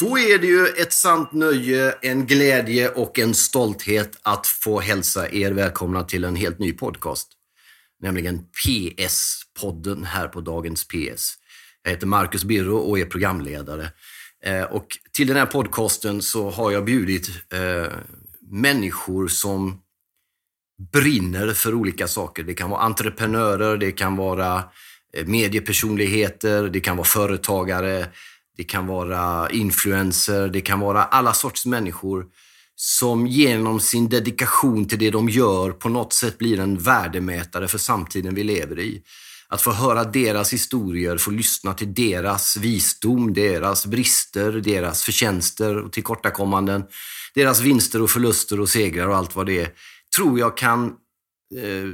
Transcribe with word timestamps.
Då 0.00 0.18
är 0.18 0.38
det 0.38 0.46
ju 0.46 0.66
ett 0.66 0.92
sant 0.92 1.32
nöje, 1.32 1.94
en 2.02 2.26
glädje 2.26 2.88
och 2.88 3.18
en 3.18 3.34
stolthet 3.34 4.18
att 4.22 4.46
få 4.46 4.80
hälsa 4.80 5.30
er 5.30 5.52
välkomna 5.52 6.04
till 6.04 6.24
en 6.24 6.36
helt 6.36 6.58
ny 6.58 6.72
podcast. 6.72 7.28
Nämligen 8.02 8.38
PS-podden 8.38 10.04
här 10.04 10.28
på 10.28 10.40
Dagens 10.40 10.88
PS. 10.88 11.34
Jag 11.82 11.90
heter 11.90 12.06
Marcus 12.06 12.44
Birro 12.44 12.76
och 12.76 12.98
är 12.98 13.04
programledare. 13.04 13.88
Eh, 14.44 14.62
och 14.62 14.86
till 15.12 15.26
den 15.26 15.36
här 15.36 15.46
podcasten 15.46 16.22
så 16.22 16.50
har 16.50 16.70
jag 16.70 16.84
bjudit 16.84 17.28
eh, 17.52 17.92
människor 18.50 19.28
som 19.28 19.82
brinner 20.92 21.52
för 21.52 21.74
olika 21.74 22.08
saker. 22.08 22.42
Det 22.42 22.54
kan 22.54 22.70
vara 22.70 22.80
entreprenörer, 22.80 23.76
det 23.76 23.92
kan 23.92 24.16
vara 24.16 24.64
eh, 25.12 25.26
mediepersonligheter, 25.26 26.62
det 26.62 26.80
kan 26.80 26.96
vara 26.96 27.06
företagare, 27.06 28.06
det 28.56 28.64
kan 28.64 28.86
vara 28.86 29.50
influencer, 29.50 30.48
det 30.48 30.60
kan 30.60 30.80
vara 30.80 31.04
alla 31.04 31.32
sorts 31.32 31.66
människor 31.66 32.24
som 32.76 33.26
genom 33.26 33.80
sin 33.80 34.08
dedikation 34.08 34.88
till 34.88 34.98
det 34.98 35.10
de 35.10 35.28
gör 35.28 35.70
på 35.70 35.88
något 35.88 36.12
sätt 36.12 36.38
blir 36.38 36.60
en 36.60 36.78
värdemätare 36.78 37.68
för 37.68 37.78
samtiden 37.78 38.34
vi 38.34 38.44
lever 38.44 38.78
i. 38.78 39.02
Att 39.48 39.62
få 39.62 39.72
höra 39.72 40.04
deras 40.04 40.52
historier, 40.52 41.18
få 41.18 41.30
lyssna 41.30 41.74
till 41.74 41.94
deras 41.94 42.56
visdom, 42.56 43.34
deras 43.34 43.86
brister, 43.86 44.52
deras 44.52 45.02
förtjänster 45.02 45.76
och 45.76 45.92
tillkortakommanden, 45.92 46.84
deras 47.34 47.60
vinster 47.60 48.02
och 48.02 48.10
förluster 48.10 48.60
och 48.60 48.68
segrar 48.68 49.08
och 49.08 49.16
allt 49.16 49.36
vad 49.36 49.46
det 49.46 49.60
är, 49.60 49.70
tror 50.16 50.38
jag 50.38 50.56
kan 50.56 50.86
eh, 51.56 51.88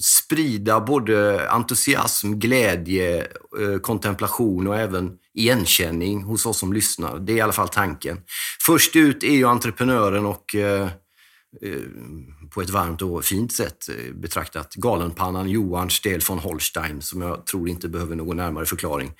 sprida 0.00 0.80
både 0.80 1.48
entusiasm, 1.50 2.38
glädje, 2.38 3.20
eh, 3.60 3.78
kontemplation 3.82 4.66
och 4.66 4.76
även 4.76 5.10
igenkänning 5.34 6.22
hos 6.22 6.46
oss 6.46 6.58
som 6.58 6.72
lyssnar. 6.72 7.18
Det 7.18 7.32
är 7.32 7.36
i 7.36 7.40
alla 7.40 7.52
fall 7.52 7.68
tanken. 7.68 8.20
Först 8.66 8.96
ut 8.96 9.22
är 9.22 9.34
ju 9.34 9.44
entreprenören 9.44 10.26
och 10.26 10.54
eh, 10.54 10.88
eh 11.62 11.80
på 12.50 12.62
ett 12.62 12.70
varmt 12.70 13.02
och 13.02 13.24
fint 13.24 13.52
sätt 13.52 13.88
eh, 13.88 14.14
betraktat 14.14 14.74
galenpannan 14.74 15.50
Johan 15.50 15.90
Stel 15.90 16.20
von 16.28 16.38
Holstein 16.38 17.02
som 17.02 17.22
jag 17.22 17.46
tror 17.46 17.68
inte 17.68 17.88
behöver 17.88 18.16
någon 18.16 18.36
närmare 18.36 18.66
förklaring. 18.66 19.12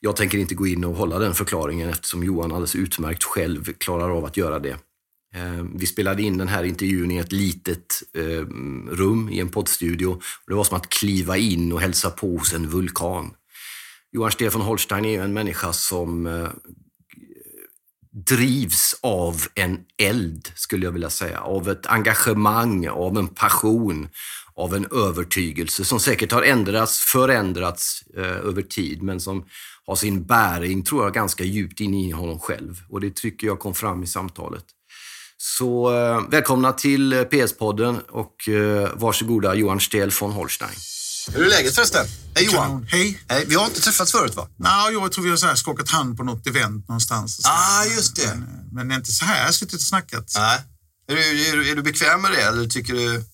Jag 0.00 0.16
tänker 0.16 0.38
inte 0.38 0.54
gå 0.54 0.66
in 0.66 0.84
och 0.84 0.94
hålla 0.94 1.18
den 1.18 1.34
förklaringen 1.34 1.88
eftersom 1.88 2.24
Johan 2.24 2.52
alldeles 2.52 2.76
utmärkt 2.76 3.24
själv 3.24 3.72
klarar 3.72 4.10
av 4.10 4.24
att 4.24 4.36
göra 4.36 4.58
det. 4.58 4.78
Eh, 5.34 5.64
vi 5.74 5.86
spelade 5.86 6.22
in 6.22 6.38
den 6.38 6.48
här 6.48 6.64
intervjun 6.64 7.10
i 7.10 7.16
ett 7.16 7.32
litet 7.32 8.02
rum 8.90 9.28
i 9.32 9.40
en 9.40 9.48
poddstudio. 9.48 10.20
Det 10.46 10.54
var 10.54 10.64
som 10.64 10.76
att 10.76 10.88
kliva 10.88 11.36
in 11.36 11.72
och 11.72 11.80
hälsa 11.80 12.10
på 12.10 12.36
hos 12.36 12.54
en 12.54 12.68
vulkan. 12.68 13.30
Johan 14.12 14.30
Stefan 14.30 14.60
Holstein 14.60 15.04
är 15.04 15.10
ju 15.10 15.20
en 15.20 15.32
människa 15.32 15.72
som 15.72 16.26
eh, 16.26 16.48
drivs 18.12 18.96
av 19.02 19.36
en 19.54 19.78
eld, 20.02 20.52
skulle 20.54 20.84
jag 20.84 20.92
vilja 20.92 21.10
säga. 21.10 21.40
Av 21.40 21.68
ett 21.68 21.86
engagemang, 21.86 22.88
av 22.88 23.18
en 23.18 23.28
passion, 23.28 24.08
av 24.54 24.74
en 24.74 24.86
övertygelse 24.86 25.84
som 25.84 26.00
säkert 26.00 26.32
har 26.32 26.42
ändrats, 26.42 26.98
förändrats 26.98 28.02
eh, 28.16 28.24
över 28.24 28.62
tid, 28.62 29.02
men 29.02 29.20
som 29.20 29.44
har 29.86 29.96
sin 29.96 30.24
bäring, 30.24 30.82
tror 30.82 31.04
jag, 31.04 31.14
ganska 31.14 31.44
djupt 31.44 31.80
in 31.80 31.94
i 31.94 32.10
honom 32.10 32.38
själv. 32.38 32.82
Och 32.88 33.00
det 33.00 33.16
tycker 33.16 33.46
jag 33.46 33.58
kom 33.58 33.74
fram 33.74 34.02
i 34.02 34.06
samtalet. 34.06 34.64
Så 35.36 35.94
eh, 35.94 36.20
välkomna 36.28 36.72
till 36.72 37.14
PS-podden 37.14 38.00
och 38.08 38.48
eh, 38.48 38.88
varsågoda 38.94 39.54
Johan 39.54 39.80
Stel 39.80 40.10
von 40.20 40.32
Holstein. 40.32 40.70
Hur 41.28 41.44
är 41.44 41.48
läget 41.48 41.74
förresten? 41.74 42.06
Hej 42.34 42.44
Johan! 42.44 42.86
Hej! 42.90 43.22
Hej. 43.28 43.44
Vi 43.46 43.54
har 43.54 43.66
inte 43.66 43.80
träffats 43.80 44.12
förut 44.12 44.34
va? 44.34 44.48
Nej, 44.56 44.92
jag 44.92 45.12
tror 45.12 45.24
vi 45.24 45.30
har 45.30 45.36
så 45.36 45.46
här 45.46 45.54
skakat 45.54 45.88
hand 45.88 46.16
på 46.16 46.24
något 46.24 46.46
event 46.46 46.88
någonstans. 46.88 47.40
ah, 47.44 47.84
just 47.84 48.16
det. 48.16 48.34
Men, 48.72 48.88
men 48.88 48.98
inte 48.98 49.12
så 49.12 49.24
här 49.24 49.52
suttit 49.52 49.74
och 49.74 49.80
snackat. 49.80 50.32
Nej. 50.34 50.60
Är 51.10 51.16
du, 51.16 51.48
är, 51.48 51.56
du, 51.56 51.70
är 51.70 51.76
du 51.76 51.82
bekväm 51.82 52.22
med 52.22 52.30
det 52.30 52.42
eller 52.42 52.66
tycker 52.66 52.94
du? 52.94 53.24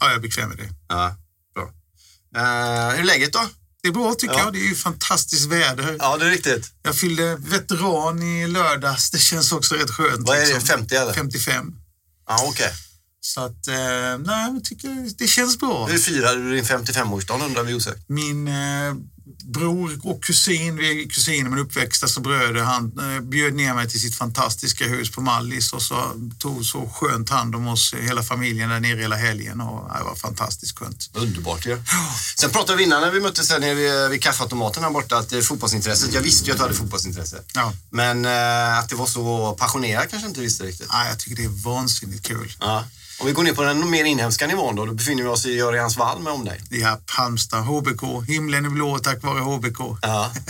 Ja, 0.00 0.06
jag 0.06 0.14
är 0.14 0.18
bekväm 0.18 0.48
med 0.48 0.58
det. 0.58 0.68
Ja, 0.88 1.16
bra. 1.54 1.62
Uh, 1.62 2.90
hur 2.90 3.00
är 3.00 3.04
läget 3.04 3.32
då? 3.32 3.48
Det 3.82 3.88
är 3.88 3.92
bra 3.92 4.14
tycker 4.14 4.34
ja. 4.34 4.40
jag. 4.40 4.52
Det 4.52 4.58
är 4.58 4.68
ju 4.68 4.74
fantastiskt 4.74 5.46
väder. 5.46 5.96
Ja, 5.98 6.16
det 6.16 6.26
är 6.26 6.30
riktigt. 6.30 6.72
Jag 6.82 6.96
fyllde 6.96 7.36
veteran 7.36 8.22
i 8.22 8.46
lördags. 8.46 9.10
Det 9.10 9.18
känns 9.18 9.52
också 9.52 9.74
rätt 9.74 9.90
skönt. 9.90 10.28
Vad 10.28 10.38
är 10.38 10.54
det, 10.54 10.60
50 10.60 10.82
liksom. 10.82 11.02
eller? 11.02 11.12
55. 11.12 11.74
Ja, 12.28 12.36
okej. 12.42 12.48
Okay. 12.48 12.72
Så 13.22 13.40
att, 13.40 13.68
eh, 13.68 14.18
nej, 14.18 14.52
jag 14.54 14.64
tycker 14.64 15.18
det 15.18 15.26
känns 15.26 15.58
bra. 15.58 15.86
Hur 15.86 15.98
firade 15.98 16.42
du 16.42 16.54
din 16.54 16.64
55-årsdag 16.64 17.44
undrar 17.44 17.62
vi 17.62 17.74
osökt? 17.74 18.08
Min 18.08 18.48
eh, 18.48 18.94
bror 19.44 20.00
och 20.02 20.22
kusin, 20.22 20.76
vi 20.76 21.02
är 21.02 21.08
kusiner 21.08 21.50
men 21.50 21.58
uppväxta 21.58 22.08
som 22.08 22.22
bröder, 22.22 22.62
han 22.62 22.92
eh, 22.98 23.20
bjöd 23.20 23.54
ner 23.54 23.74
mig 23.74 23.88
till 23.88 24.00
sitt 24.00 24.14
fantastiska 24.14 24.84
hus 24.84 25.10
på 25.10 25.20
Mallis 25.20 25.72
och 25.72 25.82
så 25.82 26.12
tog 26.38 26.64
så 26.64 26.88
skönt 26.88 27.30
hand 27.30 27.54
om 27.54 27.68
oss, 27.68 27.94
hela 28.00 28.22
familjen 28.22 28.68
där 28.70 28.80
nere 28.80 29.00
hela 29.00 29.16
helgen 29.16 29.60
och 29.60 29.90
det 29.98 30.04
var 30.04 30.14
fantastiskt 30.14 30.78
skönt. 30.78 31.10
Underbart 31.14 31.66
ju. 31.66 31.70
Ja. 31.70 32.14
Sen 32.36 32.50
pratade 32.50 32.78
vi 32.78 32.84
innan 32.84 33.00
när 33.00 33.10
vi 33.10 33.20
möttes 33.20 33.50
här 33.50 33.58
nere 33.58 33.74
vid, 33.74 34.10
vid 34.10 34.22
kaffeautomaten 34.22 34.82
här 34.82 34.90
borta 34.90 35.18
att 35.18 35.44
fotbollsintresset, 35.44 36.14
jag 36.14 36.22
visste 36.22 36.46
ju 36.46 36.52
att 36.52 36.58
du 36.58 36.62
hade 36.62 36.74
fotbollsintresse. 36.74 37.42
Ja. 37.54 37.72
Men 37.90 38.24
eh, 38.24 38.78
att 38.78 38.88
det 38.88 38.94
var 38.94 39.06
så 39.06 39.52
passionerat 39.58 40.10
kanske 40.10 40.28
inte 40.28 40.40
visste 40.40 40.64
riktigt. 40.64 40.88
Nej, 40.92 41.08
jag 41.08 41.18
tycker 41.18 41.36
det 41.36 41.44
är 41.44 41.64
vansinnigt 41.64 42.26
kul. 42.26 42.52
Ja. 42.60 42.84
Om 43.20 43.26
vi 43.26 43.32
går 43.32 43.42
ner 43.42 43.52
på 43.52 43.62
den 43.62 43.90
mer 43.90 44.04
inhemska 44.04 44.46
nivån 44.46 44.76
då, 44.76 44.86
då 44.86 44.94
befinner 44.94 45.22
vi 45.22 45.28
oss 45.28 45.46
i 45.46 45.60
Örjansvall 45.60 46.22
med 46.22 46.32
om 46.32 46.44
dig. 46.44 46.60
Ja, 46.70 47.00
Halmstad, 47.06 47.64
HBK. 47.64 48.02
Himlen 48.26 48.64
är 48.64 48.70
blå 48.70 48.98
tack 48.98 49.22
vare 49.22 49.40
HBK. 49.40 49.78
Ja. 50.02 50.32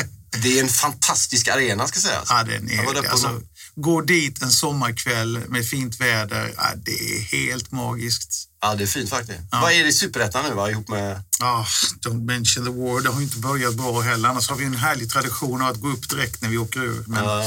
Det 0.42 0.58
är 0.58 0.62
en 0.62 0.69
fantastisk 0.69 1.48
arena 1.48 1.88
ska 1.88 2.00
sägas. 2.00 2.26
Ja, 2.28 2.42
den 2.42 2.70
är, 2.70 3.10
alltså, 3.10 3.41
gå 3.75 4.00
dit 4.00 4.42
en 4.42 4.50
sommarkväll 4.50 5.41
med 5.48 5.66
fint 5.66 6.00
väder, 6.00 6.53
ja, 6.56 6.64
det 6.76 6.91
är 6.91 7.20
helt 7.20 7.72
magiskt. 7.72 8.48
Ja, 8.62 8.75
det 8.75 8.84
är 8.84 8.86
fint 8.86 9.10
faktiskt. 9.10 9.38
Ja. 9.50 9.60
Vad 9.60 9.72
är 9.72 9.82
det 9.82 9.88
i 9.88 9.92
Superettan 9.92 10.44
nu 10.48 10.54
va, 10.54 10.70
ihop 10.70 10.88
med? 10.88 11.22
Ja, 11.38 11.66
don't 12.06 12.25
mention 12.25 12.64
the 12.64 12.70
war. 12.70 13.00
Det 13.00 13.09
har 13.09 13.20
inte 13.22 13.38
börjat 13.38 13.75
bra 13.75 14.00
heller. 14.00 14.28
Annars 14.28 14.48
har 14.48 14.56
vi 14.56 14.64
en 14.64 14.76
härlig 14.76 15.10
tradition 15.10 15.62
av 15.62 15.69
att 15.69 15.80
gå 15.80 15.88
upp 15.88 16.10
direkt 16.10 16.42
när 16.42 16.48
vi 16.48 16.59
åker 16.59 16.80
ur. 16.80 17.04
Men 17.06 17.25
ja. 17.25 17.44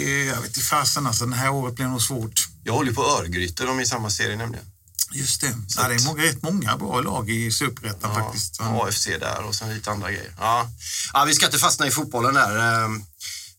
jag 0.00 0.36
vet 0.36 0.46
inte 0.46 0.60
fasen 0.60 1.06
alltså, 1.06 1.26
det 1.26 1.36
här 1.36 1.50
året 1.50 1.74
blir 1.74 1.86
nog 1.86 2.02
svårt. 2.02 2.48
Jag 2.64 2.72
håller 2.72 2.92
på 2.92 3.02
Örgryte, 3.02 3.64
de 3.64 3.78
är 3.78 3.82
i 3.82 3.86
samma 3.86 4.10
serie 4.10 4.36
nämligen. 4.36 4.66
Just 5.14 5.40
det. 5.40 5.54
Ja, 5.76 5.88
det 5.88 5.94
är 5.94 6.04
många, 6.04 6.22
rätt 6.22 6.42
många 6.42 6.76
bra 6.76 7.00
lag 7.00 7.30
i 7.30 7.50
Superettan 7.50 8.10
ja, 8.14 8.24
faktiskt. 8.24 8.60
AFC 8.60 9.04
där 9.04 9.44
och 9.44 9.54
sen 9.54 9.74
lite 9.74 9.90
andra 9.90 10.10
grejer. 10.10 10.34
Ja. 10.38 10.70
ja, 11.12 11.24
vi 11.24 11.34
ska 11.34 11.46
inte 11.46 11.58
fastna 11.58 11.86
i 11.86 11.90
fotbollen 11.90 12.34
där. 12.34 12.88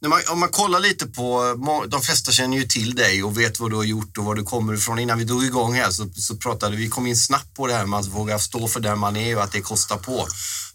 När 0.04 0.10
man, 0.10 0.22
om 0.30 0.40
man 0.40 0.50
kollar 0.50 0.80
lite 0.80 1.06
på, 1.08 1.56
de 1.88 2.02
flesta 2.02 2.32
känner 2.32 2.58
ju 2.58 2.64
till 2.64 2.96
dig 2.96 3.24
och 3.24 3.40
vet 3.40 3.60
vad 3.60 3.72
du 3.72 3.76
har 3.76 3.84
gjort 3.84 4.18
och 4.18 4.26
var 4.26 4.36
du 4.36 4.44
kommer 4.44 4.74
ifrån. 4.74 5.00
Innan 5.00 5.18
vi 5.18 5.24
drog 5.24 5.44
igång 5.44 5.74
här 5.74 5.92
så, 5.92 6.10
så 6.16 6.36
pratade 6.36 6.76
vi, 6.76 6.90
kom 6.90 7.08
in 7.08 7.18
snabbt 7.18 7.54
på 7.54 7.68
det 7.68 7.74
här 7.74 7.86
med 7.86 8.00
att 8.00 8.08
våga 8.08 8.40
stå 8.40 8.68
för 8.68 8.80
där 8.80 8.96
man 8.96 9.16
är 9.16 9.36
och 9.38 9.44
att 9.44 9.52
det 9.52 9.62
kostar 9.62 9.98
på. 9.98 10.28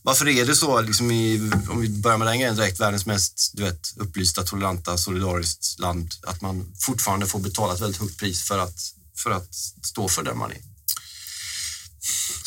Varför 0.02 0.28
är 0.28 0.46
det 0.46 0.54
så, 0.54 0.80
liksom 0.80 1.10
i, 1.10 1.50
om 1.70 1.80
vi 1.80 1.88
börjar 1.88 2.18
med 2.18 2.26
den 2.26 2.38
grejen 2.38 2.56
direkt, 2.56 2.80
världens 2.80 3.06
mest 3.06 3.50
du 3.54 3.62
vet, 3.62 3.92
upplysta, 3.96 4.42
toleranta, 4.42 4.98
solidariskt 4.98 5.78
land, 5.78 6.14
att 6.26 6.40
man 6.40 6.72
fortfarande 6.80 7.26
får 7.26 7.38
betala 7.38 7.74
ett 7.74 7.80
väldigt 7.80 8.00
högt 8.00 8.18
pris 8.18 8.42
för 8.42 8.58
att, 8.58 8.76
för 9.16 9.30
att 9.30 9.54
stå 9.82 10.08
för 10.08 10.22
där 10.22 10.34
man 10.34 10.50
är? 10.50 10.58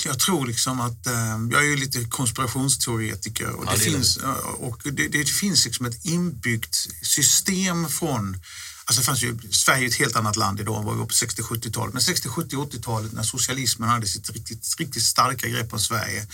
Jag 0.05 0.19
tror 0.19 0.47
liksom 0.47 0.79
att, 0.79 1.07
eh, 1.07 1.37
jag 1.51 1.61
är 1.63 1.67
ju 1.67 1.77
lite 1.77 2.03
konspirationsteoretiker 2.03 3.49
och, 3.49 3.65
det, 3.65 3.71
ja, 3.71 3.77
det 3.77 3.83
finns, 3.83 4.17
och 4.57 4.81
det, 4.83 5.07
det, 5.07 5.29
finns 5.29 5.65
liksom 5.65 5.85
ett 5.85 6.05
inbyggt 6.05 6.75
system 7.01 7.89
från 7.89 8.37
Alltså 8.85 9.03
fanns 9.03 9.23
ju, 9.23 9.37
Sverige 9.51 9.85
är 9.85 9.87
ett 9.87 9.95
helt 9.95 10.15
annat 10.15 10.35
land 10.35 10.59
idag 10.59 10.79
än 10.79 10.85
vad 10.85 10.93
vi 10.93 10.99
var 10.99 11.07
på 11.07 11.13
60-70-talet. 11.13 11.93
Men 11.93 12.01
60, 12.01 12.29
70, 12.29 12.55
80-talet 12.55 13.13
när 13.13 13.23
socialismen 13.23 13.89
hade 13.89 14.07
sitt 14.07 14.29
riktigt, 14.29 14.75
riktigt 14.79 15.03
starka 15.03 15.47
grepp 15.47 15.73
om 15.73 15.79
Sverige 15.79 16.27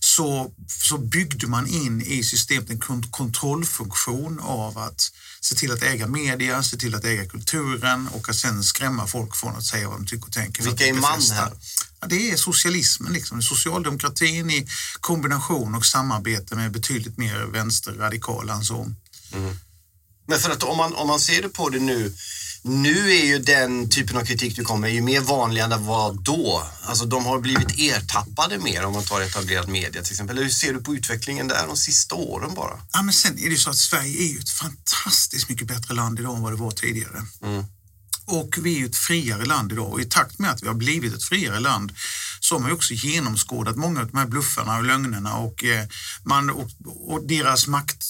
så, 0.00 0.52
så 0.66 0.98
byggde 0.98 1.46
man 1.46 1.66
in 1.66 2.02
i 2.02 2.24
systemet 2.24 2.70
en 2.70 2.80
kontrollfunktion 3.10 4.40
av 4.40 4.78
att 4.78 5.12
se 5.40 5.54
till 5.54 5.72
att 5.72 5.82
äga 5.82 6.06
media, 6.06 6.62
se 6.62 6.76
till 6.76 6.94
att 6.94 7.04
äga 7.04 7.26
kulturen 7.26 8.08
och 8.08 8.28
att 8.28 8.36
sen 8.36 8.64
skrämma 8.64 9.06
folk 9.06 9.36
från 9.36 9.56
att 9.56 9.64
säga 9.64 9.88
vad 9.88 9.98
de 9.98 10.06
tycker 10.06 10.26
och 10.26 10.32
tänker. 10.32 10.62
Vilka 10.62 10.86
är 10.86 10.92
man 10.92 11.20
här? 11.32 11.52
Ja, 12.00 12.06
det 12.06 12.30
är 12.30 12.36
socialismen, 12.36 13.12
liksom. 13.12 13.42
socialdemokratin 13.42 14.50
i 14.50 14.66
kombination 15.00 15.74
och 15.74 15.86
samarbete 15.86 16.56
med 16.56 16.72
betydligt 16.72 17.18
mer 17.18 17.44
vänsterradikala 17.44 18.54
än 18.54 18.64
så. 18.64 18.92
Mm. 19.32 19.58
Men 20.26 20.38
för 20.38 20.50
att 20.50 20.62
om 20.62 20.76
man, 20.76 20.94
om 20.94 21.08
man 21.08 21.20
ser 21.20 21.42
det 21.42 21.48
på 21.48 21.68
det 21.68 21.78
nu, 21.78 22.14
nu 22.62 23.12
är 23.12 23.26
ju 23.26 23.38
den 23.38 23.90
typen 23.90 24.16
av 24.16 24.24
kritik 24.24 24.56
du 24.56 24.64
kommer 24.64 24.88
ju 24.88 25.02
mer 25.02 25.20
vanlig 25.20 25.62
än 25.62 25.70
det 25.70 25.76
var 25.76 26.12
då. 26.12 26.62
Alltså 26.82 27.04
de 27.04 27.26
har 27.26 27.38
blivit 27.38 27.78
ertappade 27.78 28.58
mer 28.58 28.84
om 28.84 28.92
man 28.92 29.04
tar 29.04 29.20
etablerad 29.20 29.68
media 29.68 30.02
till 30.02 30.12
exempel. 30.12 30.38
Hur 30.38 30.48
ser 30.48 30.72
du 30.72 30.80
på 30.80 30.94
utvecklingen 30.94 31.48
där 31.48 31.66
de 31.66 31.76
sista 31.76 32.14
åren 32.14 32.54
bara? 32.54 32.80
Ja, 32.92 33.02
men 33.02 33.14
sen 33.14 33.38
är 33.38 33.42
det 33.42 33.50
ju 33.50 33.56
så 33.56 33.70
att 33.70 33.76
Sverige 33.76 34.22
är 34.22 34.32
ju 34.32 34.38
ett 34.38 34.50
fantastiskt 34.50 35.48
mycket 35.48 35.66
bättre 35.66 35.94
land 35.94 36.20
idag 36.20 36.36
än 36.36 36.42
vad 36.42 36.52
det 36.52 36.56
var 36.56 36.70
tidigare. 36.70 37.22
Mm. 37.42 37.64
Och 38.26 38.58
vi 38.62 38.74
är 38.74 38.78
ju 38.78 38.86
ett 38.86 38.96
friare 38.96 39.44
land 39.44 39.72
idag 39.72 39.92
och 39.92 40.00
i 40.00 40.04
takt 40.04 40.38
med 40.38 40.50
att 40.50 40.62
vi 40.62 40.66
har 40.66 40.74
blivit 40.74 41.14
ett 41.14 41.24
friare 41.24 41.60
land 41.60 41.92
så 42.40 42.54
har 42.54 42.60
man 42.60 42.72
också 42.72 42.94
genomskådat 42.94 43.76
många 43.76 44.00
av 44.00 44.06
de 44.06 44.18
här 44.18 44.26
bluffarna 44.26 44.78
och 44.78 44.84
lögnerna 44.84 45.36
och, 45.36 45.64
eh, 45.64 45.86
man, 46.24 46.50
och, 46.50 46.70
och 46.84 47.26
deras 47.26 47.66
makt, 47.66 48.04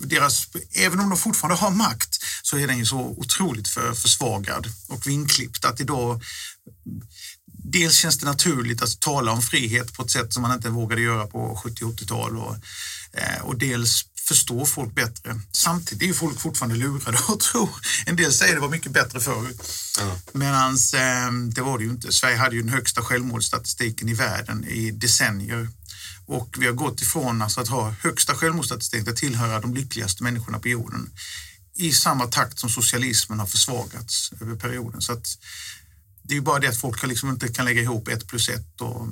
deras, 0.00 0.48
även 0.72 1.00
om 1.00 1.10
de 1.10 1.18
fortfarande 1.18 1.60
har 1.60 1.70
makt 1.70 2.18
så 2.42 2.58
är 2.58 2.66
den 2.66 2.78
ju 2.78 2.86
så 2.86 2.98
otroligt 2.98 3.68
för, 3.68 3.94
försvagad 3.94 4.66
och 4.88 5.06
vinklippt 5.06 5.64
att 5.64 5.80
idag 5.80 6.22
dels 7.46 7.96
känns 7.96 8.18
det 8.18 8.26
naturligt 8.26 8.82
att 8.82 9.00
tala 9.00 9.32
om 9.32 9.42
frihet 9.42 9.92
på 9.92 10.02
ett 10.02 10.10
sätt 10.10 10.32
som 10.32 10.42
man 10.42 10.52
inte 10.52 10.68
vågade 10.68 11.02
göra 11.02 11.26
på 11.26 11.60
70 11.62 11.84
80-tal 11.84 12.36
och, 12.36 12.56
eh, 13.12 13.42
och 13.42 13.58
dels 13.58 14.04
förstår 14.28 14.64
folk 14.64 14.94
bättre. 14.94 15.40
Samtidigt 15.52 16.02
är 16.02 16.06
ju 16.06 16.14
folk 16.14 16.40
fortfarande 16.40 16.76
lurade 16.76 17.18
och 17.28 17.40
tror. 17.40 17.70
En 18.06 18.16
del 18.16 18.32
säger 18.32 18.54
det 18.54 18.60
var 18.60 18.68
mycket 18.68 18.92
bättre 18.92 19.20
förr. 19.20 19.48
Ja. 19.98 20.16
Medan 20.32 20.72
eh, 20.72 21.32
det 21.54 21.62
var 21.62 21.78
det 21.78 21.84
ju 21.84 21.90
inte. 21.90 22.12
Sverige 22.12 22.36
hade 22.36 22.56
ju 22.56 22.62
den 22.62 22.72
högsta 22.72 23.02
självmordsstatistiken 23.02 24.08
i 24.08 24.14
världen 24.14 24.64
i 24.64 24.90
decennier. 24.90 25.68
Och 26.26 26.56
vi 26.58 26.66
har 26.66 26.72
gått 26.72 27.00
ifrån 27.02 27.42
alltså 27.42 27.60
att 27.60 27.68
ha 27.68 27.94
högsta 28.00 28.34
självmordsstatistik 28.34 29.02
till 29.02 29.12
att 29.12 29.16
tillhöra 29.18 29.60
de 29.60 29.74
lyckligaste 29.74 30.22
människorna 30.22 30.58
på 30.58 30.68
jorden 30.68 31.10
i 31.76 31.92
samma 31.92 32.26
takt 32.26 32.58
som 32.58 32.70
socialismen 32.70 33.38
har 33.38 33.46
försvagats 33.46 34.32
över 34.40 34.56
perioden. 34.56 35.00
Så 35.00 35.12
att 35.12 35.38
det 36.22 36.34
är 36.34 36.36
ju 36.36 36.42
bara 36.42 36.58
det 36.58 36.68
att 36.68 36.80
folk 36.80 37.06
liksom 37.06 37.30
inte 37.30 37.48
kan 37.48 37.64
lägga 37.64 37.82
ihop 37.82 38.08
ett 38.08 38.26
plus 38.26 38.48
ett 38.48 38.80
och 38.80 39.06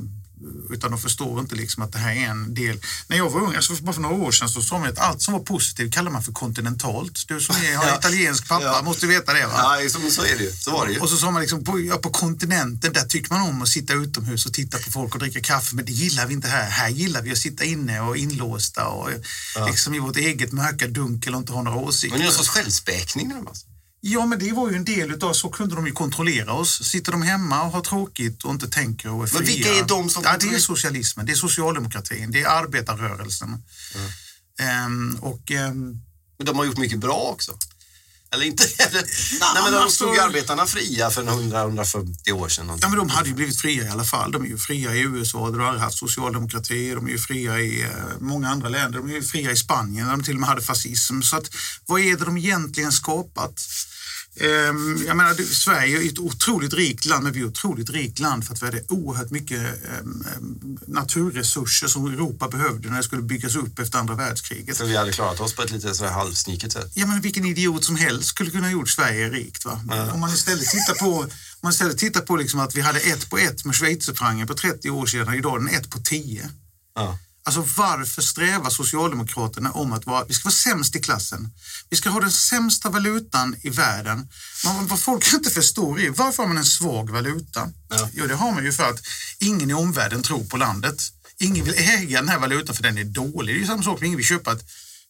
utan 0.70 0.90
de 0.90 1.00
förstår 1.00 1.40
inte 1.40 1.54
liksom 1.54 1.82
att 1.82 1.92
det 1.92 1.98
här 1.98 2.12
är 2.12 2.26
en 2.26 2.54
del. 2.54 2.80
När 3.06 3.16
jag 3.16 3.30
var 3.30 3.40
ung, 3.40 3.54
alltså 3.54 3.74
bara 3.74 3.92
för 3.92 4.00
några 4.00 4.14
år 4.14 4.32
sedan, 4.32 4.48
så 4.48 4.62
sa 4.62 4.78
man 4.78 4.88
att 4.88 4.98
allt 4.98 5.22
som 5.22 5.34
var 5.34 5.40
positivt 5.40 5.94
kallar 5.94 6.10
man 6.10 6.22
för 6.22 6.32
kontinentalt. 6.32 7.28
Du 7.28 7.40
som 7.40 7.56
är, 7.56 7.76
har 7.76 7.86
ja. 7.86 7.98
italiensk 7.98 8.48
pappa 8.48 8.64
ja. 8.64 8.82
måste 8.82 9.06
veta 9.06 9.32
det 9.32 9.46
va? 9.46 9.78
Ja, 9.82 9.88
så, 9.88 10.10
så 10.10 10.22
är 10.22 10.36
det 10.38 10.44
ju. 10.44 10.52
Så 10.52 10.70
var 10.70 10.86
det 10.86 10.92
ju. 10.92 11.00
Och 11.00 11.10
så 11.10 11.16
sa 11.16 11.30
man 11.30 11.42
liksom, 11.42 11.64
på, 11.64 11.80
ja, 11.80 11.96
på 11.96 12.10
kontinenten, 12.10 12.92
där 12.92 13.02
tycker 13.04 13.32
man 13.32 13.48
om 13.48 13.62
att 13.62 13.68
sitta 13.68 13.94
utomhus 13.94 14.46
och 14.46 14.52
titta 14.52 14.78
på 14.78 14.90
folk 14.90 15.14
och 15.14 15.20
dricka 15.20 15.40
kaffe, 15.40 15.74
men 15.76 15.84
det 15.84 15.92
gillar 15.92 16.26
vi 16.26 16.34
inte 16.34 16.48
här. 16.48 16.70
Här 16.70 16.88
gillar 16.88 17.22
vi 17.22 17.32
att 17.32 17.38
sitta 17.38 17.64
inne 17.64 18.00
och 18.00 18.16
inlåsta 18.16 18.86
och 18.86 19.10
ja. 19.54 19.66
liksom 19.66 19.94
i 19.94 19.98
vårt 19.98 20.16
eget 20.16 20.52
mörka 20.52 20.86
dunkel 20.86 21.34
och 21.34 21.40
inte 21.40 21.52
ha 21.52 21.62
några 21.62 21.78
åsikter. 21.78 22.18
Men 22.18 22.18
det 22.18 22.26
är 22.26 22.28
en 22.28 22.36
sorts 22.36 22.48
självspäkning 22.48 23.28
närmast. 23.28 23.66
Ja, 24.06 24.26
men 24.26 24.38
det 24.38 24.52
var 24.52 24.70
ju 24.70 24.76
en 24.76 24.84
del 24.84 25.10
utav 25.10 25.32
så 25.32 25.48
kunde 25.48 25.74
de 25.74 25.86
ju 25.86 25.92
kontrollera 25.92 26.52
oss. 26.52 26.84
Sitter 26.84 27.12
de 27.12 27.22
hemma 27.22 27.62
och 27.62 27.72
har 27.72 27.80
tråkigt 27.80 28.44
och 28.44 28.50
inte 28.50 28.68
tänker 28.68 29.12
och 29.12 29.22
är 29.22 29.26
fria. 29.26 29.40
Men 29.40 29.46
vilka 29.46 29.74
är 29.74 29.84
de 29.84 30.10
som 30.10 30.22
ja, 30.22 30.36
Det 30.40 30.46
är 30.46 30.58
socialismen, 30.58 31.26
det 31.26 31.32
är 31.32 31.36
socialdemokratin, 31.36 32.30
det 32.30 32.42
är 32.42 32.48
arbetarrörelsen. 32.48 33.62
Mm. 34.58 34.86
Um, 34.86 35.18
och, 35.20 35.50
um, 35.50 36.00
men 36.38 36.46
de 36.46 36.58
har 36.58 36.64
gjort 36.64 36.76
mycket 36.76 36.98
bra 36.98 37.16
också. 37.16 37.58
Eller 38.34 38.46
inte? 38.46 38.64
Eller, 38.78 39.02
nej, 39.40 39.62
men 39.62 39.72
de 39.72 39.78
alltså, 39.78 40.04
stod 40.04 40.18
arbetarna 40.18 40.66
fria 40.66 41.10
för 41.10 41.22
100-150 41.22 42.32
år 42.32 42.48
sedan. 42.48 42.78
Ja, 42.80 42.88
men 42.88 42.98
de 42.98 43.08
hade 43.08 43.28
ju 43.28 43.34
blivit 43.34 43.60
fria 43.60 43.84
i 43.84 43.88
alla 43.88 44.04
fall. 44.04 44.32
De 44.32 44.44
är 44.44 44.48
ju 44.48 44.58
fria 44.58 44.94
i 44.94 45.00
USA, 45.00 45.50
där 45.50 45.58
de 45.58 45.64
har 45.64 45.76
haft 45.76 45.98
socialdemokrati. 45.98 46.94
De 46.94 47.06
är 47.06 47.10
ju 47.10 47.18
fria 47.18 47.60
i 47.60 47.84
uh, 47.84 47.90
många 48.20 48.48
andra 48.48 48.68
länder. 48.68 48.98
De 48.98 49.08
är 49.08 49.14
ju 49.14 49.22
fria 49.22 49.50
i 49.50 49.56
Spanien, 49.56 50.06
där 50.06 50.16
de 50.16 50.22
till 50.22 50.34
och 50.34 50.40
med 50.40 50.48
hade 50.48 50.62
fascism. 50.62 51.20
Så 51.22 51.36
att, 51.36 51.50
vad 51.86 52.00
är 52.00 52.16
det 52.16 52.24
de 52.24 52.38
egentligen 52.38 52.92
skapat? 52.92 53.60
Ehm, 54.36 55.04
jag 55.06 55.16
menar, 55.16 55.34
Sverige 55.34 56.02
är 56.02 56.08
ett 56.08 56.18
otroligt 56.18 56.74
rikt 56.74 57.04
land, 57.04 57.24
men 57.24 57.32
vi 57.32 57.40
är 57.40 57.44
ett 57.44 57.50
otroligt 57.50 57.90
rikt 57.90 58.18
land 58.18 58.46
för 58.46 58.54
att 58.54 58.62
vi 58.62 58.66
hade 58.66 58.82
oerhört 58.88 59.30
mycket 59.30 59.60
ehm, 59.60 60.24
ehm, 60.34 60.78
naturresurser 60.86 61.86
som 61.86 62.06
Europa 62.06 62.48
behövde 62.48 62.90
när 62.90 62.96
det 62.96 63.02
skulle 63.02 63.22
byggas 63.22 63.56
upp 63.56 63.78
efter 63.78 63.98
andra 63.98 64.14
världskriget. 64.14 64.76
Så 64.76 64.84
vi 64.84 64.96
hade 64.96 65.12
klarat 65.12 65.40
oss 65.40 65.54
på 65.54 65.62
ett 65.62 65.70
lite 65.70 65.94
så 65.94 66.06
halvsniket 66.06 66.72
sätt? 66.72 66.92
Ja, 66.94 67.06
men 67.06 67.20
vilken 67.20 67.44
idiot 67.44 67.84
som 67.84 67.96
helst 67.96 68.28
skulle 68.28 68.50
kunna 68.50 68.66
ha 68.66 68.72
gjort 68.72 68.88
Sverige 68.88 69.30
rikt. 69.30 69.64
Va? 69.64 69.80
Mm. 69.92 70.08
Om 70.08 70.20
man 70.20 70.30
istället 70.30 70.70
tittar 70.70 70.94
på, 70.94 71.18
om 71.18 71.28
man 71.60 71.72
istället 71.72 71.98
tittar 71.98 72.20
på 72.20 72.36
liksom 72.36 72.60
att 72.60 72.74
vi 72.74 72.80
hade 72.80 73.00
ett 73.00 73.30
på 73.30 73.38
ett 73.38 73.64
med 73.64 73.74
schweizerfrancen 73.74 74.46
på 74.46 74.54
30 74.54 74.90
år 74.90 75.06
sedan, 75.06 75.34
idag 75.34 75.54
är 75.54 75.58
den 75.58 75.68
ett 75.68 75.90
på 75.90 75.98
10. 75.98 76.50
Mm. 76.98 77.14
Alltså 77.46 77.64
varför 77.76 78.22
strävar 78.22 78.70
Socialdemokraterna 78.70 79.72
om 79.72 79.92
att 79.92 80.06
vara, 80.06 80.24
vi 80.24 80.34
ska 80.34 80.44
vara 80.44 80.54
sämst 80.54 80.96
i 80.96 81.00
klassen? 81.00 81.50
Vi 81.90 81.96
ska 81.96 82.10
ha 82.10 82.20
den 82.20 82.32
sämsta 82.32 82.90
valutan 82.90 83.56
i 83.62 83.70
världen. 83.70 84.28
Men 84.64 84.86
vad 84.86 85.00
folk 85.00 85.32
inte 85.32 85.50
förstår 85.50 86.00
är 86.00 86.10
varför 86.10 86.42
har 86.42 86.48
man 86.48 86.58
en 86.58 86.64
svag 86.64 87.10
valuta? 87.10 87.70
Ja. 87.88 88.08
Jo, 88.12 88.26
det 88.26 88.34
har 88.34 88.52
man 88.52 88.64
ju 88.64 88.72
för 88.72 88.90
att 88.90 89.00
ingen 89.38 89.70
i 89.70 89.74
omvärlden 89.74 90.22
tror 90.22 90.44
på 90.44 90.56
landet. 90.56 91.02
Ingen 91.38 91.64
vill 91.64 91.74
äga 91.74 92.20
den 92.20 92.28
här 92.28 92.38
valutan 92.38 92.74
för 92.74 92.82
den 92.82 92.98
är 92.98 93.04
dålig. 93.04 93.56
Det 93.56 93.62
är 93.62 93.66
samma 93.66 93.82
sak 93.82 94.02
ingen 94.02 94.16
vill 94.16 94.26
köpa 94.26 94.52
ett 94.52 94.64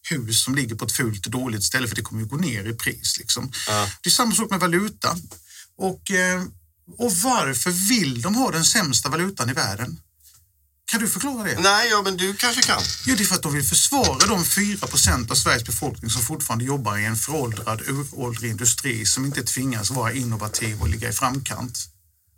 hus 0.09 0.43
som 0.43 0.55
ligger 0.55 0.75
på 0.75 0.85
ett 0.85 0.91
fult 0.91 1.25
och 1.25 1.31
dåligt 1.31 1.63
ställe 1.63 1.87
för 1.87 1.95
det 1.95 2.01
kommer 2.01 2.21
ju 2.21 2.27
gå 2.27 2.35
ner 2.35 2.65
i 2.65 2.73
pris. 2.73 3.17
Liksom. 3.17 3.51
Ja. 3.67 3.89
Det 4.01 4.09
är 4.09 4.11
samma 4.11 4.35
sak 4.35 4.49
med 4.49 4.59
valuta. 4.59 5.17
Och, 5.77 6.11
eh, 6.11 6.43
och 6.97 7.11
varför 7.11 7.71
vill 7.71 8.21
de 8.21 8.35
ha 8.35 8.51
den 8.51 8.65
sämsta 8.65 9.09
valutan 9.09 9.49
i 9.49 9.53
världen? 9.53 9.99
Kan 10.85 10.99
du 10.99 11.09
förklara 11.09 11.43
det? 11.43 11.59
Nej, 11.59 11.89
ja, 11.89 12.01
men 12.01 12.17
du 12.17 12.33
kanske 12.33 12.61
kan. 12.61 12.81
Jo, 13.05 13.15
det 13.15 13.23
är 13.23 13.25
för 13.25 13.35
att 13.35 13.43
de 13.43 13.53
vill 13.53 13.63
försvara 13.63 14.25
de 14.27 14.45
4 14.45 14.87
procent 14.87 15.31
av 15.31 15.35
Sveriges 15.35 15.65
befolkning 15.65 16.11
som 16.11 16.21
fortfarande 16.21 16.65
jobbar 16.65 16.97
i 16.97 17.05
en 17.05 17.15
föråldrad, 17.15 17.81
uråldrig 17.87 18.51
industri 18.51 19.05
som 19.05 19.25
inte 19.25 19.43
tvingas 19.43 19.91
vara 19.91 20.13
innovativ 20.13 20.81
och 20.81 20.89
ligga 20.89 21.09
i 21.09 21.13
framkant. 21.13 21.79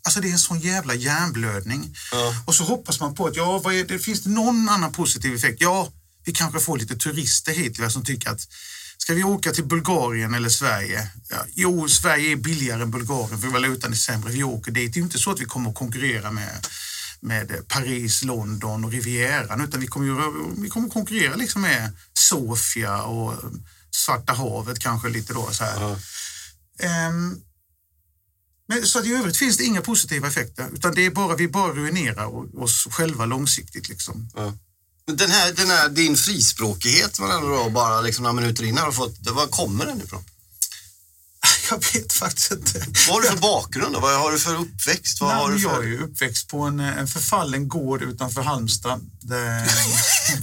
Alltså 0.04 0.22
det 0.22 0.28
är 0.28 0.32
en 0.32 0.40
sån 0.40 0.60
jävla 0.60 0.96
hjärnblödning. 0.96 1.96
Ja. 2.12 2.36
Och 2.46 2.56
så 2.56 2.64
hoppas 2.64 3.00
man 3.00 3.16
på 3.16 3.28
att 3.28 3.36
ja, 3.36 3.60
vad 3.64 3.74
är 3.74 3.84
det, 3.84 4.00
finns 4.00 4.24
det 4.24 4.30
någon 4.30 4.70
annan 4.70 4.92
positiv 4.92 5.36
effekt? 5.36 5.62
Ja, 5.62 5.92
vi 6.26 6.32
kanske 6.32 6.60
får 6.60 6.78
lite 6.78 6.96
turister 6.96 7.54
hit 7.54 7.92
som 7.92 8.04
tycker 8.04 8.30
att 8.30 8.48
ska 8.98 9.14
vi 9.14 9.24
åka 9.24 9.52
till 9.52 9.66
Bulgarien 9.66 10.34
eller 10.34 10.50
Sverige? 10.50 11.08
Ja, 11.30 11.46
jo, 11.54 11.90
Sverige 11.90 12.32
är 12.32 12.36
billigare 12.36 12.82
än 12.82 12.92
Bulgarien 12.92 13.42
för 13.42 13.48
valutan 13.48 13.92
är 13.92 13.96
sämre. 13.96 14.32
Vi 14.32 14.44
åker 14.44 14.72
dit. 14.72 14.94
Det 14.94 15.00
är 15.00 15.02
inte 15.02 15.20
så 15.20 15.32
att 15.32 15.40
vi 15.40 15.46
kommer 15.46 15.70
att 15.70 15.76
konkurrera 15.76 16.32
med 16.32 16.68
med 17.22 17.68
Paris, 17.68 18.24
London 18.24 18.86
och 18.86 18.92
Rivieran 18.92 19.62
utan 19.62 19.80
vi 19.80 19.88
kommer, 19.88 20.08
ju, 20.08 20.16
vi 20.62 20.70
kommer 20.70 20.90
konkurrera 20.90 21.36
liksom 21.36 21.62
med 21.62 21.92
Sofia 22.14 23.04
och 23.04 23.34
Svarta 23.92 24.34
havet 24.34 24.80
kanske 24.80 25.10
lite 25.10 25.34
då. 25.34 25.50
Så 25.52 25.64
här. 25.64 25.82
Ja. 25.82 27.10
Um, 27.10 27.42
men, 28.68 28.86
så 28.86 29.00
att 29.00 29.06
i 29.06 29.14
övrigt 29.14 29.38
finns 29.38 29.58
det 29.58 29.64
inga 29.64 29.82
positiva 29.82 30.28
effekter 30.28 30.70
utan 30.74 30.96
det 30.96 31.06
är 31.06 31.12
bara, 31.12 31.36
vi 31.36 31.48
bara 31.48 31.74
ruinerar 31.74 32.60
oss 32.64 32.88
själva 32.90 33.26
långsiktigt. 33.26 33.90
Liksom. 33.90 34.30
Ja. 34.36 34.54
Den 35.06 35.32
här, 35.32 35.54
den 35.54 35.68
här, 35.68 35.90
din 35.90 36.16
frispråkighet 36.16 37.20
man 37.20 37.32
ändå 37.32 37.70
bara 37.70 38.02
liksom 38.02 38.24
några 38.24 38.34
minuter 38.34 38.64
in 38.64 38.78
har 38.78 38.92
fått, 38.92 39.28
var 39.28 39.48
kommer 39.48 39.86
den 39.86 40.02
ifrån? 40.02 40.24
Jag 41.70 41.84
vet 41.94 42.14
faktiskt 42.14 42.52
inte. 42.52 42.80
Vad 43.08 43.16
har 43.16 43.22
du 43.22 43.28
för 43.28 43.38
bakgrund? 43.38 43.94
Då? 43.94 44.00
Vad 44.00 44.20
har 44.20 44.32
du 44.32 44.40
för 44.40 44.56
uppväxt? 44.56 45.22
Vad 45.22 45.30
Nej, 45.30 45.44
har 45.44 45.52
du 45.52 45.60
för... 45.60 45.84
Jag 45.84 45.94
är 45.94 46.02
uppväxt 46.02 46.48
på 46.48 46.62
en, 46.62 46.80
en 46.80 47.08
förfallen 47.08 47.68
gård 47.68 48.02
utanför 48.02 48.42
Halmstad. 48.42 49.02
Det... 49.22 49.36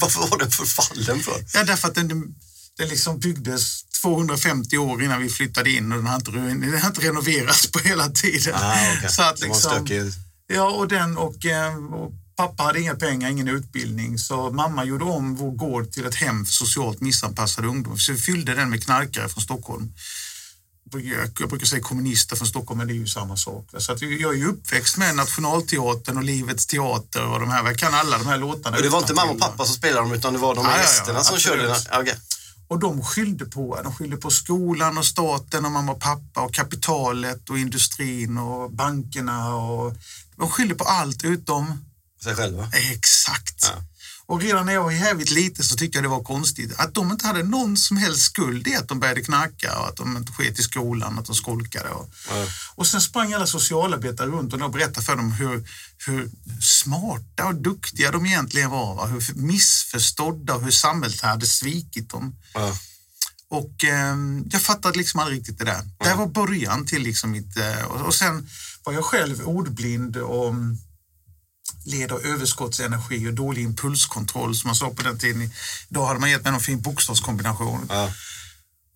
Varför 0.00 0.21
var 0.31 0.38
den 0.38 0.50
förfallen? 0.50 1.21
För? 1.21 1.44
Ja, 1.55 1.65
därför 1.65 1.89
att 1.89 1.94
den, 1.94 2.08
den 2.79 2.89
liksom 2.89 3.19
byggdes 3.19 3.84
250 4.03 4.79
år 4.79 5.03
innan 5.03 5.22
vi 5.22 5.29
flyttade 5.29 5.70
in 5.70 5.93
och 5.93 5.99
den 5.99 6.06
har 6.06 6.17
inte, 6.17 6.31
den 6.31 6.81
har 6.81 6.89
inte 6.89 7.01
renoverats 7.01 7.67
på 7.67 7.79
hela 7.79 8.08
tiden. 8.08 8.55
Ah, 8.56 8.93
okay. 8.96 9.08
Så 9.08 9.22
att 9.22 9.41
liksom, 9.41 9.89
ja, 10.46 10.70
och 10.70 10.89
den 10.89 11.17
och, 11.17 11.46
eh, 11.46 11.77
och 11.77 12.13
Pappa 12.37 12.63
hade 12.63 12.81
inga 12.81 12.94
pengar, 12.94 13.31
ingen 13.31 13.49
utbildning, 13.49 14.19
så 14.19 14.51
mamma 14.51 14.84
gjorde 14.84 15.05
om 15.05 15.37
vår 15.37 15.51
gård 15.51 15.93
till 15.93 16.05
ett 16.05 16.15
hem 16.15 16.44
för 16.44 16.53
socialt 16.53 17.01
missanpassade 17.01 17.69
ungdomar. 17.69 17.96
Så 17.96 18.13
vi 18.13 18.19
fyllde 18.19 18.55
den 18.55 18.70
med 18.70 18.84
knarkare 18.84 19.29
från 19.29 19.43
Stockholm 19.43 19.93
jag 20.93 21.48
brukar 21.48 21.67
säga 21.67 21.82
kommunister 21.82 22.36
från 22.36 22.48
Stockholm, 22.48 22.79
men 22.79 22.86
det 22.86 22.93
är 22.93 22.96
ju 22.96 23.06
samma 23.06 23.36
sak. 23.36 23.69
Så 23.79 23.93
att 23.93 24.03
jag 24.03 24.34
är 24.34 24.38
ju 24.38 24.48
uppväxt 24.48 24.96
med 24.96 25.17
Nationalteatern 25.17 26.17
och 26.17 26.24
Livets 26.24 26.67
teater 26.67 27.26
och 27.26 27.41
de 27.41 27.50
här, 27.50 27.64
jag 27.64 27.79
kan 27.79 27.94
alla 27.94 28.19
de 28.19 28.26
här 28.26 28.38
låtarna. 28.38 28.76
Och 28.76 28.82
det 28.82 28.88
var 28.88 28.98
inte 28.98 29.14
mamma 29.14 29.32
och 29.32 29.41
pappa 29.41 29.64
som 29.64 29.74
spelade 29.74 30.00
dem 30.00 30.12
utan 30.12 30.32
det 30.32 30.38
var 30.38 30.55
de 30.55 30.64
här 30.67 30.79
gästerna 30.79 31.24
som 31.24 31.38
körde 31.38 31.62
den? 31.62 32.00
Okay. 32.00 32.14
Och 32.69 32.79
de 32.79 33.05
skyllde 33.05 33.44
på, 33.44 33.81
de 33.82 33.94
skyllde 33.94 34.17
på 34.17 34.31
skolan 34.31 34.98
och 34.98 35.06
staten 35.06 35.64
och 35.64 35.72
mamma 35.72 35.93
och 35.93 36.00
pappa 36.00 36.41
och 36.41 36.55
kapitalet 36.55 37.50
och 37.50 37.58
industrin 37.58 38.38
och 38.38 38.72
bankerna 38.72 39.55
och 39.55 39.94
de 40.36 40.48
skyllde 40.48 40.74
på 40.74 40.84
allt 40.84 41.24
utom 41.24 41.84
sig 42.22 42.34
själva. 42.34 42.69
Exakt. 42.72 43.72
Ja. 43.74 43.82
Och 44.27 44.41
redan 44.41 44.67
när 44.67 44.73
jag 44.73 44.85
var 44.85 44.91
jävligt 44.91 45.31
liten 45.31 45.65
så 45.65 45.77
tyckte 45.77 45.99
jag 45.99 46.05
det 46.05 46.09
var 46.09 46.23
konstigt 46.23 46.75
att 46.77 46.95
de 46.95 47.11
inte 47.11 47.27
hade 47.27 47.43
någon 47.43 47.77
som 47.77 47.97
helst 47.97 48.23
skuld 48.23 48.69
i 48.69 48.77
att 48.77 48.89
de 48.89 49.01
började 49.01 49.23
knacka 49.23 49.79
och 49.79 49.89
att 49.89 49.97
de 49.97 50.17
inte 50.17 50.33
sket 50.33 50.59
i 50.59 50.63
skolan, 50.63 51.19
att 51.19 51.27
de 51.27 51.35
skolkade. 51.35 51.91
Och, 51.91 52.11
mm. 52.31 52.47
och 52.75 52.87
sen 52.87 53.01
sprang 53.01 53.33
alla 53.33 53.47
socialarbetare 53.47 54.31
runt 54.31 54.53
och 54.53 54.71
berättade 54.71 55.07
för 55.07 55.17
dem 55.17 55.33
hur, 55.33 55.69
hur 56.07 56.31
smarta 56.61 57.47
och 57.47 57.55
duktiga 57.55 58.11
de 58.11 58.27
egentligen 58.27 58.71
var. 58.71 58.95
Va? 58.95 59.07
Hur 59.07 59.35
missförstådda 59.35 60.55
och 60.55 60.63
hur 60.63 60.71
samhället 60.71 61.21
hade 61.21 61.47
svikit 61.47 62.11
dem. 62.11 62.37
Mm. 62.55 62.75
Och 63.51 63.85
eh, 63.85 64.17
jag 64.51 64.63
fattade 64.63 64.99
liksom 64.99 65.21
aldrig 65.21 65.39
riktigt 65.39 65.59
det 65.59 65.65
där. 65.65 65.81
Mm. 65.81 65.93
Det 65.99 66.15
var 66.15 66.27
början 66.27 66.87
till 66.87 67.03
liksom 67.03 67.31
mitt... 67.31 67.57
Eh, 67.57 67.85
och, 67.85 68.07
och 68.07 68.15
sen 68.15 68.49
var 68.85 68.93
jag 68.93 69.05
själv 69.05 69.43
ordblind 69.43 70.17
och 70.17 70.55
led 71.85 72.13
av 72.13 72.21
överskottsenergi 72.27 73.29
och 73.29 73.35
dålig 73.35 73.63
impulskontroll 73.63 74.55
som 74.55 74.69
man 74.69 74.75
sa 74.75 74.91
på 74.91 75.03
den 75.03 75.19
tiden. 75.19 75.51
Idag 75.91 76.06
hade 76.06 76.21
man 76.21 76.31
gett 76.31 76.44
mig 76.44 76.53
någon 76.53 76.61
fin 76.61 76.81
bokstavskombination. 76.81 77.87
Ja. 77.89 78.11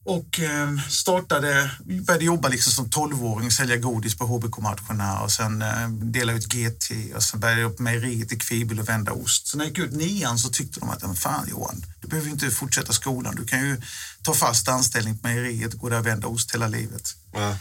Och 0.04 0.40
eh, 0.40 0.78
startade, 0.88 1.70
började 2.06 2.24
jobba 2.24 2.48
liksom 2.48 2.72
som 2.72 2.90
tolvåring, 2.90 3.50
sälja 3.50 3.76
godis 3.76 4.18
på 4.18 4.26
HBK-matcherna 4.26 5.20
och 5.20 5.32
sen 5.32 5.62
eh, 5.62 5.88
dela 5.88 6.32
ut 6.32 6.46
GT 6.46 7.14
och 7.16 7.22
sen 7.22 7.40
började 7.40 7.60
jag 7.60 7.76
på 7.76 7.82
mejeriet 7.82 8.32
i 8.32 8.36
Kvibel 8.36 8.80
och 8.80 8.88
vända 8.88 9.12
ost. 9.12 9.46
Så 9.46 9.58
när 9.58 9.64
jag 9.64 9.70
gick 9.70 9.78
ut 9.78 9.92
nian 9.92 10.38
så 10.38 10.48
tyckte 10.48 10.80
de 10.80 10.90
att, 10.90 11.18
fan 11.18 11.48
Johan, 11.50 11.84
Du 12.00 12.08
behöver 12.08 12.30
inte 12.30 12.50
fortsätta 12.50 12.92
skolan. 12.92 13.36
Du 13.36 13.44
kan 13.44 13.60
ju 13.60 13.80
ta 14.22 14.34
fast 14.34 14.68
anställning 14.68 15.18
på 15.18 15.28
mejeriet 15.28 15.74
och 15.74 15.80
gå 15.80 15.88
där 15.88 15.98
och 15.98 16.06
vända 16.06 16.26
ost 16.26 16.54
hela 16.54 16.68
livet. 16.68 17.14
Ja. 17.32 17.56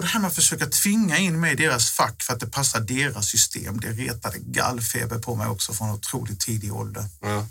Och 0.00 0.06
det 0.06 0.12
här 0.12 0.20
med 0.20 0.28
att 0.28 0.34
försöka 0.34 0.66
tvinga 0.66 1.18
in 1.18 1.40
mig 1.40 1.52
i 1.52 1.56
deras 1.56 1.90
fack 1.90 2.22
för 2.22 2.32
att 2.32 2.40
det 2.40 2.46
passar 2.46 2.80
deras 2.80 3.26
system, 3.26 3.80
det 3.80 3.92
retade 3.92 4.38
gallfeber 4.38 5.18
på 5.18 5.36
mig 5.36 5.46
också 5.46 5.72
från 5.72 5.90
otroligt 5.90 6.40
tidig 6.40 6.74
ålder. 6.74 7.04
Ja. 7.20 7.46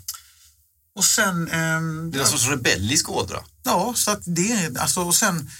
Och 0.94 1.04
sen... 1.04 1.48
Ehm, 1.48 2.10
det 2.10 2.18
är 2.18 2.22
en 2.22 2.28
sorts 2.28 2.48
rebellisk 2.48 3.10
ådra? 3.10 3.38
Ja, 3.62 3.92
så 3.96 4.10
att 4.10 4.22
det, 4.24 4.78
alltså, 4.78 5.00
och 5.00 5.14
sen 5.14 5.50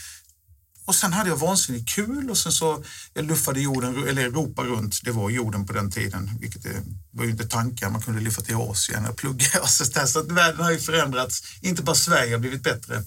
och 0.84 0.94
sen 0.94 1.12
hade 1.12 1.30
jag 1.30 1.36
vansinnigt 1.36 1.88
kul 1.88 2.30
och 2.30 2.38
sen 2.38 2.52
så 2.52 2.84
jag 3.14 3.24
luffade 3.24 3.60
jorden, 3.60 4.08
eller 4.08 4.22
Europa 4.22 4.62
runt. 4.62 5.00
Det 5.04 5.10
var 5.10 5.30
jorden 5.30 5.66
på 5.66 5.72
den 5.72 5.90
tiden, 5.90 6.30
vilket 6.40 6.62
det 6.62 6.82
var 7.10 7.24
ju 7.24 7.30
inte 7.30 7.48
tankar. 7.48 7.90
Man 7.90 8.02
kunde 8.02 8.20
lyfta 8.20 8.42
till 8.42 8.54
Asien 8.54 9.06
och 9.06 9.16
plugga. 9.16 9.46
Och 9.62 9.68
så, 9.68 10.06
så 10.06 10.18
att 10.18 10.32
världen 10.32 10.64
har 10.64 10.70
ju 10.70 10.78
förändrats. 10.78 11.42
Inte 11.60 11.82
bara 11.82 11.96
Sverige 11.96 12.34
har 12.34 12.38
blivit 12.38 12.62
bättre, 12.62 13.04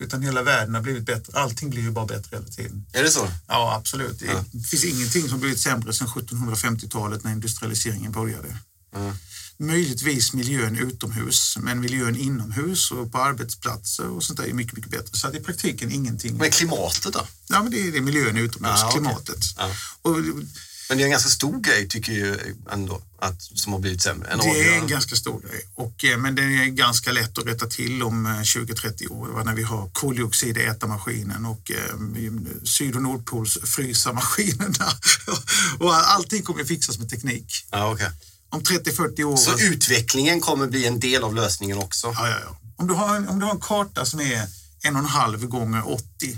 utan 0.00 0.22
hela 0.22 0.42
världen 0.42 0.74
har 0.74 0.82
blivit 0.82 1.06
bättre. 1.06 1.38
Allting 1.38 1.70
blir 1.70 1.82
ju 1.82 1.90
bara 1.90 2.06
bättre 2.06 2.36
hela 2.36 2.48
tiden. 2.48 2.86
Är 2.92 3.02
det 3.02 3.10
så? 3.10 3.28
Ja, 3.48 3.74
absolut. 3.76 4.22
Ja. 4.22 4.44
Det 4.52 4.68
finns 4.68 4.84
ingenting 4.84 5.28
som 5.28 5.40
blivit 5.40 5.60
sämre 5.60 5.92
sedan 5.92 6.08
1750-talet 6.08 7.24
när 7.24 7.32
industrialiseringen 7.32 8.12
började. 8.12 8.56
Ja 8.92 9.12
möjligtvis 9.60 10.32
miljön 10.32 10.76
utomhus, 10.76 11.56
men 11.60 11.80
miljön 11.80 12.16
inomhus 12.16 12.90
och 12.90 13.12
på 13.12 13.18
arbetsplatser 13.18 14.08
och 14.08 14.22
sånt 14.24 14.38
där 14.38 14.46
är 14.46 14.52
mycket, 14.52 14.76
mycket 14.76 14.90
bättre. 14.90 15.18
Så 15.18 15.28
att 15.28 15.34
i 15.34 15.40
praktiken 15.40 15.90
ingenting. 15.90 16.36
Men 16.36 16.50
klimatet 16.50 17.12
då? 17.12 17.26
Ja, 17.48 17.62
men 17.62 17.72
det 17.72 17.88
är, 17.88 17.92
det 17.92 17.98
är 17.98 18.02
miljön 18.02 18.36
utomhus, 18.36 18.82
ah, 18.82 18.90
klimatet. 18.90 19.38
Okay. 19.56 19.70
Ah. 19.70 19.74
Och, 20.02 20.16
men 20.90 20.98
det 20.98 21.02
är 21.02 21.06
en 21.06 21.10
ganska 21.10 21.30
stor 21.30 21.60
grej 21.60 21.88
tycker 21.88 22.12
jag 22.12 22.36
ändå, 22.72 23.02
att, 23.18 23.42
som 23.42 23.72
har 23.72 23.80
blivit 23.80 24.02
sämre. 24.02 24.36
det 24.42 24.68
är 24.68 24.78
en 24.78 24.86
ganska 24.86 25.16
stor 25.16 25.40
grej, 25.40 25.62
och, 25.74 26.04
eh, 26.04 26.18
men 26.18 26.34
det 26.34 26.42
är 26.42 26.66
ganska 26.66 27.12
lätt 27.12 27.38
att 27.38 27.46
rätta 27.46 27.66
till 27.66 28.02
om 28.02 28.26
20-30 28.26 29.04
eh, 29.04 29.12
år 29.12 29.44
när 29.44 29.54
vi 29.54 29.62
har 29.62 29.90
koldioxid 29.92 30.58
i 30.58 30.60
ätarmaskinen 30.60 31.46
och 31.46 31.70
eh, 31.70 31.96
syd 32.64 32.96
och 32.96 33.02
nordpols 33.02 33.58
frysarmaskinerna. 33.64 34.86
och 35.78 35.94
allting 35.94 36.42
kommer 36.42 36.62
att 36.62 36.68
fixas 36.68 36.98
med 36.98 37.10
teknik. 37.10 37.66
Ah, 37.70 37.92
okay 37.92 38.08
om 38.52 38.60
30-40 38.60 39.24
år. 39.24 39.36
Så 39.36 39.58
utvecklingen 39.58 40.40
kommer 40.40 40.66
bli 40.66 40.86
en 40.86 41.00
del 41.00 41.24
av 41.24 41.34
lösningen 41.34 41.78
också? 41.78 42.06
Ja, 42.06 42.28
ja, 42.28 42.36
ja. 42.44 42.56
Om, 42.76 42.86
du 42.86 42.94
har 42.94 43.16
en, 43.16 43.28
om 43.28 43.38
du 43.38 43.44
har 43.44 43.52
en 43.52 43.60
karta 43.60 44.04
som 44.04 44.20
är 44.20 44.42
en 44.82 44.96
och 44.96 45.02
en 45.02 45.08
halv 45.08 45.46
gånger 45.46 45.92
80 45.92 46.36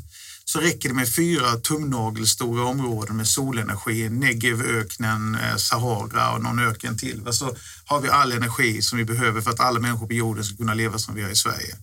så 0.52 0.61
räcker 0.61 0.88
det 0.88 0.94
med 0.94 1.14
fyra 1.14 1.56
tumnagelstora 1.56 2.64
områden 2.64 3.16
med 3.16 3.28
solenergi, 3.28 4.09
Negevöknen, 4.09 5.35
eh, 5.35 5.56
Sahara 5.56 6.32
och 6.32 6.42
någon 6.42 6.59
öken 6.59 6.99
till. 6.99 7.32
Så 7.32 7.56
har 7.85 8.00
vi 8.00 8.09
all 8.09 8.32
energi 8.32 8.82
som 8.82 8.99
vi 8.99 9.04
behöver 9.04 9.40
för 9.40 9.50
att 9.50 9.61
alla 9.61 9.80
människor 9.80 10.06
på 10.06 10.12
jorden 10.12 10.44
ska 10.44 10.56
kunna 10.56 10.75
leva 10.75 10.99
som 10.99 11.14
vi 11.14 11.21
gör 11.21 11.30
i 11.30 11.37
Sverige. 11.37 11.76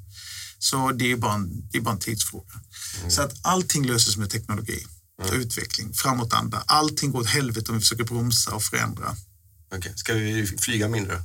Så 0.59 0.91
det 0.91 1.11
är 1.11 1.17
bara 1.17 1.33
en, 1.33 1.69
det 1.71 1.77
är 1.77 1.81
bara 1.81 1.93
en 1.93 1.99
tidsfråga. 1.99 2.53
Mm. 2.99 3.11
Så 3.11 3.21
att 3.21 3.33
allting 3.41 3.85
löses 3.85 4.17
med 4.17 4.29
teknologi, 4.29 4.85
mm. 5.23 5.41
utveckling, 5.41 5.93
framåtanda. 5.93 6.63
Allting 6.65 7.11
går 7.11 7.19
åt 7.19 7.29
helvete 7.29 7.71
om 7.71 7.75
vi 7.75 7.81
försöker 7.81 8.03
bromsa 8.03 8.55
och 8.55 8.63
förändra. 8.63 9.15
Okay. 9.77 9.91
Ska 9.95 10.13
vi 10.13 10.47
flyga 10.47 10.87
mindre? 10.87 11.23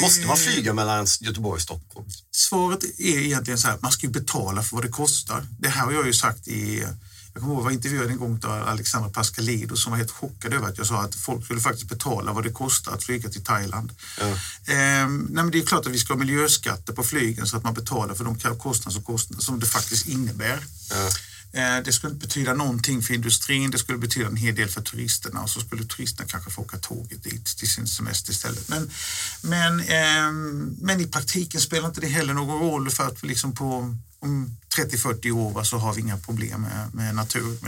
Måste 0.00 0.26
man 0.26 0.36
flyga 0.36 0.72
mellan 0.72 1.06
Göteborg 1.20 1.56
och 1.56 1.62
Stockholm? 1.62 2.06
Svaret 2.30 2.84
är 2.84 3.18
egentligen 3.18 3.58
så 3.58 3.68
här, 3.68 3.78
man 3.82 3.92
ska 3.92 4.06
ju 4.06 4.12
betala 4.12 4.62
för 4.62 4.76
vad 4.76 4.84
det 4.84 4.88
kostar. 4.88 5.46
Det 5.58 5.68
här 5.68 5.84
har 5.84 5.92
jag 5.92 6.06
ju 6.06 6.12
sagt 6.12 6.48
i 6.48 6.86
jag 7.36 7.42
kommer 7.42 7.54
ihåg 7.54 7.60
att 7.60 7.64
jag 7.64 7.64
var 7.64 7.70
intervjuad 7.70 8.10
en 8.10 8.18
gång 8.18 8.40
av 8.44 8.68
Alexandra 8.68 9.10
Pascalidou 9.10 9.76
som 9.76 9.90
var 9.90 9.96
helt 9.96 10.10
chockad 10.10 10.54
över 10.54 10.68
att 10.68 10.78
jag 10.78 10.86
sa 10.86 11.02
att 11.02 11.14
folk 11.14 11.44
skulle 11.44 11.60
faktiskt 11.60 11.88
betala 11.88 12.32
vad 12.32 12.44
det 12.44 12.50
kostar 12.50 12.92
att 12.92 13.04
flyga 13.04 13.28
till 13.28 13.44
Thailand. 13.44 13.92
Ja. 14.20 14.26
Ehm, 14.74 15.26
nej 15.30 15.44
men 15.44 15.50
det 15.50 15.58
är 15.58 15.66
klart 15.66 15.86
att 15.86 15.92
vi 15.92 15.98
ska 15.98 16.12
ha 16.12 16.18
miljöskatter 16.18 16.92
på 16.92 17.02
flygen 17.02 17.46
så 17.46 17.56
att 17.56 17.64
man 17.64 17.74
betalar 17.74 18.14
för 18.14 18.24
de 18.24 18.58
kostnader 18.58 18.94
som, 18.94 19.02
kostnader 19.02 19.42
som 19.42 19.60
det 19.60 19.66
faktiskt 19.66 20.06
innebär. 20.06 20.64
Ja. 20.90 21.10
Eh, 21.56 21.82
det 21.84 21.92
skulle 21.92 22.14
betyda 22.14 22.54
någonting 22.54 23.02
för 23.02 23.14
industrin, 23.14 23.70
det 23.70 23.78
skulle 23.78 23.98
betyda 23.98 24.26
en 24.26 24.36
hel 24.36 24.54
del 24.54 24.68
för 24.68 24.80
turisterna 24.80 25.42
och 25.42 25.50
så 25.50 25.60
skulle 25.60 25.84
turisterna 25.84 26.28
kanske 26.28 26.50
få 26.50 26.62
åka 26.62 26.78
tåget 26.78 27.24
dit 27.24 27.46
till 27.58 27.70
sin 27.70 27.86
semester 27.86 28.32
istället. 28.32 28.68
Men, 28.68 28.90
men, 29.42 29.80
eh, 29.80 30.32
men 30.80 31.00
i 31.00 31.06
praktiken 31.06 31.60
spelar 31.60 31.88
inte 31.88 32.00
det 32.00 32.06
heller 32.06 32.34
någon 32.34 32.60
roll 32.60 32.90
för 32.90 33.06
att 33.06 33.22
liksom 33.22 33.54
på 33.54 33.96
om 34.18 34.56
30-40 34.76 35.30
år 35.30 35.62
så 35.64 35.76
har 35.76 35.94
vi 35.94 36.00
inga 36.00 36.18
problem 36.18 36.60
med, 36.60 36.94
med 36.94 37.14
natur. 37.14 37.58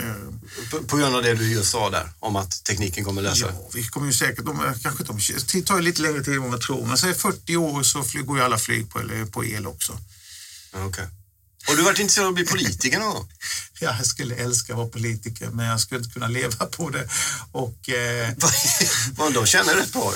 På, 0.71 0.83
på 0.85 0.97
grund 0.97 1.17
av 1.17 1.23
det 1.23 1.35
du 1.35 1.53
just 1.53 1.71
sa 1.71 1.91
där, 1.91 2.11
om 2.19 2.37
att 2.37 2.65
tekniken 2.65 3.05
kommer 3.05 3.23
lösa 3.23 3.47
det? 3.47 3.53
Ja, 3.53 3.71
vi 3.75 3.85
kommer 3.85 4.07
ju 4.07 4.13
säkert, 4.13 4.45
de, 4.45 4.75
kanske 4.83 5.05
de, 5.05 5.19
det 5.53 5.63
tar 5.63 5.81
lite 5.81 6.03
längre 6.03 6.25
tid 6.25 6.35
än 6.35 6.43
vad 6.43 6.51
man 6.51 6.61
tror, 6.61 6.87
men 6.87 6.99
säg 6.99 7.15
40 7.15 7.57
år 7.57 7.83
så 7.83 8.05
går 8.23 8.39
ju 8.39 8.45
alla 8.45 8.59
flyg 8.59 8.91
på, 8.91 9.27
på 9.33 9.45
el 9.45 9.67
också. 9.67 9.99
Okay. 10.87 11.07
Har 11.69 11.77
du 11.77 11.83
varit 11.83 11.99
intresserad 11.99 12.27
av 12.27 12.29
att 12.29 12.35
bli 12.35 12.45
politiker 12.45 12.99
någon 12.99 13.15
gång? 13.15 13.29
Ja, 13.81 13.95
jag 13.99 14.07
skulle 14.07 14.35
älska 14.35 14.73
att 14.73 14.77
vara 14.77 14.89
politiker, 14.89 15.49
men 15.51 15.67
jag 15.67 15.81
skulle 15.81 16.01
inte 16.01 16.13
kunna 16.13 16.29
leva 16.29 16.67
på 16.67 16.91
det. 16.91 17.09
Och, 17.53 17.89
eh... 17.89 18.31
de 19.35 19.47
känner 19.47 19.75
rätt 19.75 19.93
bra 19.93 20.13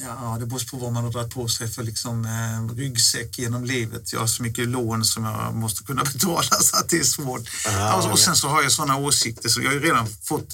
Ja, 0.00 0.36
det 0.40 0.46
beror 0.46 0.70
på 0.70 0.76
vad 0.76 0.92
man 0.92 1.04
har 1.04 1.10
dragit 1.10 1.34
på 1.34 1.48
sig 1.48 1.68
för 1.68 1.82
liksom, 1.82 2.24
eh, 2.24 2.76
ryggsäck 2.76 3.38
genom 3.38 3.64
livet. 3.64 4.12
Jag 4.12 4.20
har 4.20 4.26
så 4.26 4.42
mycket 4.42 4.68
lån 4.68 5.04
som 5.04 5.24
jag 5.24 5.54
måste 5.54 5.84
kunna 5.84 6.04
betala 6.12 6.42
så 6.42 6.76
att 6.76 6.88
det 6.88 6.98
är 6.98 7.04
svårt. 7.04 7.48
Aha, 7.68 7.88
alltså, 7.88 8.10
och 8.10 8.18
sen 8.18 8.36
så 8.36 8.48
har 8.48 8.62
jag 8.62 8.72
sådana 8.72 8.96
åsikter 8.96 9.48
så 9.48 9.62
jag 9.62 9.70
har 9.70 9.80
redan 9.80 10.06
fått 10.22 10.48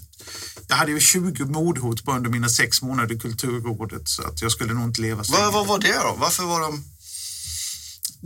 jag 0.69 0.77
hade 0.77 0.93
ju 0.93 1.01
20 1.01 1.45
mordhot 1.45 2.05
bara 2.05 2.17
under 2.17 2.31
mina 2.31 2.49
sex 2.49 2.83
månader 2.83 3.15
i 3.15 3.19
Kulturrådet 3.19 4.09
så 4.09 4.23
att 4.23 4.43
jag 4.43 4.53
skulle 4.53 4.75
nog 4.75 4.85
inte 4.85 5.01
leva 5.01 5.25
så 5.25 5.33
Vad, 5.33 5.53
vad 5.53 5.67
var 5.67 5.79
det 5.79 5.95
då? 5.95 6.15
Varför 6.19 6.43
var 6.43 6.61
de 6.61 6.85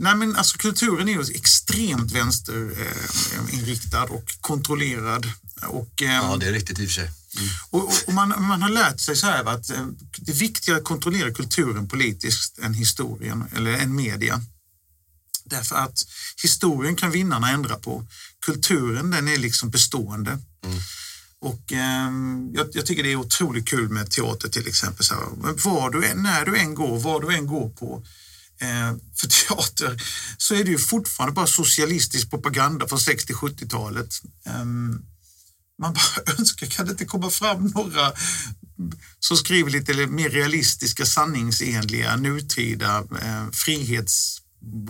Nej, 0.01 0.15
men 0.15 0.35
alltså 0.35 0.57
kulturen 0.57 1.09
är 1.09 1.13
ju 1.13 1.21
extremt 1.35 2.11
vänsterinriktad 2.11 4.03
och 4.03 4.23
kontrollerad. 4.41 5.31
Och, 5.67 6.01
ehm, 6.01 6.11
ja, 6.11 6.37
det 6.39 6.47
är 6.47 6.51
riktigt 6.51 6.79
i 6.79 6.85
och 6.85 6.87
för 6.87 6.93
sig. 6.93 7.11
Mm. 7.37 7.49
Och, 7.69 7.93
och, 8.07 8.13
man, 8.13 8.29
man 8.29 8.61
har 8.61 8.69
lärt 8.69 8.99
sig 8.99 9.15
så 9.15 9.25
här 9.25 9.45
att 9.45 9.69
eh, 9.69 9.85
det 10.17 10.31
är 10.31 10.35
viktigare 10.35 10.79
att 10.79 10.85
kontrollera 10.85 11.31
kulturen 11.31 11.87
politiskt 11.87 12.59
än 12.59 12.73
historien 12.73 13.43
eller 13.55 13.71
än 13.71 13.95
media. 13.95 14.41
Därför 15.45 15.75
att 15.75 15.99
historien 16.43 16.95
kan 16.95 17.11
vinnarna 17.11 17.51
ändra 17.51 17.75
på. 17.75 18.07
Kulturen 18.45 19.11
den 19.11 19.27
är 19.27 19.37
liksom 19.37 19.69
bestående. 19.69 20.31
Mm. 20.31 20.79
Och 21.41 21.73
eh, 21.73 22.11
jag, 22.53 22.67
jag, 22.73 22.85
tycker 22.85 23.03
det 23.03 23.11
är 23.11 23.15
otroligt 23.15 23.67
kul 23.67 23.89
med 23.89 24.11
teater 24.11 24.49
till 24.49 24.67
exempel. 24.67 25.05
Så 25.05 25.13
här, 25.13 25.23
var 25.69 25.89
du 25.89 26.13
när 26.15 26.45
du 26.45 26.57
än 26.57 26.75
går, 26.75 26.99
var 26.99 27.21
du 27.21 27.35
än 27.35 27.47
går 27.47 27.69
på 27.69 28.03
Eh, 28.03 28.28
Eh, 28.61 28.95
för 29.15 29.27
teater 29.27 30.01
så 30.37 30.55
är 30.55 30.63
det 30.63 30.71
ju 30.71 30.77
fortfarande 30.77 31.33
bara 31.35 31.47
socialistisk 31.47 32.29
propaganda 32.29 32.87
från 32.87 32.99
60-70-talet. 32.99 34.21
Ehm, 34.45 35.01
man 35.81 35.93
bara 35.93 36.33
önskar, 36.39 36.67
kan 36.67 36.85
det 36.85 36.91
inte 36.91 37.05
komma 37.05 37.29
fram 37.29 37.65
några 37.67 38.13
som 39.19 39.37
skriver 39.37 39.71
lite 39.71 40.07
mer 40.07 40.29
realistiska, 40.29 41.05
sanningsenliga, 41.05 42.15
nutida 42.15 42.97
eh, 42.97 43.51
frihets 43.51 44.41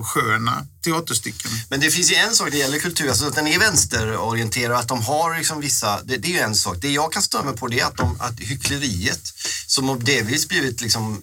sköna 0.01 0.65
teaterstycken. 0.83 1.51
Men 1.69 1.79
det 1.79 1.91
finns 1.91 2.11
ju 2.11 2.15
en 2.15 2.35
sak 2.35 2.45
när 2.45 2.51
det 2.51 2.57
gäller 2.57 2.79
kultur, 2.79 3.07
alltså 3.07 3.25
att 3.25 3.35
den 3.35 3.47
är 3.47 3.59
vänsterorienterad, 3.59 4.79
att 4.79 4.87
de 4.87 5.01
har 5.01 5.37
liksom 5.37 5.61
vissa, 5.61 6.01
det, 6.03 6.17
det 6.17 6.27
är 6.27 6.31
ju 6.31 6.39
en 6.39 6.55
sak. 6.55 6.77
Det 6.81 6.89
jag 6.89 7.13
kan 7.13 7.21
störa 7.21 7.43
mig 7.43 7.57
på 7.57 7.67
det 7.67 7.79
är 7.79 7.85
att, 7.85 7.97
de, 7.97 8.21
att 8.21 8.39
hyckleriet, 8.39 9.21
som 9.67 9.89
har 9.89 9.97
delvis 9.97 10.47
blivit 10.47 10.81
liksom, 10.81 11.21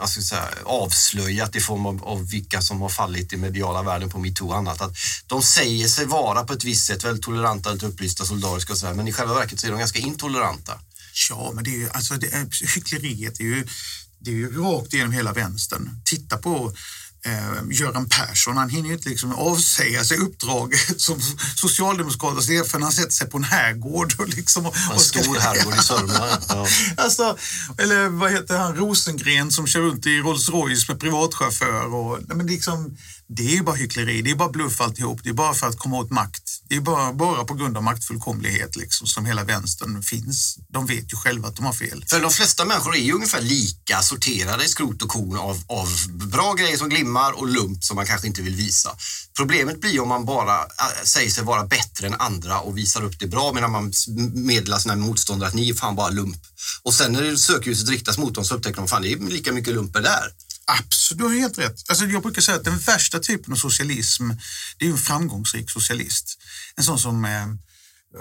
alltså 0.00 0.22
så 0.22 0.34
här, 0.34 0.54
avslöjat 0.64 1.56
i 1.56 1.60
form 1.60 1.86
av, 1.86 2.04
av 2.04 2.30
vilka 2.30 2.62
som 2.62 2.80
har 2.80 2.88
fallit 2.88 3.32
i 3.32 3.36
mediala 3.36 3.82
världen 3.82 4.10
på 4.10 4.18
metoo 4.18 4.48
och 4.48 4.56
annat, 4.56 4.80
att 4.80 4.96
de 5.26 5.42
säger 5.42 5.88
sig 5.88 6.06
vara 6.06 6.44
på 6.44 6.52
ett 6.52 6.64
visst 6.64 6.86
sätt 6.86 7.04
väldigt 7.04 7.24
toleranta, 7.24 7.72
lite 7.72 7.86
upplysta, 7.86 8.24
solidariska 8.24 8.72
och 8.72 8.78
sådär, 8.78 8.94
men 8.94 9.08
i 9.08 9.12
själva 9.12 9.34
verket 9.34 9.60
så 9.60 9.66
är 9.66 9.70
de 9.70 9.78
ganska 9.78 9.98
intoleranta. 9.98 10.80
Ja, 11.30 11.52
men 11.54 11.64
det 11.64 11.70
är 11.70 11.78
ju, 11.78 11.90
alltså 11.90 12.14
det 12.14 12.26
är, 12.26 12.74
hyckleriet 12.74 13.40
är 13.40 13.44
ju, 13.44 13.66
det 14.18 14.30
är 14.30 14.34
ju 14.34 14.62
rakt 14.62 14.94
igenom 14.94 15.12
hela 15.12 15.32
vänstern. 15.32 15.90
Titta 16.04 16.36
på 16.36 16.74
eh, 17.24 17.70
Göran 17.70 18.08
Persson, 18.08 18.56
han 18.56 18.70
hinner 18.70 18.88
ju 18.88 18.94
inte 18.94 19.08
liksom 19.08 19.32
avsäga 19.32 20.04
sig 20.04 20.18
uppdraget 20.18 20.80
som 21.00 21.20
socialdemokratisk 21.56 22.48
ledare 22.48 22.68
förrän 22.68 22.82
han 22.82 22.92
sätter 22.92 23.10
sig 23.10 23.30
på 23.30 23.36
en 23.36 23.44
herrgård. 23.44 24.14
Och 24.18 24.28
liksom, 24.28 24.66
och, 24.66 24.74
en 24.92 24.98
stor 24.98 25.38
herrgård 25.38 25.74
i 25.74 25.82
Sörmland. 25.82 26.44
Ja. 26.48 26.66
alltså, 26.96 27.38
eller 27.78 28.08
vad 28.08 28.32
heter 28.32 28.56
han, 28.56 28.76
Rosengren 28.76 29.50
som 29.50 29.66
kör 29.66 29.80
runt 29.80 30.06
i 30.06 30.18
Rolls 30.18 30.48
Royce 30.48 30.88
med 30.88 31.00
privatchaufför. 31.00 31.94
Och, 31.94 32.18
men 32.28 32.46
liksom, 32.46 32.96
det 33.36 33.42
är 33.42 33.54
ju 33.54 33.62
bara 33.62 33.76
hyckleri, 33.76 34.22
det 34.22 34.30
är 34.30 34.34
bara 34.34 34.48
bluff 34.48 34.80
alltihop. 34.80 35.20
Det 35.22 35.30
är 35.30 35.34
bara 35.34 35.54
för 35.54 35.66
att 35.66 35.78
komma 35.78 35.98
åt 35.98 36.10
makt 36.10 36.42
Det 36.68 36.76
är 36.76 36.80
bara, 36.80 37.12
bara 37.12 37.44
på 37.44 37.54
grund 37.54 37.76
av 37.76 37.82
maktfullkomlighet 37.82 38.76
liksom, 38.76 39.06
som 39.06 39.26
hela 39.26 39.44
vänstern 39.44 40.02
finns. 40.02 40.58
De 40.68 40.86
vet 40.86 41.12
ju 41.12 41.16
själva 41.16 41.48
att 41.48 41.56
de 41.56 41.64
har 41.64 41.72
fel. 41.72 42.04
För 42.08 42.20
de 42.20 42.30
flesta 42.30 42.64
människor 42.64 42.94
är 42.96 43.00
ju 43.00 43.12
ungefär 43.12 43.40
lika 43.40 44.02
sorterade 44.02 44.64
i 44.64 44.68
skrot 44.68 45.02
och 45.02 45.08
korn 45.08 45.36
av, 45.36 45.62
av 45.66 45.88
bra 46.08 46.54
grejer 46.54 46.76
som 46.76 46.88
glimmar 46.88 47.32
och 47.32 47.48
lump 47.48 47.84
som 47.84 47.96
man 47.96 48.06
kanske 48.06 48.26
inte 48.26 48.42
vill 48.42 48.54
visa. 48.54 48.90
Problemet 49.36 49.80
blir 49.80 50.00
om 50.00 50.08
man 50.08 50.24
bara 50.24 50.58
äh, 50.58 51.04
säger 51.04 51.30
sig 51.30 51.44
vara 51.44 51.66
bättre 51.66 52.06
än 52.06 52.14
andra 52.14 52.60
och 52.60 52.78
visar 52.78 53.04
upp 53.04 53.18
det 53.18 53.26
bra 53.26 53.52
medan 53.52 53.72
man 53.72 53.92
meddelar 54.34 54.78
sina 54.78 54.96
motståndare 54.96 55.48
att 55.48 55.54
ni 55.54 55.70
är 55.70 55.74
fan 55.74 55.96
bara 55.96 56.08
lump. 56.08 56.36
Och 56.82 56.94
sen 56.94 57.12
när 57.12 57.36
sökljuset 57.36 57.88
riktas 57.88 58.18
mot 58.18 58.34
dem 58.34 58.44
så 58.44 58.54
upptäcker 58.54 58.76
de 58.76 58.88
fan 58.88 59.02
det 59.02 59.12
är 59.12 59.18
lika 59.18 59.52
mycket 59.52 59.74
lumper 59.74 60.00
där. 60.00 60.32
Absolut, 60.78 61.18
du 61.18 61.24
har 61.24 61.34
helt 61.34 61.58
rätt. 61.58 61.84
Alltså 61.88 62.04
jag 62.04 62.22
brukar 62.22 62.42
säga 62.42 62.56
att 62.56 62.64
den 62.64 62.78
värsta 62.78 63.18
typen 63.18 63.52
av 63.52 63.56
socialism, 63.56 64.30
det 64.78 64.86
är 64.86 64.90
en 64.90 64.98
framgångsrik 64.98 65.70
socialist. 65.70 66.38
En 66.76 66.84
sån 66.84 66.98
som, 66.98 67.24
eh, 67.24 67.46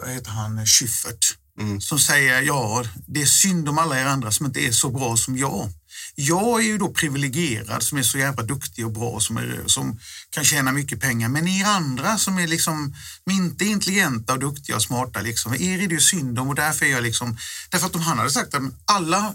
vad 0.02 0.10
heter 0.10 0.32
han, 0.32 0.66
Schyffert, 0.66 1.38
mm. 1.60 1.82
som 1.82 2.00
säger 2.00 2.42
ja, 2.42 2.86
det 3.08 3.22
är 3.22 3.26
synd 3.26 3.70
om 3.70 3.78
alla 3.78 4.00
er 4.00 4.06
andra 4.06 4.32
som 4.32 4.46
inte 4.46 4.60
är 4.60 4.72
så 4.72 4.90
bra 4.90 5.18
som 5.18 5.38
jag. 5.38 5.70
Jag 6.16 6.60
är 6.62 6.66
ju 6.66 6.78
då 6.78 6.90
privilegierad 6.90 7.84
som 7.84 7.98
är 7.98 8.04
så 8.04 8.18
jävla 8.18 8.44
duktig 8.44 8.86
och 8.86 8.92
bra 8.92 9.20
som, 9.20 9.38
är, 9.38 9.64
som 9.66 10.00
kan 10.30 10.44
tjäna 10.44 10.72
mycket 10.72 11.00
pengar. 11.00 11.30
Men 11.30 11.48
er 11.48 11.66
andra 11.66 12.18
som 12.18 12.38
är 12.38 12.48
liksom 12.48 12.96
inte 13.30 13.66
intelligenta 13.66 14.34
och 14.34 14.40
duktiga 14.40 14.76
och 14.76 14.84
smarta, 14.84 15.22
liksom, 15.22 15.54
er 15.54 15.80
är 15.80 15.88
det 15.88 15.94
ju 15.94 16.00
synd 16.00 16.40
om 16.40 16.50
och 16.50 16.56
därför 16.56 16.86
är 16.86 16.90
jag 16.90 17.04
liksom... 17.04 17.38
Därför 17.70 17.88
att 17.88 17.96
om 17.96 18.02
han 18.02 18.18
hade 18.18 18.32
sagt 18.32 18.54
att 18.54 18.64
alla 18.86 19.34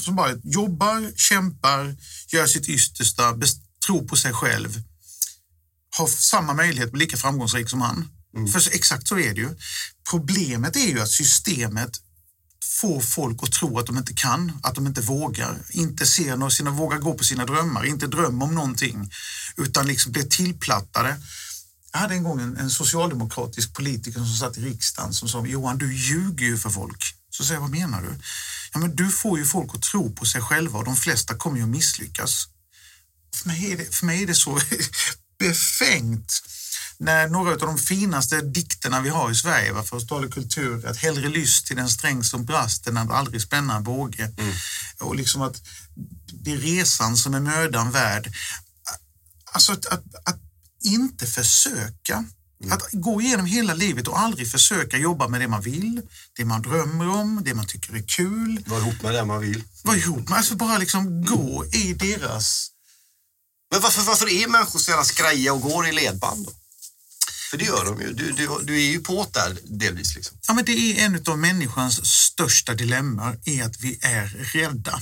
som 0.00 0.16
bara 0.16 0.32
jobbar, 0.44 1.12
kämpar, 1.16 1.96
gör 2.32 2.46
sitt 2.46 2.68
yttersta, 2.68 3.38
tror 3.86 4.08
på 4.08 4.16
sig 4.16 4.32
själv, 4.32 4.82
har 5.96 6.06
samma 6.06 6.54
möjlighet 6.54 6.86
att 6.86 6.92
bli 6.92 7.04
lika 7.04 7.16
framgångsrik 7.16 7.70
som 7.70 7.80
han. 7.80 8.08
Mm. 8.36 8.48
För 8.48 8.74
exakt 8.74 9.08
så 9.08 9.18
är 9.18 9.34
det 9.34 9.40
ju. 9.40 9.56
Problemet 10.10 10.76
är 10.76 10.88
ju 10.88 11.00
att 11.00 11.10
systemet 11.10 12.00
får 12.80 13.00
folk 13.00 13.42
att 13.42 13.52
tro 13.52 13.78
att 13.78 13.86
de 13.86 13.98
inte 13.98 14.14
kan, 14.14 14.52
att 14.62 14.74
de 14.74 14.86
inte 14.86 15.00
vågar, 15.00 15.58
inte 15.70 16.06
ser 16.06 16.36
några 16.36 16.50
sina, 16.50 16.70
vågar 16.70 16.98
gå 16.98 17.14
på 17.14 17.24
sina 17.24 17.46
drömmar, 17.46 17.84
inte 17.84 18.06
drömmer 18.06 18.44
om 18.44 18.54
någonting, 18.54 19.10
utan 19.56 19.86
liksom 19.86 20.12
blir 20.12 20.22
tillplattade. 20.22 21.16
Jag 21.92 22.00
hade 22.00 22.14
en 22.14 22.22
gång 22.22 22.40
en, 22.40 22.56
en 22.56 22.70
socialdemokratisk 22.70 23.74
politiker 23.74 24.18
som 24.18 24.36
satt 24.36 24.58
i 24.58 24.60
riksdagen 24.60 25.12
som 25.12 25.28
sa 25.28 25.46
Johan, 25.46 25.78
du 25.78 25.94
ljuger 25.96 26.46
ju 26.46 26.58
för 26.58 26.70
folk. 26.70 27.14
Så 27.36 27.44
säger 27.44 27.54
jag, 27.54 27.60
vad 27.60 27.70
menar 27.70 28.02
du? 28.02 28.18
Ja, 28.72 28.78
men 28.78 28.96
du 28.96 29.10
får 29.10 29.38
ju 29.38 29.44
folk 29.44 29.74
att 29.74 29.82
tro 29.82 30.12
på 30.12 30.24
sig 30.24 30.40
själva 30.40 30.78
och 30.78 30.84
de 30.84 30.96
flesta 30.96 31.34
kommer 31.34 31.56
ju 31.56 31.62
att 31.62 31.68
misslyckas. 31.68 32.48
För 33.36 33.48
mig 33.48 33.72
är 33.72 33.76
det, 33.76 33.94
för 33.94 34.06
mig 34.06 34.22
är 34.22 34.26
det 34.26 34.34
så 34.34 34.60
befängt 35.38 36.42
när 36.98 37.28
några 37.28 37.50
av 37.50 37.58
de 37.58 37.78
finaste 37.78 38.40
dikterna 38.40 39.00
vi 39.00 39.08
har 39.08 39.30
i 39.30 39.34
Sverige, 39.34 39.82
för 39.82 39.96
att 39.96 40.08
tala 40.08 40.28
kultur, 40.28 40.86
att 40.86 40.96
hellre 40.96 41.28
lyss 41.28 41.62
till 41.62 41.76
den 41.76 41.88
sträng 41.88 42.24
som 42.24 42.44
brast 42.44 42.86
än 42.86 42.96
att 42.96 43.10
aldrig 43.10 43.42
spänna 43.42 43.76
en 43.76 43.82
båge. 43.82 44.32
Mm. 44.38 44.54
Och 45.00 45.16
liksom 45.16 45.42
att 45.42 45.62
det 46.32 46.52
är 46.52 46.56
resan 46.56 47.16
som 47.16 47.34
är 47.34 47.40
mödan 47.40 47.90
värd. 47.90 48.32
Alltså 49.44 49.72
att, 49.72 49.86
att, 49.86 50.04
att 50.24 50.40
inte 50.84 51.26
försöka. 51.26 52.24
Att 52.70 52.88
gå 52.92 53.20
igenom 53.20 53.46
hela 53.46 53.74
livet 53.74 54.08
och 54.08 54.18
aldrig 54.18 54.50
försöka 54.50 54.96
jobba 54.96 55.28
med 55.28 55.40
det 55.40 55.48
man 55.48 55.62
vill, 55.62 56.02
det 56.36 56.44
man 56.44 56.62
drömmer 56.62 57.08
om, 57.08 57.42
det 57.44 57.54
man 57.54 57.66
tycker 57.66 57.94
är 57.94 58.02
kul. 58.02 58.64
Vara 58.66 58.80
ihop 58.80 59.02
med 59.02 59.14
det 59.14 59.24
man 59.24 59.40
vill. 59.40 59.64
Vara 59.82 59.96
ihop 59.96 60.28
med, 60.28 60.38
alltså 60.38 60.56
bara 60.56 60.78
liksom 60.78 61.24
gå 61.24 61.64
i 61.72 61.92
deras... 61.92 62.68
Men 63.70 63.80
varför, 63.80 64.02
varför 64.02 64.32
är 64.32 64.48
människor 64.48 64.78
så 64.78 64.90
jävla 64.90 65.04
skraja 65.04 65.52
och 65.52 65.60
går 65.60 65.88
i 65.88 65.92
ledband 65.92 66.46
då? 66.46 66.52
För 67.50 67.58
det 67.58 67.64
gör 67.64 67.84
de 67.84 68.00
ju. 68.00 68.12
Du, 68.12 68.32
du, 68.32 68.48
du 68.62 68.76
är 68.76 68.90
ju 68.90 69.00
på 69.00 69.26
där 69.32 69.58
delvis. 69.64 70.14
Liksom. 70.16 70.38
Ja, 70.48 70.54
men 70.54 70.64
det 70.64 70.72
är 70.72 71.04
en 71.04 71.22
av 71.26 71.38
människans 71.38 72.06
största 72.06 72.74
dilemma 72.74 73.36
är 73.44 73.64
att 73.64 73.80
vi 73.80 73.98
är 74.02 74.26
rädda. 74.26 75.00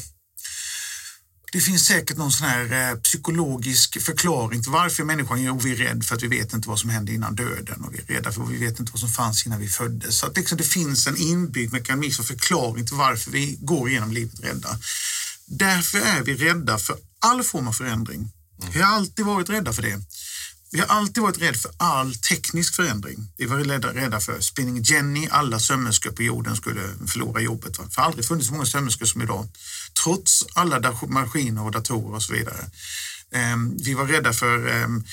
Det 1.52 1.60
finns 1.60 1.86
säkert 1.86 2.16
någon 2.16 2.32
sån 2.32 2.48
här 2.48 2.90
eh, 2.90 2.98
psykologisk 2.98 4.02
förklaring 4.02 4.62
till 4.62 4.72
varför 4.72 5.04
människan 5.04 5.38
är 5.38 5.52
vi 5.52 5.72
är 5.72 5.76
rädd 5.76 6.04
för 6.04 6.16
att 6.16 6.22
vi 6.22 6.28
vet 6.28 6.52
inte 6.52 6.68
vad 6.68 6.78
som 6.78 6.90
hände 6.90 7.12
innan 7.12 7.34
döden 7.34 7.84
och 7.84 7.94
vi 7.94 7.98
är 7.98 8.14
rädda 8.14 8.32
för 8.32 8.42
att 8.42 8.50
vi 8.50 8.58
vet 8.58 8.80
inte 8.80 8.92
vad 8.92 9.00
som 9.00 9.08
fanns 9.08 9.46
innan 9.46 9.60
vi 9.60 9.68
föddes. 9.68 10.18
Så 10.18 10.26
att 10.26 10.36
liksom 10.36 10.58
det 10.58 10.64
finns 10.64 11.06
en 11.06 11.16
inbyggd 11.16 11.72
mekanism 11.72 12.20
och 12.20 12.26
förklaring 12.26 12.86
till 12.86 12.96
varför 12.96 13.30
vi 13.30 13.56
går 13.60 13.88
igenom 13.88 14.12
livet 14.12 14.40
rädda. 14.40 14.78
Därför 15.46 15.98
är 15.98 16.22
vi 16.22 16.34
rädda 16.34 16.78
för 16.78 16.96
all 17.18 17.42
form 17.42 17.68
av 17.68 17.72
förändring. 17.72 18.32
Vi 18.72 18.80
har 18.80 18.96
alltid 18.96 19.24
varit 19.24 19.48
rädda 19.48 19.72
för 19.72 19.82
det. 19.82 20.00
Vi 20.72 20.80
har 20.80 20.86
alltid 20.86 21.22
varit 21.22 21.42
rädda 21.42 21.58
för 21.58 21.70
all 21.76 22.14
teknisk 22.14 22.74
förändring. 22.74 23.32
Vi 23.36 23.46
var 23.46 23.58
rädda 23.58 24.20
för 24.20 24.40
Spinning 24.40 24.82
Jenny, 24.82 25.28
alla 25.30 25.58
sömmerskor 25.58 26.10
på 26.10 26.22
jorden 26.22 26.56
skulle 26.56 26.80
förlora 27.06 27.40
jobbet. 27.40 27.78
Va? 27.78 27.84
För 27.90 28.02
aldrig 28.02 28.24
funnits 28.24 28.46
så 28.46 28.52
många 28.52 28.66
sömmerskor 28.66 29.06
som 29.06 29.22
idag, 29.22 29.48
trots 30.04 30.46
alla 30.54 30.94
maskiner 31.08 31.64
och 31.64 31.72
datorer 31.72 32.14
och 32.14 32.22
så 32.22 32.32
vidare. 32.32 32.70
Ehm, 33.32 33.76
vi 33.76 33.94
var 33.94 34.06
rädda 34.06 34.32
för 34.32 34.68
ehm, 34.68 35.04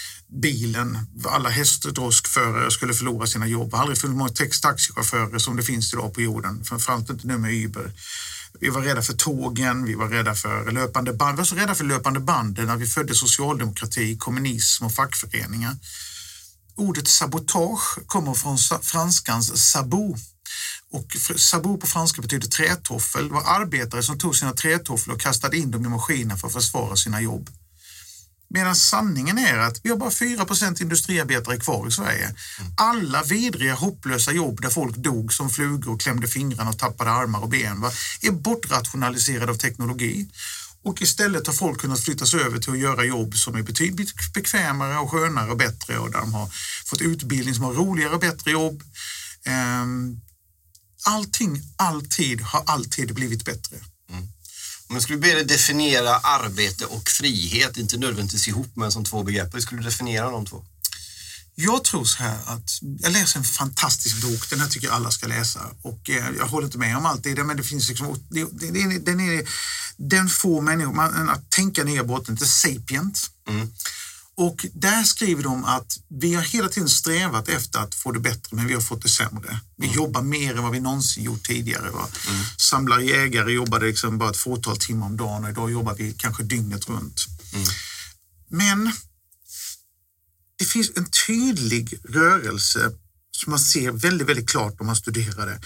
bilen, 0.42 0.98
alla 1.26 1.50
hästdroskförare 1.50 2.72
skulle 2.72 2.94
förlora 2.94 3.28
sina 3.28 3.48
jobb. 3.48 3.72
Det 3.72 3.78
har 3.78 3.82
aldrig 3.82 3.98
funnits 3.98 4.16
så 4.16 4.18
många 4.18 4.30
taxichaufförer 4.30 5.40
som 5.40 5.56
det 5.56 5.64
finns 5.64 5.94
idag 5.94 6.14
på 6.14 6.22
jorden, 6.22 6.64
framförallt 6.64 7.10
inte 7.10 7.28
nu 7.28 7.38
med 7.38 7.54
Uber. 7.54 7.92
Vi 8.60 8.70
var 8.70 8.82
rädda 8.82 9.02
för 9.02 9.14
tågen, 9.14 9.86
vi 9.86 9.96
var 9.96 10.08
rädda 10.08 10.36
för 10.36 10.72
löpande 10.72 11.14
band. 11.14 11.36
Vi 11.36 11.38
var 11.38 11.46
så 11.46 11.56
rädda 11.56 11.76
för 11.76 11.84
löpande 11.84 12.20
banden 12.20 12.68
när 12.68 12.76
vi 12.78 12.86
födde 12.86 13.16
socialdemokrati, 13.16 14.18
kommunism 14.18 14.86
och 14.86 14.94
fackföreningar. 14.94 15.76
Ordet 16.76 17.08
sabotage 17.08 18.08
kommer 18.08 18.34
från 18.34 18.58
franskans 18.82 19.72
sabot. 19.72 20.20
Och 20.92 21.08
sabot 21.36 21.82
på 21.82 21.88
franska 21.88 22.22
betyder 22.22 22.48
trätoffel. 22.48 23.28
Det 23.28 23.34
var 23.34 23.44
arbetare 23.62 24.04
som 24.04 24.18
tog 24.20 24.36
sina 24.36 24.54
trätofflor 24.54 25.16
och 25.16 25.22
kastade 25.22 25.58
in 25.58 25.72
dem 25.72 25.86
i 25.86 25.90
maskinen 25.90 26.38
för 26.38 26.48
att 26.48 26.54
försvara 26.54 26.96
sina 26.96 27.22
jobb. 27.22 27.50
Medan 28.50 28.76
sanningen 28.76 29.38
är 29.38 29.58
att 29.58 29.80
vi 29.84 29.90
har 29.90 29.98
bara 29.98 30.10
4% 30.10 30.82
industriarbetare 30.82 31.58
kvar 31.58 31.88
i 31.88 31.92
Sverige. 31.92 32.36
Alla 32.78 33.24
vidriga, 33.24 33.76
hopplösa 33.76 34.32
jobb 34.32 34.62
där 34.62 34.70
folk 34.70 34.96
dog 34.96 35.34
som 35.34 35.50
flugor 35.50 35.94
och 35.94 36.02
klämde 36.02 36.28
fingrarna 36.28 36.70
och 36.70 36.80
tappade 36.80 37.12
armar 37.12 37.42
och 37.42 37.50
ben 37.50 37.82
va, 37.82 37.92
är 38.22 38.32
bortrationaliserade 38.32 39.52
av 39.52 39.56
teknologi. 39.56 40.30
Och 40.84 41.02
istället 41.02 41.48
har 41.48 41.54
folk 41.54 41.82
kunnat 41.82 42.04
flyttas 42.04 42.34
över 42.34 42.60
till 42.60 42.72
att 42.72 42.80
göra 42.80 43.04
jobb 43.06 43.36
som 43.36 43.56
är 43.56 43.62
betydligt 43.62 44.34
bekvämare 44.34 44.98
och 44.98 45.12
skönare 45.12 45.52
och 45.52 45.58
bättre 45.58 45.98
och 45.98 46.12
där 46.12 46.20
de 46.20 46.34
har 46.34 46.50
fått 46.86 47.02
utbildning 47.02 47.56
som 47.56 47.64
har 47.64 47.74
roligare 47.74 48.14
och 48.14 48.20
bättre 48.20 48.52
jobb. 48.52 48.84
Ehm, 49.46 50.22
allting, 51.06 51.62
alltid, 51.76 52.42
har 52.42 52.64
alltid 52.66 53.14
blivit 53.14 53.46
bättre. 53.46 53.78
Om 54.90 54.96
jag 54.96 55.04
skulle 55.04 55.20
be 55.20 55.34
dig 55.34 55.44
definiera 55.44 56.16
arbete 56.16 56.86
och 56.86 57.10
frihet, 57.10 57.78
inte 57.78 57.98
nödvändigtvis 57.98 58.48
ihop 58.48 58.72
men 58.74 58.92
som 58.92 59.06
två 59.06 59.24
begrepp, 59.24 59.56
hur 59.56 59.60
skulle 59.60 59.82
du 59.82 59.86
definiera 59.86 60.32
de 60.32 60.46
två? 60.46 60.66
Jag 61.56 61.84
tror 61.84 62.06
så 62.06 62.24
här 62.24 62.38
att 62.46 62.80
jag 63.00 63.12
läser 63.12 63.40
en 63.40 63.46
fantastisk 63.46 64.22
bok, 64.22 64.50
den 64.50 64.60
här 64.60 64.68
tycker 64.68 64.88
jag 64.88 64.96
alla 64.96 65.12
ska 65.12 65.28
läsa 65.28 65.60
och 65.82 66.10
eh, 66.10 66.26
jag 66.38 66.48
håller 66.48 66.66
inte 66.66 66.78
med 66.78 66.98
om 66.98 67.06
allt 67.06 67.24
det, 67.24 67.44
men 67.44 67.58
det 67.58 67.64
finns 67.64 67.90
liksom, 67.90 68.26
det, 68.30 68.46
det, 68.52 68.72
det, 68.72 69.00
den, 69.00 69.20
är, 69.20 69.50
den 69.98 70.30
får 70.30 70.62
människor 70.62 71.30
att 71.32 71.50
tänka 71.50 71.84
ner 71.84 72.04
botten, 72.04 72.34
inte 72.34 72.46
sapient. 72.46 73.30
Mm. 73.50 73.72
Och 74.38 74.66
där 74.74 75.04
skriver 75.04 75.44
de 75.44 75.66
att 75.66 76.00
vi 76.08 76.34
har 76.34 76.42
hela 76.42 76.70
tiden 76.70 76.90
strävat 76.90 77.50
efter 77.50 77.80
att 77.80 77.96
få 77.96 78.12
det 78.12 78.20
bättre, 78.20 78.56
men 78.56 78.68
vi 78.68 78.74
har 78.74 78.82
fått 78.82 79.02
det 79.02 79.10
sämre. 79.10 79.60
Vi 79.78 79.86
mm. 79.86 79.96
jobbar 79.96 80.22
mer 80.22 80.56
än 80.56 80.64
vad 80.64 80.72
vi 80.72 80.80
någonsin 80.80 81.24
gjort 81.24 81.44
tidigare. 81.44 81.90
Va? 81.90 82.08
Mm. 82.30 82.44
Samlare 82.58 83.04
jägare 83.04 83.52
jobbade 83.52 83.86
liksom 83.86 84.18
bara 84.18 84.30
ett 84.30 84.38
fåtal 84.38 84.78
timmar 84.78 85.06
om 85.06 85.18
dagen 85.18 85.44
och 85.44 85.50
idag 85.50 85.72
jobbar 85.72 85.96
vi 85.96 86.14
kanske 86.14 86.44
dygnet 86.44 86.90
runt. 86.90 87.26
Mm. 87.54 87.66
Men 88.50 88.92
det 90.58 90.66
finns 90.66 90.92
en 90.96 91.10
tydlig 91.28 92.00
rörelse 92.10 92.92
som 93.32 93.50
man 93.52 93.60
ser 93.60 93.92
väldigt, 93.92 94.30
väldigt 94.30 94.50
klart 94.50 94.82
om 94.82 94.86
man 94.86 94.96
studerar 94.96 95.46
det. 95.46 95.62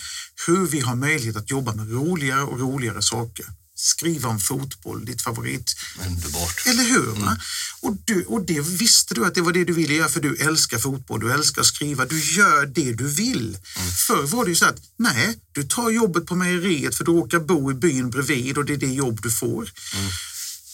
Hur 0.47 0.67
vi 0.67 0.79
har 0.79 0.95
möjlighet 0.95 1.35
att 1.35 1.49
jobba 1.49 1.73
med 1.73 1.91
roligare 1.91 2.43
och 2.43 2.59
roligare 2.59 3.01
saker 3.01 3.45
skriva 3.81 4.29
om 4.29 4.39
fotboll, 4.39 5.05
ditt 5.05 5.21
favorit. 5.21 5.75
Underbart. 6.07 6.65
Eller 6.65 6.83
hur? 6.83 7.15
Mm. 7.15 7.37
Och, 7.81 7.95
du, 8.05 8.25
och 8.25 8.45
det 8.45 8.61
visste 8.61 9.13
du 9.13 9.25
att 9.25 9.35
det 9.35 9.41
var 9.41 9.53
det 9.53 9.63
du 9.63 9.73
ville 9.73 9.93
göra 9.93 10.09
för 10.09 10.19
du 10.19 10.35
älskar 10.35 10.77
fotboll, 10.77 11.19
du 11.19 11.33
älskar 11.33 11.61
att 11.61 11.67
skriva, 11.67 12.05
du 12.05 12.19
gör 12.19 12.65
det 12.65 12.93
du 12.93 13.07
vill. 13.07 13.57
Mm. 13.77 13.91
Förr 14.07 14.25
var 14.25 14.43
det 14.43 14.49
ju 14.49 14.55
så 14.55 14.65
att 14.65 14.79
nej, 14.97 15.39
du 15.51 15.63
tar 15.63 15.89
jobbet 15.89 16.25
på 16.25 16.35
mejeriet 16.35 16.95
för 16.95 17.03
du 17.03 17.11
råkar 17.11 17.39
bo 17.39 17.71
i 17.71 17.73
byn 17.73 18.09
bredvid 18.09 18.57
och 18.57 18.65
det 18.65 18.73
är 18.73 18.77
det 18.77 18.93
jobb 18.93 19.19
du 19.21 19.31
får. 19.31 19.71
Mm. 19.95 20.11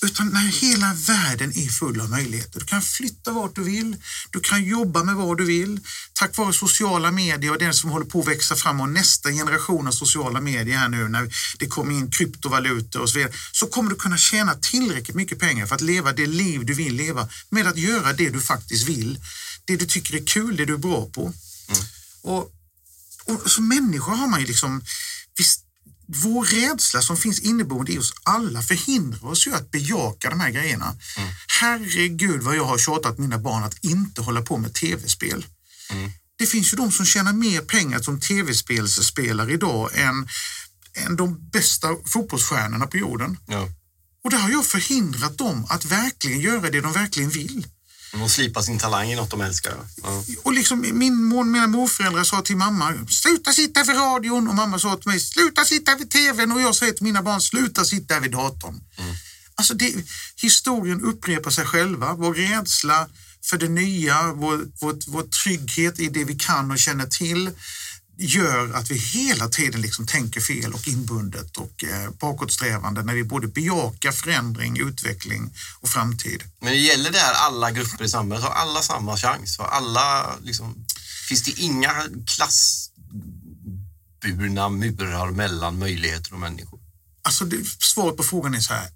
Utan 0.01 0.27
när 0.27 0.47
hela 0.47 0.93
världen 0.93 1.49
är 1.57 1.69
full 1.69 2.01
av 2.01 2.09
möjligheter. 2.09 2.59
Du 2.59 2.65
kan 2.65 2.81
flytta 2.81 3.31
vart 3.31 3.55
du 3.55 3.63
vill, 3.63 3.95
du 4.31 4.39
kan 4.39 4.63
jobba 4.63 5.03
med 5.03 5.15
vad 5.15 5.37
du 5.37 5.45
vill. 5.45 5.79
Tack 6.13 6.37
vare 6.37 6.53
sociala 6.53 7.11
medier 7.11 7.51
och 7.51 7.59
det 7.59 7.73
som 7.73 7.89
håller 7.89 8.05
på 8.05 8.19
att 8.19 8.27
växa 8.27 8.55
fram 8.55 8.81
och 8.81 8.89
nästa 8.89 9.31
generation 9.31 9.87
av 9.87 9.91
sociala 9.91 10.41
medier 10.41 10.77
här 10.77 10.89
nu 10.89 11.07
när 11.07 11.33
det 11.59 11.67
kommer 11.67 11.93
in 11.93 12.11
kryptovalutor 12.11 13.01
och 13.01 13.09
så 13.09 13.17
vidare, 13.17 13.33
så 13.51 13.67
kommer 13.67 13.89
du 13.89 13.95
kunna 13.95 14.17
tjäna 14.17 14.55
tillräckligt 14.55 15.15
mycket 15.15 15.39
pengar 15.39 15.65
för 15.65 15.75
att 15.75 15.81
leva 15.81 16.11
det 16.13 16.25
liv 16.25 16.65
du 16.65 16.73
vill 16.73 16.95
leva 16.95 17.29
med 17.49 17.67
att 17.67 17.77
göra 17.77 18.13
det 18.13 18.29
du 18.29 18.41
faktiskt 18.41 18.89
vill. 18.89 19.19
Det 19.65 19.75
du 19.75 19.85
tycker 19.85 20.15
är 20.15 20.25
kul, 20.25 20.55
det 20.55 20.65
du 20.65 20.73
är 20.73 20.77
bra 20.77 21.05
på. 21.05 21.21
Mm. 21.21 21.83
Och, 22.21 22.51
och 23.25 23.51
som 23.51 23.67
människa 23.67 24.11
har 24.11 24.27
man 24.27 24.39
ju 24.39 24.45
liksom, 24.45 24.81
visst, 25.37 25.66
vår 26.07 26.45
rädsla 26.45 27.01
som 27.01 27.17
finns 27.17 27.39
inneboende 27.39 27.91
i 27.91 27.99
oss 27.99 28.13
alla 28.23 28.61
förhindrar 28.61 29.25
oss 29.25 29.47
ju 29.47 29.53
att 29.53 29.71
bejaka 29.71 30.29
de 30.29 30.39
här 30.39 30.49
grejerna. 30.49 30.95
Mm. 31.17 31.29
Herregud 31.59 32.41
vad 32.41 32.55
jag 32.55 32.65
har 32.65 32.77
tjatat 32.77 33.17
mina 33.17 33.37
barn 33.37 33.63
att 33.63 33.83
inte 33.83 34.21
hålla 34.21 34.41
på 34.41 34.57
med 34.57 34.73
tv-spel. 34.73 35.45
Mm. 35.91 36.11
Det 36.37 36.45
finns 36.45 36.73
ju 36.73 36.77
de 36.77 36.91
som 36.91 37.05
tjänar 37.05 37.33
mer 37.33 37.61
pengar 37.61 37.99
som 37.99 38.19
tv-spelsspelare 38.19 39.53
idag 39.53 39.89
än, 39.93 40.27
än 41.05 41.15
de 41.15 41.49
bästa 41.49 41.87
fotbollsstjärnorna 42.05 42.87
på 42.87 42.97
jorden. 42.97 43.37
Ja. 43.47 43.69
Och 44.23 44.29
där 44.29 44.37
har 44.37 44.49
jag 44.49 44.65
förhindrat 44.65 45.37
dem 45.37 45.65
att 45.69 45.85
verkligen 45.85 46.39
göra 46.39 46.69
det 46.69 46.81
de 46.81 46.93
verkligen 46.93 47.29
vill. 47.29 47.67
Och 48.13 48.31
slipa 48.31 48.63
sin 48.63 48.79
talang 48.79 49.11
i 49.11 49.15
något 49.15 49.31
de 49.31 49.41
älskar. 49.41 49.73
Ja. 50.03 50.23
Och 50.43 50.53
liksom 50.53 50.81
min, 50.93 51.27
mina 51.51 51.67
morföräldrar 51.67 52.23
sa 52.23 52.41
till 52.41 52.57
mamma, 52.57 52.93
sluta 53.09 53.53
sitta 53.53 53.83
vid 53.83 53.95
radion 53.95 54.47
och 54.47 54.55
mamma 54.55 54.79
sa 54.79 54.97
till 54.97 55.09
mig, 55.09 55.19
sluta 55.19 55.65
sitta 55.65 55.95
vid 55.95 56.11
tvn 56.11 56.51
och 56.51 56.61
jag 56.61 56.75
säger 56.75 56.93
till 56.93 57.03
mina 57.03 57.21
barn, 57.21 57.41
sluta 57.41 57.85
sitta 57.85 58.19
vid 58.19 58.31
datorn. 58.31 58.81
Mm. 58.97 59.15
Alltså 59.55 59.73
det, 59.73 59.93
historien 60.41 61.01
upprepar 61.01 61.51
sig 61.51 61.65
själva. 61.65 62.13
Vår 62.13 62.33
rädsla 62.33 63.07
för 63.49 63.57
det 63.57 63.69
nya, 63.69 64.33
vår, 64.33 64.65
vår, 64.81 64.97
vår 65.07 65.23
trygghet 65.23 65.99
i 65.99 66.07
det 66.07 66.23
vi 66.23 66.35
kan 66.35 66.71
och 66.71 66.79
känner 66.79 67.05
till 67.05 67.51
gör 68.17 68.73
att 68.73 68.91
vi 68.91 68.95
hela 68.95 69.47
tiden 69.47 69.81
liksom 69.81 70.07
tänker 70.07 70.41
fel 70.41 70.73
och 70.73 70.87
inbundet 70.87 71.57
och 71.57 71.83
eh, 71.83 72.09
bakåtsträvande 72.09 73.03
när 73.03 73.13
vi 73.13 73.23
både 73.23 73.47
bejakar 73.47 74.11
förändring, 74.11 74.79
utveckling 74.79 75.53
och 75.79 75.89
framtid. 75.89 76.43
Men 76.59 76.71
det 76.71 76.79
gäller 76.79 77.11
det 77.11 77.19
här 77.19 77.33
alla 77.33 77.71
grupper 77.71 78.05
i 78.05 78.09
samhället? 78.09 78.45
Har 78.45 78.53
alla 78.53 78.81
samma 78.81 79.17
chans? 79.17 79.57
Har 79.57 79.67
alla, 79.67 80.35
liksom, 80.41 80.85
finns 81.29 81.43
det 81.43 81.59
inga 81.59 82.03
klassburna 84.25 84.69
murar 84.69 85.31
mellan 85.31 85.79
möjligheter 85.79 86.33
och 86.33 86.39
människor? 86.39 86.79
Alltså 87.21 87.45
det, 87.45 87.65
svaret 87.79 88.17
på 88.17 88.23
frågan 88.23 88.53
är 88.53 88.59
så 88.59 88.73
här 88.73 88.89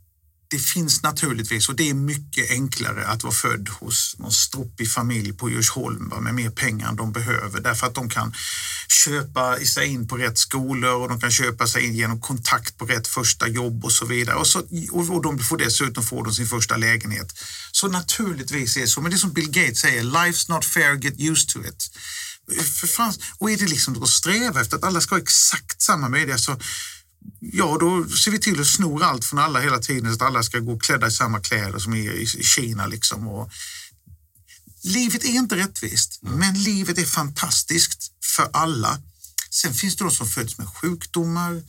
det 0.51 0.59
finns 0.59 1.03
naturligtvis 1.03 1.69
och 1.69 1.75
det 1.75 1.89
är 1.89 1.93
mycket 1.93 2.51
enklare 2.51 3.07
att 3.07 3.23
vara 3.23 3.33
född 3.33 3.69
hos 3.69 4.15
någon 4.19 4.31
stroppig 4.31 4.91
familj 4.91 5.33
på 5.33 5.49
Djursholm 5.49 6.13
med 6.21 6.35
mer 6.35 6.49
pengar 6.49 6.89
än 6.89 6.95
de 6.95 7.11
behöver 7.11 7.59
därför 7.61 7.87
att 7.87 7.95
de 7.95 8.09
kan 8.09 8.33
köpa 9.05 9.57
sig 9.59 9.87
in 9.87 10.07
på 10.07 10.17
rätt 10.17 10.37
skolor 10.37 10.93
och 10.93 11.09
de 11.09 11.19
kan 11.19 11.31
köpa 11.31 11.67
sig 11.67 11.85
in 11.85 11.93
genom 11.93 12.21
kontakt 12.21 12.77
på 12.77 12.85
rätt 12.85 13.07
första 13.07 13.47
jobb 13.47 13.85
och 13.85 13.91
så 13.91 14.05
vidare 14.05 14.35
och, 14.35 14.47
så, 14.47 14.59
och 14.91 15.21
de 15.21 15.39
får 15.39 15.57
dessutom 15.57 16.03
får 16.03 16.23
de 16.23 16.33
sin 16.33 16.47
första 16.47 16.77
lägenhet. 16.77 17.33
Så 17.71 17.87
naturligtvis 17.87 18.77
är 18.77 18.81
det 18.81 18.87
så, 18.87 19.01
men 19.01 19.11
det 19.11 19.15
är 19.15 19.19
som 19.19 19.33
Bill 19.33 19.51
Gates 19.51 19.79
säger, 19.79 20.03
life's 20.03 20.51
not 20.51 20.65
fair, 20.65 20.95
get 20.95 21.19
used 21.19 21.49
to 21.49 21.59
it. 21.59 21.91
För 22.79 22.87
fan, 22.87 23.13
och 23.37 23.51
är 23.51 23.57
det 23.57 23.67
liksom 23.67 24.03
att 24.03 24.09
sträva 24.09 24.61
efter 24.61 24.77
att 24.77 24.83
alla 24.83 25.01
ska 25.01 25.15
ha 25.15 25.21
exakt 25.21 25.81
samma 25.81 26.09
möjlighet 26.09 26.41
så 26.41 26.59
ja, 27.39 27.77
då 27.79 28.09
ser 28.09 28.31
vi 28.31 28.39
till 28.39 28.61
att 28.61 28.67
snor 28.67 29.03
allt 29.03 29.25
från 29.25 29.39
alla 29.39 29.59
hela 29.59 29.79
tiden 29.79 30.11
så 30.11 30.15
att 30.15 30.29
alla 30.29 30.43
ska 30.43 30.59
gå 30.59 30.79
klädda 30.79 31.07
i 31.07 31.11
samma 31.11 31.39
kläder 31.39 31.79
som 31.79 31.93
i, 31.93 32.25
Kina. 32.25 32.87
Liksom. 32.87 33.27
Och 33.27 33.51
livet 34.83 35.23
är 35.23 35.29
inte 35.29 35.55
rättvist, 35.55 36.19
mm. 36.23 36.39
men 36.39 36.63
livet 36.63 36.97
är 36.97 37.05
fantastiskt 37.05 38.11
för 38.35 38.49
alla. 38.53 39.01
Sen 39.49 39.73
finns 39.73 39.95
det 39.95 40.03
de 40.03 40.11
som 40.11 40.27
föds 40.27 40.57
med 40.57 40.67
sjukdomar, 40.67 41.63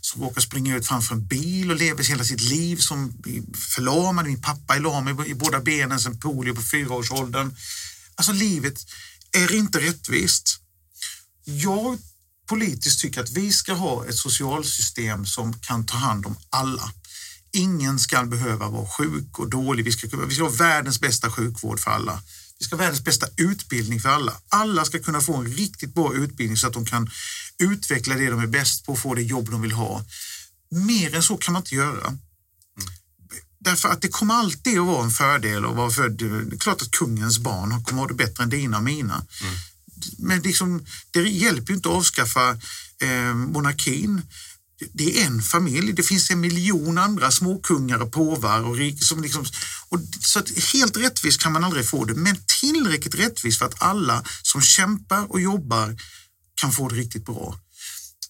som 0.00 0.22
råkar 0.22 0.40
springa 0.40 0.76
ut 0.76 0.86
framför 0.86 1.14
en 1.14 1.26
bil 1.26 1.70
och 1.70 1.76
lever 1.76 2.04
hela 2.04 2.24
sitt 2.24 2.40
liv 2.40 2.76
som 2.76 3.22
förlamad. 3.76 4.26
Min 4.26 4.42
pappa 4.42 4.76
är 4.76 4.80
lam 4.80 5.08
i 5.26 5.34
båda 5.34 5.60
benen 5.60 6.00
sen 6.00 6.20
polio 6.20 6.54
på 6.54 6.62
fyraårsåldern. 6.62 7.56
Alltså 8.14 8.32
livet 8.32 8.74
är 9.32 9.54
inte 9.54 9.80
rättvist. 9.80 10.60
Jag 11.44 11.98
politiskt 12.48 13.00
tycker 13.00 13.20
att 13.20 13.30
vi 13.30 13.52
ska 13.52 13.72
ha 13.72 14.06
ett 14.06 14.16
socialsystem 14.16 15.26
som 15.26 15.54
kan 15.60 15.86
ta 15.86 15.96
hand 15.96 16.26
om 16.26 16.36
alla. 16.50 16.92
Ingen 17.52 17.98
ska 17.98 18.24
behöva 18.24 18.68
vara 18.68 18.88
sjuk 18.88 19.38
och 19.38 19.50
dålig. 19.50 19.84
Vi 19.84 19.92
ska, 19.92 20.16
vi 20.28 20.34
ska 20.34 20.44
ha 20.44 20.50
världens 20.50 21.00
bästa 21.00 21.30
sjukvård 21.30 21.80
för 21.80 21.90
alla. 21.90 22.22
Vi 22.58 22.64
ska 22.64 22.76
ha 22.76 22.82
världens 22.82 23.04
bästa 23.04 23.26
utbildning 23.36 24.00
för 24.00 24.08
alla. 24.08 24.32
Alla 24.48 24.84
ska 24.84 24.98
kunna 24.98 25.20
få 25.20 25.36
en 25.36 25.46
riktigt 25.46 25.94
bra 25.94 26.14
utbildning 26.14 26.56
så 26.56 26.66
att 26.66 26.72
de 26.72 26.84
kan 26.84 27.10
utveckla 27.58 28.14
det 28.14 28.30
de 28.30 28.40
är 28.40 28.46
bäst 28.46 28.86
på 28.86 28.92
och 28.92 28.98
få 28.98 29.14
det 29.14 29.22
jobb 29.22 29.50
de 29.50 29.62
vill 29.62 29.72
ha. 29.72 30.04
Mer 30.70 31.14
än 31.14 31.22
så 31.22 31.36
kan 31.36 31.52
man 31.52 31.62
inte 31.62 31.74
göra. 31.74 32.18
Därför 33.60 33.88
att 33.88 34.02
det 34.02 34.08
kommer 34.08 34.34
alltid 34.34 34.78
att 34.78 34.86
vara 34.86 35.04
en 35.04 35.10
fördel 35.10 35.64
att 35.64 35.76
vara 35.76 35.90
född. 35.90 36.12
Det 36.12 36.54
är 36.54 36.58
klart 36.58 36.82
att 36.82 36.90
kungens 36.90 37.38
barn 37.38 37.84
kommer 37.84 38.02
att 38.02 38.08
ha 38.10 38.16
det 38.16 38.24
bättre 38.24 38.42
än 38.42 38.50
dina 38.50 38.76
och 38.76 38.84
mina. 38.84 39.26
Mm 39.42 39.54
men 40.18 40.42
liksom, 40.42 40.84
det 41.10 41.28
hjälper 41.28 41.72
ju 41.72 41.76
inte 41.76 41.88
att 41.88 41.94
avskaffa 41.94 42.50
eh, 43.02 43.34
monarkin. 43.34 44.22
Det 44.92 45.20
är 45.22 45.26
en 45.26 45.42
familj, 45.42 45.92
det 45.92 46.02
finns 46.02 46.30
en 46.30 46.40
miljon 46.40 46.98
andra 46.98 47.30
småkungar 47.30 48.02
och 48.02 48.12
påvar. 48.12 48.62
Och 48.62 48.76
rik, 48.76 49.04
som 49.04 49.22
liksom, 49.22 49.44
och, 49.88 50.00
så 50.20 50.42
helt 50.72 50.96
rättvist 50.96 51.40
kan 51.40 51.52
man 51.52 51.64
aldrig 51.64 51.88
få 51.88 52.04
det, 52.04 52.14
men 52.14 52.36
tillräckligt 52.60 53.14
rättvist 53.14 53.58
för 53.58 53.66
att 53.66 53.82
alla 53.82 54.24
som 54.42 54.62
kämpar 54.62 55.32
och 55.32 55.40
jobbar 55.40 55.96
kan 56.60 56.72
få 56.72 56.88
det 56.88 56.96
riktigt 56.96 57.24
bra 57.26 57.58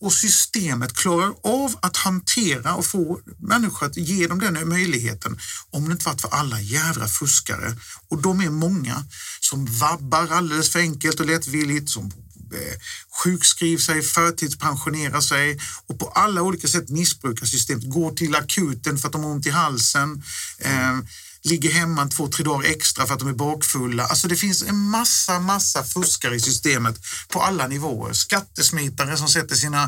och 0.00 0.12
systemet 0.12 0.92
klarar 0.92 1.34
av 1.44 1.74
att 1.82 1.96
hantera 1.96 2.74
och 2.74 2.86
få 2.86 3.20
människor 3.38 3.86
att 3.86 3.96
ge 3.96 4.26
dem 4.26 4.38
den 4.38 4.68
möjligheten 4.68 5.38
om 5.70 5.84
det 5.84 5.92
inte 5.92 6.04
varit 6.04 6.20
för 6.20 6.28
alla 6.28 6.60
jävla 6.60 7.08
fuskare. 7.08 7.76
Och 8.10 8.22
de 8.22 8.40
är 8.40 8.50
många 8.50 9.04
som 9.40 9.66
vabbar 9.66 10.28
alldeles 10.30 10.70
för 10.70 10.78
enkelt 10.78 11.20
och 11.20 11.26
lättvilligt, 11.26 11.90
som 11.90 12.12
Eh, 12.52 12.78
sjukskriver 13.24 13.82
sig, 13.82 14.02
förtidspensionerar 14.02 15.20
sig 15.20 15.58
och 15.86 15.98
på 15.98 16.08
alla 16.08 16.42
olika 16.42 16.68
sätt 16.68 16.88
missbrukar 16.88 17.46
systemet, 17.46 17.90
går 17.90 18.10
till 18.10 18.34
akuten 18.34 18.98
för 18.98 19.08
att 19.08 19.12
de 19.12 19.24
har 19.24 19.30
ont 19.30 19.46
i 19.46 19.50
halsen. 19.50 20.22
Eh, 20.58 20.98
ligger 21.42 21.70
hemma 21.70 22.08
två, 22.08 22.28
tre 22.28 22.44
dagar 22.44 22.70
extra 22.70 23.06
för 23.06 23.14
att 23.14 23.20
de 23.20 23.28
är 23.28 23.32
bakfulla. 23.32 24.06
Alltså 24.06 24.28
det 24.28 24.36
finns 24.36 24.62
en 24.62 24.76
massa, 24.76 25.40
massa 25.40 25.84
fuskare 25.84 26.34
i 26.34 26.40
systemet 26.40 27.00
på 27.28 27.42
alla 27.42 27.66
nivåer. 27.66 28.12
Skattesmitare 28.12 29.16
som 29.16 29.28
sätter 29.28 29.56
sina 29.56 29.82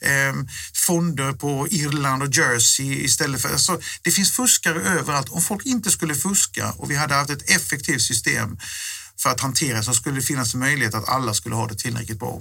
eh, 0.00 0.34
fonder 0.74 1.32
på 1.32 1.68
Irland 1.70 2.22
och 2.22 2.34
Jersey 2.34 3.04
istället 3.04 3.42
för... 3.42 3.48
Alltså, 3.48 3.80
det 4.02 4.10
finns 4.10 4.32
fuskare 4.32 4.82
överallt. 4.82 5.28
Om 5.28 5.42
folk 5.42 5.66
inte 5.66 5.90
skulle 5.90 6.14
fuska 6.14 6.72
och 6.72 6.90
vi 6.90 6.96
hade 6.96 7.14
haft 7.14 7.30
ett 7.30 7.50
effektivt 7.50 8.02
system 8.02 8.58
för 9.22 9.30
att 9.30 9.40
hantera 9.40 9.82
så 9.82 9.94
skulle 9.94 10.14
det 10.16 10.22
finnas 10.22 10.54
en 10.54 10.60
möjlighet 10.60 10.94
att 10.94 11.08
alla 11.08 11.34
skulle 11.34 11.54
ha 11.54 11.66
det 11.66 11.74
tillräckligt 11.74 12.18
bra. 12.18 12.40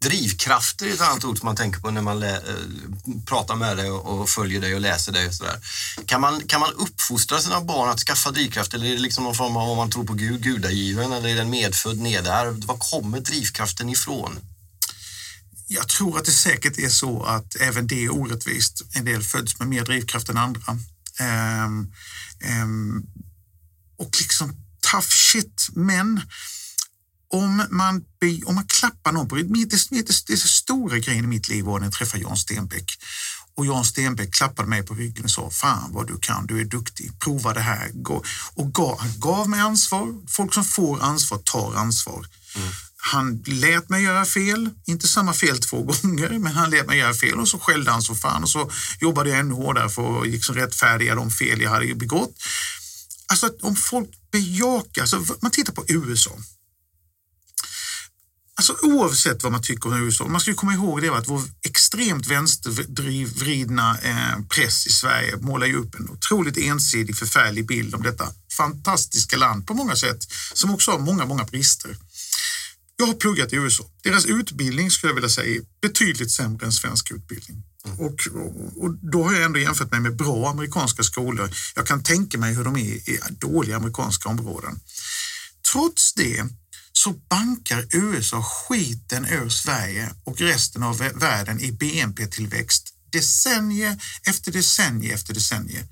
Drivkrafter 0.00 0.86
är 0.86 0.92
ett 0.94 1.00
annat 1.00 1.24
ord 1.24 1.38
som 1.38 1.46
man 1.46 1.56
tänker 1.56 1.80
på 1.80 1.90
när 1.90 2.02
man 2.02 2.20
lä- 2.20 2.36
eh, 2.36 3.22
pratar 3.26 3.56
med 3.56 3.76
dig 3.76 3.90
och 3.90 4.28
följer 4.28 4.60
dig 4.60 4.74
och 4.74 4.80
läser 4.80 5.12
dig. 5.12 5.26
Och 5.26 5.34
sådär. 5.34 5.60
Kan, 6.06 6.20
man, 6.20 6.40
kan 6.46 6.60
man 6.60 6.72
uppfostra 6.72 7.40
sina 7.40 7.60
barn 7.60 7.90
att 7.90 8.00
skaffa 8.00 8.30
drivkraft 8.30 8.74
eller 8.74 8.86
är 8.86 8.90
det 8.90 8.98
liksom 8.98 9.24
någon 9.24 9.34
form 9.34 9.56
av, 9.56 9.70
om 9.70 9.76
man 9.76 9.90
tror 9.90 10.04
på 10.04 10.12
Gud, 10.14 10.42
gudagiven 10.42 11.12
eller 11.12 11.28
är 11.28 11.36
den 11.36 11.50
medfödd, 11.50 11.98
nedärvd? 11.98 12.64
Var 12.64 12.76
kommer 12.78 13.20
drivkraften 13.20 13.88
ifrån? 13.88 14.38
Jag 15.68 15.88
tror 15.88 16.18
att 16.18 16.24
det 16.24 16.30
säkert 16.32 16.78
är 16.78 16.88
så 16.88 17.22
att 17.22 17.56
även 17.56 17.86
det 17.86 18.04
är 18.04 18.10
orättvist. 18.10 18.82
En 18.92 19.04
del 19.04 19.22
föds 19.22 19.58
med 19.58 19.68
mer 19.68 19.84
drivkraft 19.84 20.28
än 20.28 20.36
andra. 20.36 20.78
Um, 21.20 21.92
um, 22.62 23.06
och 23.98 24.16
liksom 24.20 24.65
tough 24.90 25.08
shit, 25.08 25.68
men 25.74 26.20
om 27.32 27.66
man, 27.70 28.04
om 28.46 28.54
man 28.54 28.66
klappar 28.66 29.12
någon 29.12 29.28
på 29.28 29.34
det, 29.34 29.42
det, 29.42 29.90
det, 29.90 30.26
det 30.26 30.36
stora 30.36 30.98
grejen 30.98 31.24
i 31.24 31.28
mitt 31.28 31.48
liv 31.48 31.64
var 31.64 31.78
när 31.78 31.86
jag 31.86 31.92
träffade 31.92 32.22
Jan 32.22 32.36
Stenbeck. 32.36 32.98
Och 33.56 33.66
Jan 33.66 33.84
Stenbeck 33.84 34.34
klappade 34.34 34.68
mig 34.68 34.82
på 34.82 34.94
ryggen 34.94 35.24
och 35.24 35.30
sa 35.30 35.50
Fan 35.50 35.92
vad 35.92 36.06
du 36.06 36.18
kan, 36.18 36.46
du 36.46 36.60
är 36.60 36.64
duktig, 36.64 37.20
prova 37.20 37.54
det 37.54 37.60
här. 37.60 37.90
Och 38.54 38.74
gav, 38.74 39.00
han 39.00 39.20
gav 39.20 39.48
mig 39.48 39.60
ansvar. 39.60 40.14
Folk 40.28 40.54
som 40.54 40.64
får 40.64 41.02
ansvar 41.02 41.38
tar 41.38 41.74
ansvar. 41.74 42.26
Mm. 42.56 42.68
Han 42.96 43.42
lät 43.46 43.88
mig 43.88 44.02
göra 44.02 44.24
fel, 44.24 44.70
inte 44.86 45.08
samma 45.08 45.32
fel 45.32 45.58
två 45.58 45.82
gånger, 45.82 46.38
men 46.38 46.52
han 46.52 46.70
lät 46.70 46.86
mig 46.86 46.98
göra 46.98 47.14
fel 47.14 47.40
och 47.40 47.48
så 47.48 47.58
skällde 47.58 47.90
han 47.90 48.02
så 48.02 48.14
fan 48.14 48.42
och 48.42 48.50
så 48.50 48.70
jobbade 49.00 49.30
jag 49.30 49.38
ännu 49.38 49.54
hårdare 49.54 49.88
för 49.88 50.20
att 50.20 50.26
liksom 50.28 50.54
rättfärdiga 50.54 51.14
de 51.14 51.30
fel 51.30 51.60
jag 51.60 51.70
hade 51.70 51.94
begått. 51.94 52.34
Alltså 53.26 53.50
om 53.62 53.76
folk 53.76 54.10
bejaka, 54.36 55.00
alltså, 55.00 55.24
man 55.40 55.50
tittar 55.50 55.72
på 55.72 55.84
USA. 55.88 56.30
Alltså 58.58 58.76
oavsett 58.82 59.42
vad 59.42 59.52
man 59.52 59.62
tycker 59.62 59.86
om 59.86 60.02
USA, 60.02 60.28
man 60.28 60.40
ska 60.40 60.54
komma 60.54 60.74
ihåg 60.74 61.02
det 61.02 61.08
att 61.08 61.28
vår 61.28 61.42
extremt 61.66 62.26
vänstervridna 62.26 63.98
eh, 64.02 64.38
press 64.48 64.86
i 64.86 64.90
Sverige 64.90 65.36
målar 65.36 65.66
ju 65.66 65.76
upp 65.76 65.94
en 65.94 66.10
otroligt 66.10 66.56
ensidig, 66.56 67.16
förfärlig 67.16 67.66
bild 67.66 67.94
om 67.94 68.02
detta 68.02 68.28
fantastiska 68.56 69.36
land 69.36 69.66
på 69.66 69.74
många 69.74 69.96
sätt, 69.96 70.18
som 70.54 70.70
också 70.70 70.90
har 70.90 70.98
många, 70.98 71.26
många 71.26 71.44
brister. 71.44 71.96
Jag 72.96 73.06
har 73.06 73.14
pluggat 73.14 73.52
i 73.52 73.56
USA. 73.56 73.84
Deras 74.02 74.26
utbildning 74.26 74.90
skulle 74.90 75.10
jag 75.10 75.14
vilja 75.14 75.28
säga 75.28 75.56
är 75.56 75.60
betydligt 75.82 76.30
sämre 76.30 76.66
än 76.66 76.72
svensk 76.72 77.10
utbildning. 77.10 77.62
Och, 77.98 78.20
och, 78.34 78.84
och, 78.84 78.94
då 79.12 79.24
har 79.24 79.32
jag 79.32 79.42
ändå 79.42 79.58
jämfört 79.58 79.90
mig 79.90 80.00
med 80.00 80.16
bra 80.16 80.50
amerikanska 80.50 81.02
skolor. 81.02 81.50
Jag 81.74 81.86
kan 81.86 82.02
tänka 82.02 82.38
mig 82.38 82.54
hur 82.54 82.64
de 82.64 82.76
är 82.76 83.10
i 83.10 83.20
dåliga 83.30 83.76
amerikanska 83.76 84.28
områden. 84.28 84.80
Trots 85.72 86.14
det 86.14 86.44
så 86.92 87.10
bankar 87.10 87.86
USA 87.92 88.42
skiten 88.42 89.26
ur 89.26 89.48
Sverige 89.48 90.14
och 90.24 90.40
resten 90.40 90.82
av 90.82 90.98
världen 90.98 91.60
i 91.60 91.72
BNP-tillväxt 91.72 92.92
decennier 93.12 93.96
efter 94.28 94.52
decennier 94.52 95.14
efter 95.14 95.34
decennier. 95.34 95.84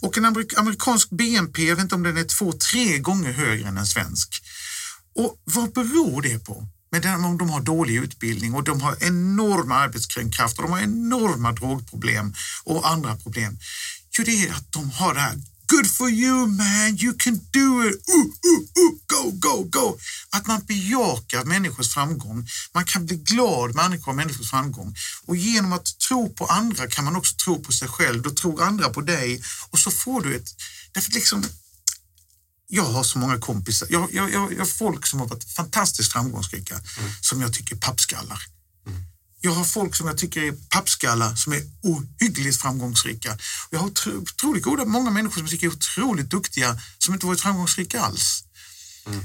Och 0.00 0.18
en 0.18 0.24
amerikansk 0.56 1.10
BNP, 1.10 1.64
jag 1.64 1.76
vet 1.76 1.82
inte 1.82 1.94
om 1.94 2.02
den 2.02 2.16
är 2.16 2.24
två, 2.24 2.52
tre 2.52 2.98
gånger 2.98 3.32
högre 3.32 3.68
än 3.68 3.78
en 3.78 3.86
svensk. 3.86 4.28
Och 5.14 5.42
vad 5.44 5.72
beror 5.72 6.22
det 6.22 6.38
på? 6.38 6.68
Men 6.94 7.24
om 7.24 7.38
de 7.38 7.50
har 7.50 7.60
dålig 7.60 7.96
utbildning 7.96 8.54
och 8.54 8.64
de 8.64 8.80
har 8.80 8.96
enorma 9.00 9.74
arbetskraft 9.74 10.58
och 10.58 10.62
de 10.62 10.72
har 10.72 10.80
enorma 10.80 11.52
drogproblem 11.52 12.34
och 12.64 12.90
andra 12.90 13.16
problem. 13.16 13.58
Jo, 14.18 14.24
det 14.24 14.44
är 14.44 14.52
att 14.52 14.72
de 14.72 14.90
har 14.90 15.14
det 15.14 15.20
här 15.20 15.34
Good 15.66 15.90
for 15.90 16.10
you 16.10 16.46
man, 16.46 16.96
you 16.98 17.14
can 17.18 17.40
do 17.50 17.88
it, 17.88 17.94
uh, 18.08 18.26
uh, 18.50 18.60
uh, 18.82 18.92
go, 19.06 19.30
go, 19.32 19.64
go. 19.70 19.98
Att 20.30 20.46
man 20.46 20.60
bejakar 20.66 21.44
människors 21.44 21.94
framgång. 21.94 22.48
Man 22.74 22.84
kan 22.84 23.06
bli 23.06 23.16
glad 23.16 23.74
människor 23.74 24.10
av 24.10 24.16
människors 24.16 24.50
framgång. 24.50 24.94
Och 25.26 25.36
genom 25.36 25.72
att 25.72 25.98
tro 26.08 26.34
på 26.34 26.46
andra 26.46 26.86
kan 26.86 27.04
man 27.04 27.16
också 27.16 27.34
tro 27.44 27.62
på 27.62 27.72
sig 27.72 27.88
själv. 27.88 28.22
Då 28.22 28.30
tror 28.30 28.62
andra 28.62 28.88
på 28.88 29.00
dig 29.00 29.42
och 29.70 29.78
så 29.78 29.90
får 29.90 30.20
du 30.22 30.36
ett... 30.36 30.48
Därför 30.92 31.12
liksom, 31.12 31.44
jag 32.68 32.84
har 32.84 33.04
så 33.04 33.18
många 33.18 33.38
kompisar, 33.38 33.88
jag, 33.90 34.08
jag, 34.12 34.32
jag, 34.32 34.52
jag 34.52 34.58
har 34.58 34.66
folk 34.66 35.06
som 35.06 35.20
har 35.20 35.26
varit 35.26 35.44
fantastiskt 35.52 36.12
framgångsrika 36.12 36.74
mm. 36.74 37.10
som 37.20 37.40
jag 37.40 37.52
tycker 37.52 37.74
är 37.74 37.78
pappskallar. 37.78 38.42
Mm. 38.86 39.02
Jag 39.40 39.52
har 39.52 39.64
folk 39.64 39.96
som 39.96 40.06
jag 40.06 40.18
tycker 40.18 40.42
är 40.42 40.52
pappskallar 40.52 41.34
som 41.34 41.52
är 41.52 41.62
ohyggligt 41.82 42.60
framgångsrika. 42.60 43.38
Jag 43.70 43.78
har 43.78 43.86
otroligt 43.86 44.62
goda, 44.62 44.84
många 44.84 45.10
människor 45.10 45.34
som 45.34 45.42
jag 45.42 45.50
tycker 45.50 45.66
är 45.66 45.72
otroligt 45.72 46.30
duktiga 46.30 46.80
som 46.98 47.14
inte 47.14 47.26
varit 47.26 47.40
framgångsrika 47.40 48.00
alls. 48.00 48.44
Mm. 49.06 49.24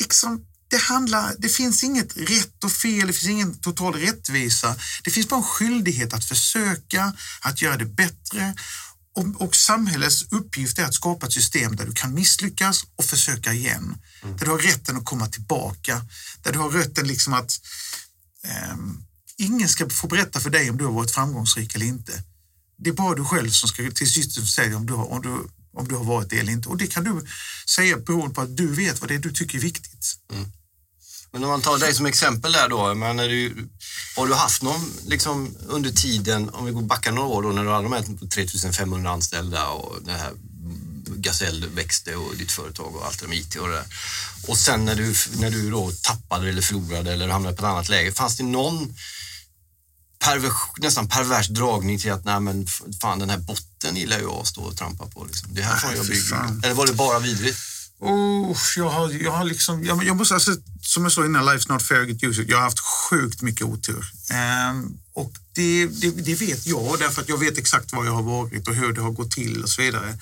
Liksom, 0.00 0.40
det, 0.68 0.76
handlar, 0.76 1.34
det 1.38 1.48
finns 1.48 1.84
inget 1.84 2.16
rätt 2.16 2.64
och 2.64 2.72
fel, 2.72 3.06
det 3.06 3.12
finns 3.12 3.30
ingen 3.30 3.60
total 3.60 3.94
rättvisa. 3.94 4.76
Det 5.04 5.10
finns 5.10 5.28
bara 5.28 5.40
en 5.40 5.46
skyldighet 5.46 6.14
att 6.14 6.24
försöka, 6.24 7.12
att 7.40 7.62
göra 7.62 7.76
det 7.76 7.84
bättre 7.84 8.54
och, 9.16 9.42
och, 9.42 9.56
samhällets 9.56 10.22
uppgift 10.30 10.78
är 10.78 10.84
att 10.84 10.94
skapa 10.94 11.26
ett 11.26 11.32
system 11.32 11.76
där 11.76 11.86
du 11.86 11.92
kan 11.92 12.14
misslyckas 12.14 12.84
och 12.96 13.04
försöka 13.04 13.52
igen. 13.52 13.98
Mm. 14.22 14.36
Där 14.36 14.44
du 14.44 14.50
har 14.50 14.58
rätten 14.58 14.96
att 14.96 15.04
komma 15.04 15.26
tillbaka. 15.26 16.04
Där 16.42 16.52
du 16.52 16.58
har 16.58 16.70
rätten 16.70 17.06
liksom 17.06 17.34
att 17.34 17.60
um, 18.72 19.04
ingen 19.36 19.68
ska 19.68 19.90
få 19.90 20.06
berätta 20.06 20.40
för 20.40 20.50
dig 20.50 20.70
om 20.70 20.76
du 20.76 20.84
har 20.84 20.92
varit 20.92 21.10
framgångsrik 21.10 21.74
eller 21.74 21.86
inte. 21.86 22.22
Det 22.76 22.90
är 22.90 22.94
bara 22.94 23.14
du 23.14 23.24
själv 23.24 23.50
som 23.50 23.68
ska 23.68 23.90
till 23.90 24.12
sist 24.12 24.54
säga 24.54 24.76
om 24.76 24.86
du, 24.86 24.92
har, 24.92 25.12
om, 25.12 25.22
du, 25.22 25.48
om 25.72 25.88
du 25.88 25.94
har 25.94 26.04
varit 26.04 26.30
det 26.30 26.38
eller 26.38 26.52
inte. 26.52 26.68
Och 26.68 26.76
det 26.76 26.86
kan 26.86 27.04
du 27.04 27.26
säga 27.68 27.96
beroende 27.96 28.34
på 28.34 28.40
att 28.40 28.56
du 28.56 28.74
vet 28.74 29.00
vad 29.00 29.10
det 29.10 29.14
är 29.14 29.18
du 29.18 29.32
tycker 29.32 29.58
är 29.58 29.62
viktigt. 29.62 30.16
Mm. 30.32 30.52
Men 31.34 31.44
om 31.44 31.50
man 31.50 31.62
tar 31.62 31.78
dig 31.78 31.94
som 31.94 32.06
exempel 32.06 32.52
där 32.52 32.68
då, 32.68 32.94
men 32.94 33.18
är 33.18 33.28
du, 33.28 33.68
har 34.16 34.26
du 34.26 34.34
haft 34.34 34.62
någon 34.62 34.92
liksom, 35.06 35.56
under 35.66 35.90
tiden, 35.90 36.50
om 36.50 36.64
vi 36.64 36.72
går 36.72 36.82
backa 36.82 37.10
några 37.10 37.28
år 37.28 37.42
då, 37.42 37.48
när 37.48 37.64
du 37.64 37.70
hade 37.70 37.82
de 37.82 37.92
här 37.92 38.28
3500 38.28 39.10
anställda 39.10 39.68
och 39.68 40.02
det 40.04 40.12
här 40.12 40.32
Gasell 41.06 41.66
växte 41.74 42.16
och 42.16 42.36
ditt 42.36 42.52
företag 42.52 42.96
och 42.96 43.06
allt 43.06 43.20
det 43.20 43.28
med 43.28 43.38
IT 43.38 43.56
och 43.56 43.68
det 43.68 43.74
där. 43.74 43.86
Och 44.48 44.58
sen 44.58 44.84
när 44.84 44.94
du, 44.94 45.14
när 45.40 45.50
du 45.50 45.70
då 45.70 45.92
tappade 46.02 46.48
eller 46.48 46.62
förlorade 46.62 47.12
eller 47.12 47.28
hamnade 47.28 47.56
på 47.56 47.66
ett 47.66 47.70
annat 47.70 47.88
läge, 47.88 48.12
fanns 48.12 48.36
det 48.36 48.44
någon 48.44 48.94
pervers, 50.18 50.52
nästan 50.76 51.08
pervers 51.08 51.48
dragning 51.48 51.98
till 51.98 52.12
att 52.12 52.24
nej 52.24 52.40
men 52.40 52.66
fan 53.00 53.18
den 53.18 53.30
här 53.30 53.38
botten 53.38 53.96
gillar 53.96 54.18
jag 54.18 54.32
att 54.32 54.46
stå 54.46 54.62
och 54.62 54.76
trampa 54.76 55.06
på. 55.06 55.24
Liksom. 55.24 55.54
Det 55.54 55.62
här 55.62 55.76
får 55.76 55.94
jag 55.94 56.06
bygga. 56.06 56.60
Eller 56.64 56.74
var 56.74 56.86
det 56.86 56.92
bara 56.92 57.18
vidrigt? 57.18 57.58
Oh, 58.00 58.56
jag, 58.76 58.90
har, 58.90 59.10
jag 59.10 59.30
har 59.30 59.44
liksom, 59.44 59.84
jag, 59.84 60.04
jag 60.04 60.16
måste, 60.16 60.34
alltså, 60.34 60.56
som 60.82 61.02
jag 61.02 61.12
sa 61.12 61.24
innan, 61.24 61.48
Life's 61.48 61.72
not 61.72 61.82
fair, 61.82 62.02
get 62.02 62.22
used 62.22 62.50
Jag 62.50 62.56
har 62.56 62.64
haft 62.64 62.80
sjukt 62.80 63.42
mycket 63.42 63.66
otur. 63.66 64.04
Um, 64.70 64.98
och 65.14 65.32
det, 65.54 65.86
det, 65.86 66.10
det, 66.10 66.34
vet 66.34 66.66
jag, 66.66 66.98
därför 66.98 67.22
att 67.22 67.28
jag 67.28 67.38
vet 67.38 67.58
exakt 67.58 67.92
var 67.92 68.04
jag 68.04 68.12
har 68.12 68.22
varit 68.22 68.68
och 68.68 68.74
hur 68.74 68.92
det 68.92 69.00
har 69.00 69.10
gått 69.10 69.30
till 69.30 69.62
och 69.62 69.68
så 69.68 69.82
vidare. 69.82 70.18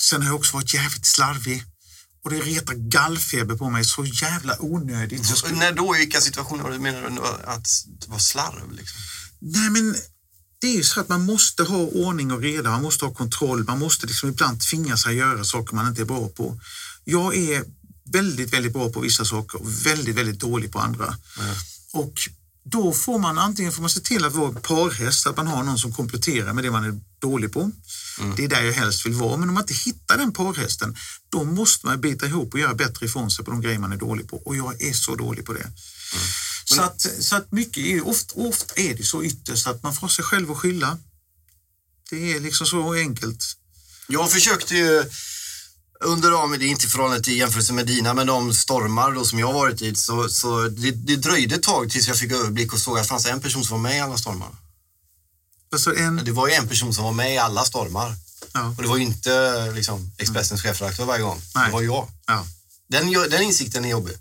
Sen 0.00 0.22
har 0.22 0.28
jag 0.28 0.36
också 0.36 0.56
varit 0.56 0.74
jävligt 0.74 1.06
slarvig. 1.06 1.64
Och 2.24 2.30
det 2.30 2.40
retar 2.40 2.74
gallfeber 2.74 3.54
på 3.54 3.70
mig 3.70 3.84
så 3.84 4.04
jävla 4.04 4.56
onödigt. 4.60 5.26
Så 5.26 5.36
skulle... 5.36 5.56
När 5.56 5.72
då? 5.72 5.96
I 5.96 5.98
vilka 5.98 6.20
situationer 6.20 6.78
menar 6.78 7.10
du 7.10 7.50
att 7.50 7.68
det 8.00 8.08
var 8.10 8.18
slarv? 8.18 8.72
Liksom? 8.72 9.00
Nej, 9.40 9.70
men 9.70 9.96
det 10.62 10.68
är 10.68 10.76
ju 10.76 10.82
så 10.82 11.00
att 11.00 11.08
man 11.08 11.24
måste 11.24 11.62
ha 11.62 11.76
ordning 11.76 12.32
och 12.32 12.40
reda, 12.40 12.70
man 12.70 12.82
måste 12.82 13.04
ha 13.04 13.14
kontroll, 13.14 13.64
man 13.64 13.78
måste 13.78 14.06
liksom 14.06 14.28
ibland 14.28 14.60
tvinga 14.60 14.96
sig 14.96 15.10
att 15.10 15.16
göra 15.16 15.44
saker 15.44 15.74
man 15.74 15.88
inte 15.88 16.02
är 16.02 16.06
bra 16.06 16.28
på. 16.28 16.60
Jag 17.04 17.36
är 17.36 17.64
väldigt, 18.12 18.52
väldigt 18.52 18.72
bra 18.72 18.92
på 18.92 19.00
vissa 19.00 19.24
saker 19.24 19.60
och 19.60 19.86
väldigt, 19.86 20.16
väldigt 20.16 20.40
dålig 20.40 20.72
på 20.72 20.78
andra. 20.78 21.04
Mm. 21.04 21.54
Och 21.92 22.14
då 22.64 22.92
får 22.92 23.18
man 23.18 23.38
antingen 23.38 23.72
får 23.72 23.80
man 23.80 23.90
se 23.90 24.00
till 24.00 24.24
att 24.24 24.34
vara 24.34 24.52
parhäst, 24.52 25.26
att 25.26 25.36
man 25.36 25.46
har 25.46 25.62
någon 25.62 25.78
som 25.78 25.92
kompletterar 25.92 26.52
med 26.52 26.64
det 26.64 26.70
man 26.70 26.84
är 26.84 27.00
dålig 27.20 27.52
på. 27.52 27.70
Mm. 28.20 28.36
Det 28.36 28.44
är 28.44 28.48
där 28.48 28.62
jag 28.62 28.72
helst 28.72 29.06
vill 29.06 29.14
vara. 29.14 29.36
Men 29.36 29.48
om 29.48 29.54
man 29.54 29.62
inte 29.62 29.74
hittar 29.74 30.18
den 30.18 30.32
parhästen, 30.32 30.96
då 31.28 31.44
måste 31.44 31.86
man 31.86 32.00
bita 32.00 32.26
ihop 32.26 32.54
och 32.54 32.60
göra 32.60 32.74
bättre 32.74 33.06
ifrån 33.06 33.30
sig 33.30 33.44
på 33.44 33.50
de 33.50 33.60
grejer 33.60 33.78
man 33.78 33.92
är 33.92 33.96
dålig 33.96 34.28
på. 34.28 34.36
Och 34.36 34.56
jag 34.56 34.82
är 34.82 34.92
så 34.92 35.14
dålig 35.14 35.44
på 35.44 35.52
det. 35.52 35.60
Mm. 35.60 35.72
Så, 36.64 36.82
att, 36.82 37.00
så 37.00 37.36
att 37.36 37.52
mycket 37.52 37.84
är, 37.84 38.08
ofta, 38.08 38.34
ofta 38.34 38.74
är 38.76 38.94
det 38.94 39.04
så 39.04 39.24
ytterst 39.24 39.66
att 39.66 39.82
man 39.82 39.94
får 39.94 40.08
sig 40.08 40.24
själv 40.24 40.50
att 40.50 40.58
skylla. 40.58 40.98
Det 42.10 42.32
är 42.32 42.40
liksom 42.40 42.66
så 42.66 42.92
enkelt. 42.92 43.44
Jag 44.08 44.30
försökte 44.30 44.74
ju 44.74 45.04
under 46.00 46.30
de, 46.30 46.58
det 46.58 46.64
är 46.64 46.68
inte 46.68 46.86
i 46.86 46.88
förhållande 46.88 47.22
till 47.22 47.36
jämförelse 47.38 47.72
med 47.72 47.86
dina, 47.86 48.14
men 48.14 48.26
de 48.26 48.54
stormar 48.54 49.12
då 49.12 49.24
som 49.24 49.38
jag 49.38 49.52
varit 49.52 49.82
i, 49.82 49.94
så, 49.94 50.28
så 50.28 50.68
det, 50.68 50.90
det 50.90 51.16
dröjde 51.16 51.54
ett 51.54 51.62
tag 51.62 51.90
tills 51.90 52.08
jag 52.08 52.18
fick 52.18 52.32
överblick 52.32 52.72
och 52.72 52.78
såg 52.78 52.98
att 52.98 53.04
det 53.04 53.08
fanns 53.08 53.26
en 53.26 53.40
person 53.40 53.64
som 53.64 53.82
var 53.82 53.90
med 53.90 53.96
i 53.96 54.00
alla 54.00 54.18
stormar. 54.18 54.50
Alltså 55.72 55.96
en... 55.96 56.24
Det 56.24 56.32
var 56.32 56.48
ju 56.48 56.54
en 56.54 56.68
person 56.68 56.94
som 56.94 57.04
var 57.04 57.12
med 57.12 57.34
i 57.34 57.38
alla 57.38 57.64
stormar. 57.64 58.14
Ja. 58.52 58.74
Och 58.76 58.82
det 58.82 58.88
var 58.88 58.96
ju 58.96 59.02
inte 59.02 59.72
liksom, 59.74 60.12
Expressens 60.18 60.62
chefredaktör 60.62 61.04
varje 61.04 61.22
gång. 61.22 61.40
Nej. 61.54 61.66
Det 61.66 61.72
var 61.72 61.82
jag. 61.82 62.08
Ja. 62.26 62.46
Den, 62.88 63.12
den 63.12 63.42
insikten 63.42 63.84
är 63.84 63.88
jobbig. 63.88 64.16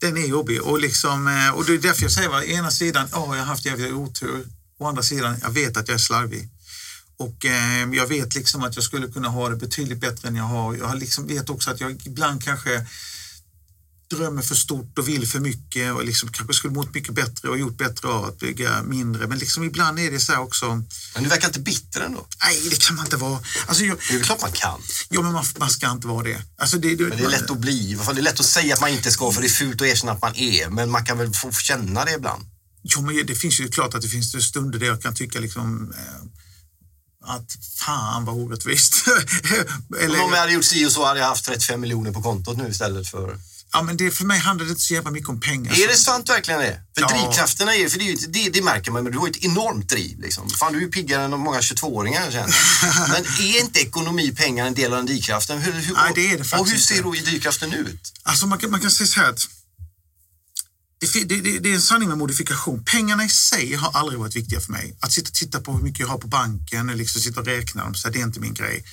Den 0.00 0.16
är 0.16 0.26
jobbig 0.26 0.62
och, 0.62 0.80
liksom, 0.80 1.28
eh, 1.28 1.50
och 1.50 1.64
det 1.64 1.74
är 1.74 1.78
därför 1.78 2.02
jag 2.02 2.12
säger, 2.12 2.30
å 2.30 2.42
ena 2.42 2.70
sidan, 2.70 3.08
ja, 3.12 3.18
oh, 3.18 3.36
jag 3.36 3.44
har 3.44 3.46
haft 3.46 3.64
jävligt 3.64 3.92
otur. 3.92 4.46
Å 4.78 4.86
andra 4.86 5.02
sidan, 5.02 5.36
jag 5.42 5.50
vet 5.50 5.76
att 5.76 5.88
jag 5.88 5.94
är 5.94 5.98
slarvig. 5.98 6.48
Och 7.18 7.44
eh, 7.44 7.88
jag 7.92 8.06
vet 8.06 8.34
liksom 8.34 8.62
att 8.62 8.74
jag 8.74 8.84
skulle 8.84 9.08
kunna 9.08 9.28
ha 9.28 9.48
det 9.48 9.56
betydligt 9.56 10.00
bättre 10.00 10.28
än 10.28 10.36
jag 10.36 10.44
har. 10.44 10.74
Jag 10.74 10.98
liksom 10.98 11.26
vet 11.26 11.50
också 11.50 11.70
att 11.70 11.80
jag 11.80 12.06
ibland 12.06 12.44
kanske 12.44 12.86
drömmer 14.10 14.42
för 14.42 14.54
stort 14.54 14.98
och 14.98 15.08
vill 15.08 15.28
för 15.28 15.40
mycket 15.40 15.92
och 15.92 16.04
liksom 16.04 16.28
kanske 16.32 16.54
skulle 16.54 16.74
mått 16.74 16.94
mycket 16.94 17.14
bättre 17.14 17.48
och 17.48 17.58
gjort 17.58 17.78
bättre 17.78 18.08
av 18.08 18.24
att 18.24 18.38
bygga 18.38 18.82
mindre. 18.82 19.26
Men 19.26 19.38
liksom 19.38 19.64
ibland 19.64 19.98
är 19.98 20.10
det 20.10 20.20
så 20.20 20.32
här 20.32 20.40
också. 20.40 20.82
Men 21.14 21.22
du 21.22 21.28
verkar 21.28 21.46
inte 21.46 21.60
bitter 21.60 22.00
ändå? 22.00 22.26
Nej, 22.44 22.68
det 22.70 22.82
kan 22.82 22.96
man 22.96 23.04
inte 23.04 23.16
vara. 23.16 23.40
Alltså, 23.66 23.84
jag, 23.84 23.98
det 24.10 24.16
är 24.16 24.22
klart 24.22 24.40
man 24.40 24.52
kan. 24.52 24.80
Ja, 25.08 25.22
men 25.22 25.32
man, 25.32 25.44
man 25.58 25.70
ska 25.70 25.90
inte 25.90 26.06
vara 26.06 26.22
det. 26.22 26.42
Alltså, 26.58 26.78
det, 26.78 26.96
det 26.96 27.04
men 27.04 27.18
det 27.18 27.24
är 27.24 27.30
lätt 27.30 27.50
att 27.50 27.58
bli. 27.58 27.94
Det 27.94 28.20
är 28.20 28.22
lätt 28.22 28.40
att 28.40 28.46
säga 28.46 28.74
att 28.74 28.80
man 28.80 28.90
inte 28.90 29.10
ska 29.10 29.32
för 29.32 29.40
det 29.40 29.46
är 29.46 29.50
fult 29.50 29.82
att 29.82 29.88
erkänna 29.88 30.12
att 30.12 30.22
man 30.22 30.36
är. 30.36 30.68
Men 30.68 30.90
man 30.90 31.04
kan 31.04 31.18
väl 31.18 31.34
få 31.34 31.52
känna 31.52 32.04
det 32.04 32.12
ibland? 32.12 32.44
Jo, 32.82 33.00
men 33.00 33.26
det 33.26 33.34
finns 33.34 33.60
ju 33.60 33.68
klart 33.68 33.94
att 33.94 34.02
det 34.02 34.08
finns 34.08 34.44
stunder 34.44 34.78
där 34.78 34.86
jag 34.86 35.02
kan 35.02 35.14
tycka 35.14 35.40
liksom 35.40 35.92
eh, 35.92 37.32
att 37.34 37.56
fan 37.78 38.24
vad 38.24 38.34
orättvist. 38.34 39.04
Eller... 40.00 40.24
Om 40.24 40.32
jag 40.32 40.38
hade 40.38 40.52
gjort 40.52 40.64
si 40.64 40.86
och 40.86 40.92
så 40.92 41.04
hade 41.04 41.20
jag 41.20 41.26
haft 41.26 41.44
35 41.44 41.80
miljoner 41.80 42.12
på 42.12 42.22
kontot 42.22 42.56
nu 42.56 42.68
istället 42.68 43.08
för... 43.08 43.38
Ja, 43.72 43.82
men 43.82 43.96
det, 43.96 44.10
för 44.10 44.24
mig 44.24 44.38
handlar 44.38 44.64
det 44.64 44.70
inte 44.70 44.82
så 44.82 44.94
jävla 44.94 45.10
mycket 45.10 45.28
om 45.28 45.40
pengar. 45.40 45.72
Är 45.72 45.88
det 45.88 45.96
sant 45.96 46.28
verkligen 46.28 46.60
det? 46.60 46.80
För 46.94 47.00
ja. 47.00 47.08
drivkrafterna 47.08 47.74
är 47.74 47.88
för 47.88 47.98
det, 47.98 48.32
det, 48.32 48.50
det, 48.50 48.62
märker 48.62 48.90
man, 48.90 49.02
men 49.02 49.12
du 49.12 49.18
har 49.18 49.28
ett 49.28 49.44
enormt 49.44 49.88
driv. 49.88 50.20
Liksom. 50.20 50.50
Fan, 50.50 50.72
du 50.72 50.84
är 50.84 50.88
piggare 50.88 51.24
än 51.24 51.30
många 51.30 51.60
22-åringar 51.60 52.30
Men 53.08 53.24
är 53.24 53.60
inte 53.60 53.80
ekonomi, 53.80 54.34
pengar 54.36 54.66
en 54.66 54.74
del 54.74 54.92
av 54.92 54.96
den 54.96 55.06
drivkraften? 55.06 55.58
Hur, 55.58 55.72
hur, 55.72 55.94
Nej, 55.94 56.12
det 56.14 56.32
är 56.32 56.38
det 56.38 56.44
faktiskt 56.44 56.60
Och 56.60 56.68
hur 56.68 56.78
ser 56.78 57.02
då 57.02 57.12
drivkraften 57.12 57.72
ut? 57.72 58.12
Alltså 58.22 58.46
man 58.46 58.58
kan, 58.58 58.70
man 58.70 58.80
kan 58.80 58.90
säga 58.90 59.06
så 59.06 59.20
här 59.20 59.30
att 59.30 59.48
det, 60.98 61.24
det, 61.24 61.58
det, 61.58 61.70
är 61.70 61.74
en 61.74 61.82
sanning 61.82 62.08
med 62.08 62.18
modifikation. 62.18 62.84
Pengarna 62.84 63.24
i 63.24 63.28
sig 63.28 63.74
har 63.74 63.90
aldrig 63.92 64.18
varit 64.18 64.36
viktiga 64.36 64.60
för 64.60 64.72
mig. 64.72 64.96
Att 65.00 65.12
sitta 65.12 65.28
och 65.28 65.34
titta 65.34 65.60
på 65.60 65.72
hur 65.72 65.82
mycket 65.82 66.00
jag 66.00 66.08
har 66.08 66.18
på 66.18 66.28
banken 66.28 66.88
eller 66.88 66.98
liksom 66.98 67.22
sitta 67.22 67.40
och 67.40 67.46
räkna 67.46 67.84
dem, 67.84 67.94
så 67.94 68.08
det 68.08 68.20
är 68.20 68.22
inte 68.22 68.40
min 68.40 68.54
grej. 68.54 68.84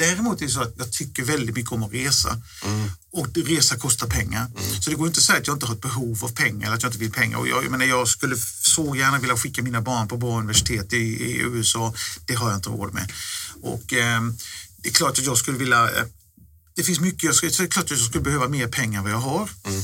Däremot 0.00 0.40
är 0.40 0.46
det 0.46 0.52
så 0.52 0.60
att 0.60 0.74
jag 0.78 0.92
tycker 0.92 1.22
väldigt 1.22 1.56
mycket 1.56 1.72
om 1.72 1.82
att 1.82 1.92
resa 1.92 2.42
mm. 2.64 2.90
och 3.12 3.28
resa 3.34 3.76
kostar 3.76 4.06
pengar. 4.06 4.46
Mm. 4.46 4.82
Så 4.82 4.90
det 4.90 4.96
går 4.96 5.06
inte 5.06 5.18
att 5.18 5.24
säga 5.24 5.38
att 5.38 5.46
jag 5.46 5.56
inte 5.56 5.66
har 5.66 5.74
ett 5.74 5.80
behov 5.80 6.24
av 6.24 6.28
pengar 6.28 6.66
eller 6.66 6.76
att 6.76 6.82
jag 6.82 6.90
inte 6.90 6.98
vill 6.98 7.12
pengar. 7.12 7.38
Och 7.38 7.48
jag, 7.48 7.64
jag, 7.64 7.70
menar, 7.70 7.84
jag 7.84 8.08
skulle 8.08 8.36
så 8.62 8.96
gärna 8.96 9.18
vilja 9.18 9.36
skicka 9.36 9.62
mina 9.62 9.80
barn 9.80 10.08
på 10.08 10.16
bra 10.16 10.38
universitet 10.38 10.92
i, 10.92 10.96
i 10.96 11.40
USA. 11.40 11.94
Det 12.26 12.34
har 12.34 12.50
jag 12.50 12.58
inte 12.58 12.68
råd 12.68 12.94
med. 12.94 13.12
Och 13.62 13.92
eh, 13.92 14.22
det 14.76 14.88
är 14.88 14.92
klart 14.92 15.18
att 15.18 15.24
jag 15.24 15.38
skulle 15.38 15.58
vilja 15.58 15.84
eh, 15.84 16.04
det 16.74 16.84
finns 16.84 17.00
mycket, 17.00 17.24
jag 17.24 17.34
skulle, 17.34 17.52
det 17.52 17.62
är 17.62 17.66
klart 17.66 17.84
att 17.84 17.90
jag 17.90 18.00
skulle 18.00 18.24
behöva 18.24 18.48
mer 18.48 18.68
pengar 18.68 18.98
än 18.98 19.04
vad 19.04 19.12
jag 19.12 19.18
har. 19.18 19.50
Mm. 19.64 19.82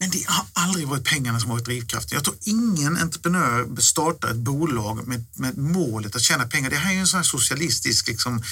Men 0.00 0.10
det 0.10 0.24
har 0.26 0.46
aldrig 0.52 0.88
varit 0.88 1.04
pengarna 1.04 1.40
som 1.40 1.50
varit 1.50 1.64
drivkraften. 1.64 2.16
Jag 2.16 2.24
tror 2.24 2.36
ingen 2.40 2.96
entreprenör 2.96 3.80
startar 3.80 4.30
ett 4.30 4.36
bolag 4.36 5.06
med, 5.08 5.24
med 5.36 5.58
målet 5.58 6.16
att 6.16 6.22
tjäna 6.22 6.48
pengar. 6.48 6.70
Det 6.70 6.76
här 6.76 6.90
är 6.90 6.94
ju 6.94 7.00
en 7.00 7.06
sån 7.06 7.24
socialistisk 7.24 8.08
liksom, 8.08 8.42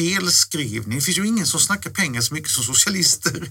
felskrivning. 0.00 0.98
Det 0.98 1.04
finns 1.04 1.18
ju 1.18 1.26
ingen 1.26 1.46
som 1.46 1.60
snackar 1.60 1.90
pengar 1.90 2.20
så 2.20 2.34
mycket 2.34 2.50
som 2.50 2.64
socialister. 2.64 3.48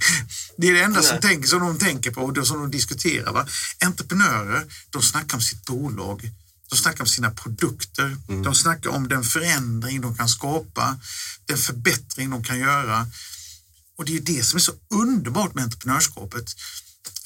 Det 0.58 0.68
är 0.68 0.74
det 0.74 0.82
enda 0.82 1.02
som, 1.02 1.20
tänker, 1.20 1.48
som 1.48 1.60
de 1.60 1.78
tänker 1.78 2.12
på 2.12 2.22
och 2.22 2.48
som 2.48 2.60
de 2.60 2.72
diskuterar. 2.72 3.34
Va? 3.34 3.48
Entreprenörer, 3.86 4.66
de 4.90 5.02
snackar 5.02 5.38
om 5.38 5.42
sitt 5.42 5.66
bolag. 5.66 6.32
De 6.70 6.76
snackar 6.76 7.02
om 7.02 7.08
sina 7.08 7.32
produkter. 7.32 8.18
Mm. 8.30 8.44
De 8.44 8.56
snackar 8.56 8.90
om 8.90 9.08
den 9.08 9.24
förändring 9.24 10.02
de 10.02 10.18
kan 10.18 10.30
skapa, 10.30 11.00
den 11.46 11.58
förbättring 11.58 12.30
de 12.30 12.44
kan 12.44 12.60
göra. 12.60 13.08
Och 13.98 14.06
det 14.06 14.18
är 14.18 14.22
det 14.22 14.44
som 14.44 14.58
är 14.58 14.62
så 14.62 14.74
underbart 14.94 15.56
med 15.56 15.64
entreprenörskapet 15.64 16.56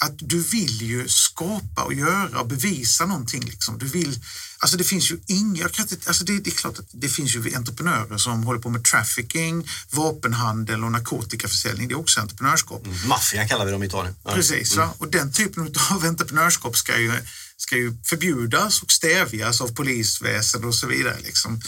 att 0.04 0.16
du 0.18 0.40
vill 0.40 0.82
ju 0.82 1.08
skapa 1.08 1.84
och 1.84 1.94
göra 1.94 2.40
och 2.40 2.48
bevisa 2.48 3.06
någonting. 3.06 3.44
Liksom. 3.46 3.78
Du 3.78 3.86
vill, 3.86 4.20
alltså 4.58 4.78
det 4.78 4.84
finns 4.84 5.12
ju 5.12 5.20
inga, 5.28 5.66
alltså 6.06 6.24
det, 6.24 6.40
det, 6.40 6.50
är 6.50 6.56
klart 6.56 6.80
att 6.80 6.90
det 6.92 7.10
finns 7.10 7.36
ju 7.36 7.56
entreprenörer 7.56 8.18
som 8.18 8.44
håller 8.44 8.60
på 8.60 8.70
med 8.70 8.84
trafficking, 8.84 9.68
vapenhandel 9.90 10.84
och 10.84 10.92
narkotikaförsäljning. 10.92 11.88
Det 11.88 11.94
är 11.94 12.00
också 12.00 12.22
entreprenörskap. 12.22 12.86
Mm, 12.86 13.08
Maffia 13.08 13.48
kallar 13.48 13.66
vi 13.66 13.72
dem 13.72 13.84
i 13.84 13.86
Italien. 13.86 14.16
Ja. 14.24 14.34
Precis, 14.34 14.78
mm. 14.78 14.90
och 14.98 15.08
den 15.08 15.32
typen 15.32 15.76
av 15.92 16.06
entreprenörskap 16.06 16.78
ska 16.78 17.00
ju, 17.00 17.12
ska 17.58 17.76
ju 17.76 17.98
förbjudas 18.06 18.82
och 18.82 18.92
stävjas 18.92 19.62
av 19.62 19.68
polisväsen 19.68 20.64
och 20.64 20.76
så 20.76 20.88
vidare. 20.88 21.18
Liksom. 21.24 21.62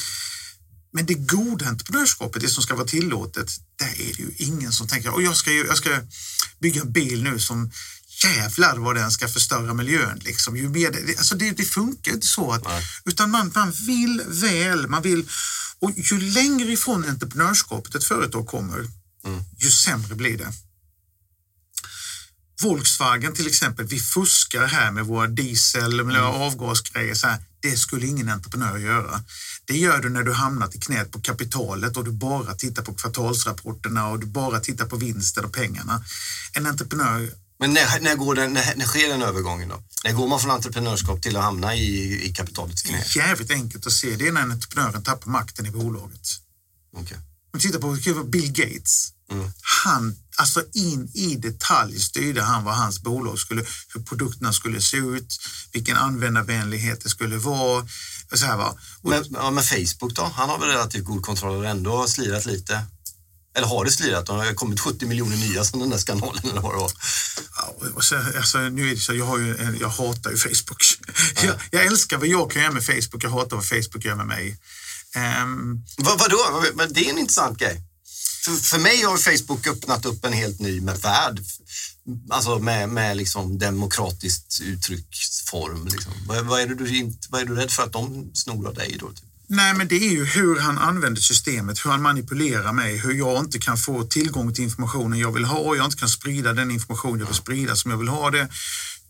Men 0.94 1.06
det 1.06 1.14
goda 1.14 1.66
entreprenörskapet, 1.66 2.42
det 2.42 2.50
som 2.50 2.64
ska 2.64 2.76
vara 2.76 2.88
tillåtet, 2.88 3.52
där 3.80 4.02
är 4.02 4.14
det 4.14 4.20
ju 4.20 4.32
ingen 4.38 4.72
som 4.72 4.88
tänker 4.88 5.14
och 5.14 5.22
jag 5.22 5.36
ska, 5.36 5.52
jag 5.52 5.78
ska 5.78 5.90
bygga 6.62 6.82
en 6.82 6.92
bil 6.92 7.24
nu 7.24 7.40
som 7.40 7.72
jävlar 8.24 8.78
vad 8.78 8.96
den 8.96 9.12
ska 9.12 9.28
förstöra 9.28 9.74
miljön. 9.74 10.20
Liksom. 10.24 10.58
Ju 10.58 10.70
mer 10.70 10.92
det, 10.92 11.18
alltså 11.18 11.36
det, 11.36 11.52
det 11.52 11.64
funkar 11.64 12.12
inte 12.12 12.28
så. 12.28 12.52
Att, 12.52 12.64
utan 13.06 13.32
man, 13.32 13.52
man 13.56 13.72
vill 13.72 14.22
väl, 14.28 14.88
man 14.88 15.02
vill... 15.02 15.30
Och 15.80 15.92
ju 15.96 16.20
längre 16.20 16.72
ifrån 16.72 17.10
entreprenörskapet 17.10 17.96
ett 17.96 18.04
företag 18.04 18.48
kommer, 18.48 18.78
mm. 19.26 19.44
ju 19.58 19.72
sämre 19.72 20.16
blir 20.16 20.38
det. 20.38 20.54
Volkswagen 22.62 23.34
till 23.34 23.48
exempel, 23.48 23.86
vi 23.86 24.00
fuskar 24.00 24.66
här 24.66 24.92
med 24.92 25.06
våra 25.06 25.28
diesel, 25.28 26.04
med 26.04 26.16
mm. 26.16 26.26
avgasgrejer. 26.26 27.16
Så 27.16 27.28
här. 27.28 27.40
Det 27.60 27.78
skulle 27.78 28.08
ingen 28.08 28.30
entreprenör 28.30 28.78
göra. 28.78 29.24
Det 29.66 29.78
gör 29.78 30.02
du 30.02 30.10
när 30.10 30.24
du 30.24 30.34
hamnat 30.34 30.76
i 30.76 30.80
knät 30.80 31.12
på 31.12 31.22
kapitalet 31.22 31.98
och 31.98 32.06
du 32.06 32.12
bara 32.12 32.54
tittar 32.54 32.84
på 32.84 32.94
kvartalsrapporterna 32.94 34.08
och 34.08 34.20
du 34.20 34.26
bara 34.26 34.60
tittar 34.60 34.86
på 34.86 34.96
vinsten 34.96 35.46
och 35.46 35.54
pengarna. 35.54 36.04
En 36.54 36.68
entreprenör 36.68 37.30
men 37.66 37.74
när, 37.74 38.00
när, 38.00 38.16
går 38.16 38.36
den, 38.36 38.54
när, 38.54 38.76
när 38.76 38.86
sker 38.86 39.10
den 39.10 39.22
övergången 39.22 39.70
då? 39.70 39.84
När 40.04 40.12
går 40.12 40.28
man 40.28 40.40
från 40.40 40.52
entreprenörskap 40.52 41.22
till 41.22 41.38
att 41.38 41.44
hamna 41.44 41.76
i, 41.76 42.26
i 42.26 42.34
kapitalets 42.34 42.82
knä? 42.82 43.04
Jävligt 43.16 43.52
enkelt 43.52 43.88
att 43.88 43.94
se. 43.94 44.16
Det 44.16 44.28
är 44.28 44.32
när 44.32 44.42
entreprenören 44.42 45.04
tappar 45.04 45.32
makten 45.32 45.66
i 45.66 45.72
bolaget. 45.72 46.28
Okay. 46.98 47.18
Om 47.54 47.60
tittar 47.60 47.80
på 48.14 48.24
Bill 48.24 48.52
Gates. 48.52 49.12
Mm. 49.32 49.52
Han, 49.86 50.16
alltså 50.36 50.64
in 50.74 51.12
i 51.14 51.36
detalj 51.36 52.00
styrde 52.00 52.42
han 52.42 52.64
vad 52.64 52.76
hans 52.76 53.02
bolag 53.02 53.40
skulle, 53.40 53.66
hur 53.94 54.02
produkterna 54.02 54.54
skulle 54.54 54.82
se 54.82 54.98
ut, 54.98 55.40
vilken 55.74 55.98
användarvänlighet 55.98 57.04
det 57.04 57.10
skulle 57.10 57.38
vara. 57.38 57.88
Så 58.34 58.46
här, 58.46 58.58
va? 58.58 58.78
Och, 59.02 59.10
men, 59.10 59.26
ja, 59.32 59.52
men 59.52 59.64
Facebook 59.64 60.14
då? 60.16 60.32
Han 60.36 60.50
har 60.50 60.60
väl 60.60 60.70
relativt 60.70 61.06
god 61.06 61.22
kontroll 61.22 61.58
och 61.58 61.66
ändå 61.66 62.08
slirat 62.08 62.46
lite? 62.46 62.86
Eller 63.56 63.68
har 63.68 63.86
det 63.86 63.92
slirat? 63.92 64.26
Det 64.26 64.34
har 64.34 64.54
kommit 64.54 64.80
70 64.80 65.06
miljoner 65.06 65.38
nya 65.38 65.64
sedan 65.64 65.80
den 65.80 65.90
där 65.90 65.98
skandalen 65.98 66.50
eller 66.50 66.62
vad 66.62 66.74
det 66.74 66.80
var. 66.80 66.92
Alltså, 68.38 68.60
nu 68.60 68.90
är 68.90 68.96
det 68.96 69.02
så, 69.02 69.14
jag, 69.14 69.26
har 69.26 69.38
ju, 69.38 69.78
jag 69.80 69.90
hatar 69.90 70.32
ju 70.32 70.38
Facebook. 70.38 70.84
Ja. 71.36 71.44
Jag, 71.44 71.56
jag, 71.72 71.86
älskar 71.86 72.18
vad 72.18 72.28
jag 72.28 72.52
kan 72.52 72.62
göra 72.62 72.74
med 72.74 72.86
Facebook, 72.86 73.24
jag 73.24 73.30
hatar 73.30 73.56
vad 73.56 73.66
Facebook 73.66 74.06
gör 74.06 74.16
med 74.16 74.28
mig. 74.28 74.58
Um, 75.44 75.84
vad, 75.98 76.20
vadå? 76.20 76.64
Men 76.76 76.94
det 76.94 77.06
är 77.06 77.10
en 77.10 77.18
intressant 77.18 77.60
grej. 77.60 77.82
För, 78.46 78.52
för 78.52 78.80
mig 78.80 79.04
har 79.04 79.18
Facebook 79.18 79.68
öppnat 79.68 80.06
upp 80.06 80.26
en 80.26 80.34
helt 80.34 80.60
ny 80.60 80.80
värld. 80.80 81.40
Alltså 82.30 82.60
med, 82.60 82.90
med 82.90 83.18
liksom 83.18 83.60
demokratiskt 83.60 84.62
uttrycksform. 84.62 85.88
Liksom. 85.88 86.14
Vad, 86.28 86.46
vad, 86.46 86.62
är 86.62 86.68
du, 86.68 87.14
vad 87.30 87.42
är 87.42 87.46
du 87.46 87.56
rädd 87.56 87.72
för 87.72 87.84
att 87.84 87.94
de 87.94 88.32
snor 88.34 88.68
av 88.68 88.74
dig 88.74 88.98
då? 89.00 89.08
Typ? 89.08 89.35
Nej, 89.48 89.74
men 89.74 89.88
det 89.88 89.96
är 89.96 90.12
ju 90.12 90.26
hur 90.26 90.60
han 90.60 90.78
använder 90.78 91.22
systemet, 91.22 91.86
hur 91.86 91.92
han 91.92 92.02
manipulerar 92.02 92.74
mig, 92.74 92.98
hur 92.98 93.14
jag 93.14 93.40
inte 93.40 93.60
kan 93.60 93.78
få 93.78 94.04
tillgång 94.04 94.54
till 94.54 94.64
informationen 94.64 95.20
jag 95.20 95.32
vill 95.32 95.46
ha 95.46 95.58
och 95.58 95.78
jag 95.78 95.86
inte 95.86 95.98
kan 95.98 96.10
sprida 96.10 96.54
den 96.54 96.72
information 96.72 97.20
jag 97.20 97.26
vill 97.26 97.36
sprida 97.36 97.76
som 97.76 97.92
jag 97.92 97.98
vill 97.98 98.08
ha 98.08 98.32
det. 98.32 98.50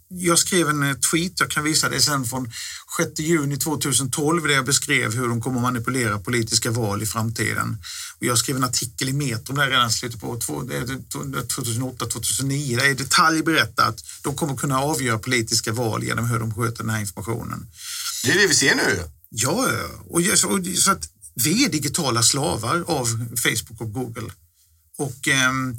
Jag 0.10 0.39
skrev 0.39 0.69
en 0.69 0.84
eh, 0.84 0.93
tweet, 0.93 1.39
jag 1.39 1.50
kan 1.50 1.63
visa 1.63 1.89
det 1.89 2.02
sen 2.02 2.26
från 2.26 2.52
6 2.98 3.19
juni 3.19 3.58
2012 3.58 4.48
där 4.48 4.54
jag 4.54 4.65
beskrev 4.65 5.15
hur 5.15 5.28
de 5.28 5.41
kommer 5.41 5.58
att 5.58 5.63
manipulera 5.63 6.19
politiska 6.19 6.71
val 6.71 7.04
i 7.04 7.06
framtiden. 7.06 7.78
Och 8.19 8.26
jag 8.26 8.38
skrev 8.38 8.56
en 8.56 8.63
artikel 8.63 9.10
i 9.10 9.13
Metro 9.13 9.56
där 9.56 9.69
redan 9.69 9.91
slutet 9.91 10.21
på 10.21 10.36
2008-2009 10.36 12.78
där 12.78 12.89
i 12.89 12.93
detalj 12.93 13.43
berättar 13.43 13.89
att 13.89 14.00
de 14.21 14.36
kommer 14.36 14.56
kunna 14.56 14.80
avgöra 14.80 15.19
politiska 15.19 15.71
val 15.71 16.04
genom 16.04 16.30
hur 16.30 16.39
de 16.39 16.56
sköter 16.56 16.84
den 16.84 16.89
här 16.89 17.00
informationen. 17.00 17.67
Det 18.24 18.32
är 18.32 18.36
det 18.36 18.48
vi 18.48 18.54
ser 18.54 18.76
nu. 18.76 19.04
Ja, 19.38 19.67
och, 20.10 20.21
och, 20.52 20.65
så 20.78 20.91
att 20.91 21.10
vi 21.34 21.65
är 21.65 21.69
digitala 21.69 22.24
slavar 22.24 22.84
av 22.88 23.06
Facebook 23.43 23.82
och 23.82 23.93
Google. 23.93 24.32
Och, 24.98 25.28
ehm, 25.28 25.76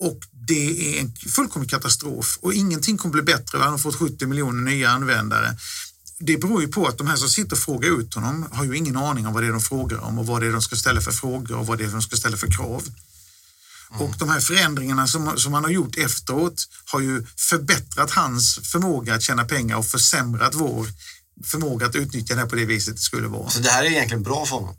och 0.00 0.20
det 0.32 0.96
är 0.96 1.00
en 1.00 1.12
fullkomlig 1.28 1.70
katastrof 1.70 2.38
och 2.42 2.54
ingenting 2.54 2.96
kommer 2.96 3.12
bli 3.12 3.22
bättre. 3.22 3.58
Han 3.58 3.70
har 3.70 3.78
fått 3.78 3.96
70 3.96 4.26
miljoner 4.26 4.70
nya 4.70 4.90
användare. 4.90 5.56
Det 6.18 6.36
beror 6.36 6.62
ju 6.62 6.68
på 6.68 6.86
att 6.86 6.98
de 6.98 7.06
här 7.06 7.16
som 7.16 7.28
sitter 7.28 7.52
och 7.52 7.58
frågar 7.58 8.00
ut 8.00 8.14
honom 8.14 8.46
har 8.52 8.64
ju 8.64 8.76
ingen 8.76 8.96
aning 8.96 9.26
om 9.26 9.32
vad 9.34 9.42
det 9.42 9.46
är 9.46 9.52
de 9.52 9.60
frågar 9.60 9.98
om 9.98 10.18
och 10.18 10.26
vad 10.26 10.42
det 10.42 10.46
är 10.46 10.52
de 10.52 10.62
ska 10.62 10.76
ställa 10.76 11.00
för 11.00 11.12
frågor 11.12 11.58
och 11.58 11.66
vad 11.66 11.78
det 11.78 11.84
är 11.84 11.88
de 11.88 12.02
ska 12.02 12.16
ställa 12.16 12.36
för 12.36 12.50
krav. 12.50 12.82
Mm. 13.90 14.02
Och 14.02 14.14
de 14.18 14.28
här 14.28 14.40
förändringarna 14.40 15.06
som, 15.06 15.38
som 15.38 15.52
han 15.52 15.64
har 15.64 15.70
gjort 15.70 15.96
efteråt 15.96 16.68
har 16.84 17.00
ju 17.00 17.26
förbättrat 17.36 18.10
hans 18.10 18.58
förmåga 18.62 19.14
att 19.14 19.22
tjäna 19.22 19.44
pengar 19.44 19.76
och 19.76 19.86
försämrat 19.86 20.54
vår 20.54 20.88
förmåga 21.44 21.86
att 21.86 21.96
utnyttja 21.96 22.34
det 22.34 22.40
här 22.40 22.48
på 22.48 22.56
det 22.56 22.64
viset 22.64 22.96
det 22.96 23.02
skulle 23.02 23.28
vara. 23.28 23.50
Så 23.50 23.60
det 23.60 23.70
här 23.70 23.84
är 23.84 23.88
egentligen 23.88 24.22
bra 24.22 24.46
för 24.46 24.56
honom? 24.56 24.76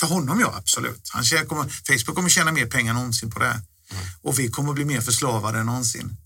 För 0.00 0.06
honom, 0.06 0.40
ja. 0.40 0.54
Absolut. 0.56 1.10
Han 1.12 1.46
kommer, 1.46 1.64
Facebook 1.64 2.16
kommer 2.16 2.28
tjäna 2.28 2.52
mer 2.52 2.66
pengar 2.66 2.90
än 2.90 2.96
någonsin 2.96 3.30
på 3.30 3.38
det 3.38 3.46
här. 3.46 3.60
Mm. 3.90 4.04
Och 4.22 4.38
vi 4.38 4.48
kommer 4.48 4.72
bli 4.72 4.84
mer 4.84 5.00
förslavade 5.00 5.58
än 5.58 5.66
någonsin. 5.66 6.16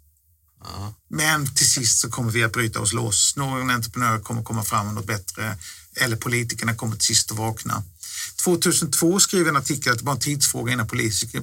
Mm. 0.76 0.92
Men 1.10 1.54
till 1.54 1.70
sist 1.70 1.98
så 1.98 2.10
kommer 2.10 2.30
vi 2.30 2.44
att 2.44 2.52
bryta 2.52 2.80
oss 2.80 2.92
loss. 2.92 3.36
Någon 3.36 3.70
entreprenör 3.70 4.18
kommer 4.18 4.42
komma 4.42 4.64
fram 4.64 4.86
med 4.86 4.94
något 4.94 5.06
bättre 5.06 5.56
eller 5.96 6.16
politikerna 6.16 6.74
kommer 6.74 6.96
till 6.96 7.06
sist 7.06 7.30
att 7.30 7.38
vakna. 7.38 7.82
2002 8.44 9.20
skrev 9.20 9.48
en 9.48 9.56
artikel 9.56 9.92
att 9.92 9.98
det 9.98 10.04
var 10.04 10.12
en 10.12 10.20
tidsfråga 10.20 10.72
innan 10.72 10.86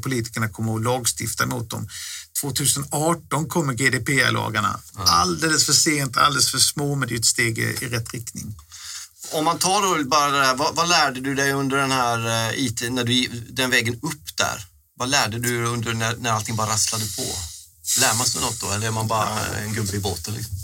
politikerna 0.01 0.49
kommer 0.49 0.75
att 0.75 0.83
lagstifta 0.83 1.45
mot 1.45 1.69
dem. 1.69 1.87
2018 2.41 3.47
kommer 3.47 3.73
GDPR-lagarna. 3.73 4.79
Alldeles 4.95 5.65
för 5.65 5.73
sent, 5.73 6.17
alldeles 6.17 6.51
för 6.51 6.57
små, 6.57 6.95
men 6.95 7.07
det 7.07 7.15
är 7.15 7.19
ett 7.19 7.25
steg 7.25 7.57
i, 7.57 7.61
i 7.61 7.87
rätt 7.87 8.13
riktning. 8.13 8.55
Om 9.31 9.45
man 9.45 9.59
tar 9.59 9.81
då 9.81 10.09
bara 10.09 10.31
det 10.31 10.45
här, 10.45 10.55
vad, 10.55 10.75
vad, 10.75 10.89
lärde 10.89 11.19
du 11.19 11.35
dig 11.35 11.51
under 11.51 11.77
den 11.77 11.91
här 11.91 12.49
eh, 12.49 12.59
IT, 12.65 12.91
när 12.91 13.03
du, 13.03 13.27
den 13.49 13.69
vägen 13.69 13.95
upp 13.95 14.37
där? 14.37 14.65
Vad 14.97 15.09
lärde 15.09 15.39
du 15.39 15.65
under 15.65 15.93
när, 15.93 16.15
när 16.15 16.31
allting 16.31 16.55
bara 16.55 16.69
rasslade 16.69 17.05
på? 17.17 17.23
Lär 17.99 18.13
man 18.17 18.27
sig 18.27 18.41
något 18.41 18.61
då 18.61 18.71
eller 18.71 18.87
är 18.87 18.91
man 18.91 19.07
bara 19.07 19.45
en 19.45 19.73
gubbe 19.73 19.95
i 19.95 19.99
båten? 19.99 20.33
Liksom? 20.33 20.55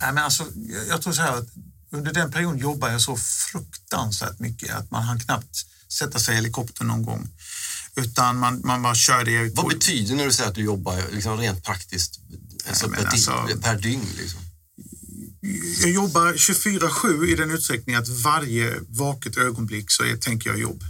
Nej, 0.00 0.12
men 0.12 0.24
alltså, 0.24 0.46
jag 0.88 1.02
tror 1.02 1.12
så 1.12 1.22
här 1.22 1.32
att 1.32 1.48
under 1.92 2.12
den 2.12 2.32
perioden 2.32 2.58
jobbade 2.58 2.92
jag 2.92 3.02
så 3.02 3.16
fruktansvärt 3.16 4.38
mycket 4.38 4.74
att 4.74 4.90
man 4.90 5.02
hann 5.02 5.20
knappt 5.20 5.66
sätta 5.88 6.18
sig 6.18 6.32
i 6.32 6.36
helikoptern 6.36 6.86
någon 6.86 7.02
gång. 7.02 7.28
Utan 7.98 8.38
man, 8.38 8.60
man 8.64 8.82
bara 8.82 8.94
körde. 8.94 9.50
Vad 9.54 9.68
betyder 9.68 10.14
när 10.14 10.24
du 10.24 10.32
säger 10.32 10.48
att 10.48 10.54
du 10.54 10.64
jobbar 10.64 11.02
liksom 11.12 11.36
rent 11.36 11.64
praktiskt 11.64 12.20
alltså 12.68 12.88
per, 12.88 13.06
alltså, 13.06 13.32
per 13.62 13.78
dygn? 13.78 14.06
Liksom? 14.16 14.40
Jag 15.80 15.90
jobbar 15.90 16.32
24-7 16.32 17.26
i 17.26 17.34
den 17.34 17.50
utsträckningen 17.50 18.02
att 18.02 18.08
varje 18.08 18.74
vaket 18.88 19.36
ögonblick 19.36 19.90
så 19.90 20.04
är, 20.04 20.16
tänker 20.16 20.50
jag 20.50 20.58
jobb. 20.58 20.84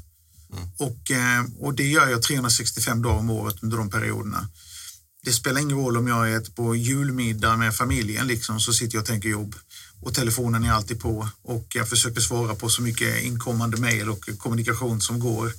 Mm. 0.52 0.68
Och, 0.78 1.10
eh, 1.10 1.44
och 1.58 1.74
det 1.74 1.86
gör 1.86 2.08
jag 2.08 2.22
365 2.22 3.02
dagar 3.02 3.18
om 3.18 3.30
året 3.30 3.56
under 3.62 3.76
de 3.76 3.90
perioderna. 3.90 4.48
Det 5.22 5.32
spelar 5.32 5.60
ingen 5.60 5.76
roll 5.76 5.96
om 5.96 6.08
jag 6.08 6.32
är 6.32 6.40
på 6.40 6.76
julmiddag 6.76 7.56
med 7.56 7.74
familjen, 7.74 8.26
liksom, 8.26 8.60
så 8.60 8.72
sitter 8.72 8.96
jag 8.96 9.02
och 9.02 9.06
tänker 9.06 9.28
jobb 9.28 9.54
och 10.00 10.14
telefonen 10.14 10.64
är 10.64 10.72
alltid 10.72 11.00
på 11.00 11.28
och 11.42 11.66
jag 11.74 11.88
försöker 11.88 12.20
svara 12.20 12.54
på 12.54 12.68
så 12.68 12.82
mycket 12.82 13.22
inkommande 13.22 13.76
mejl 13.76 14.08
och 14.08 14.28
kommunikation 14.38 15.00
som 15.00 15.20
går. 15.20 15.52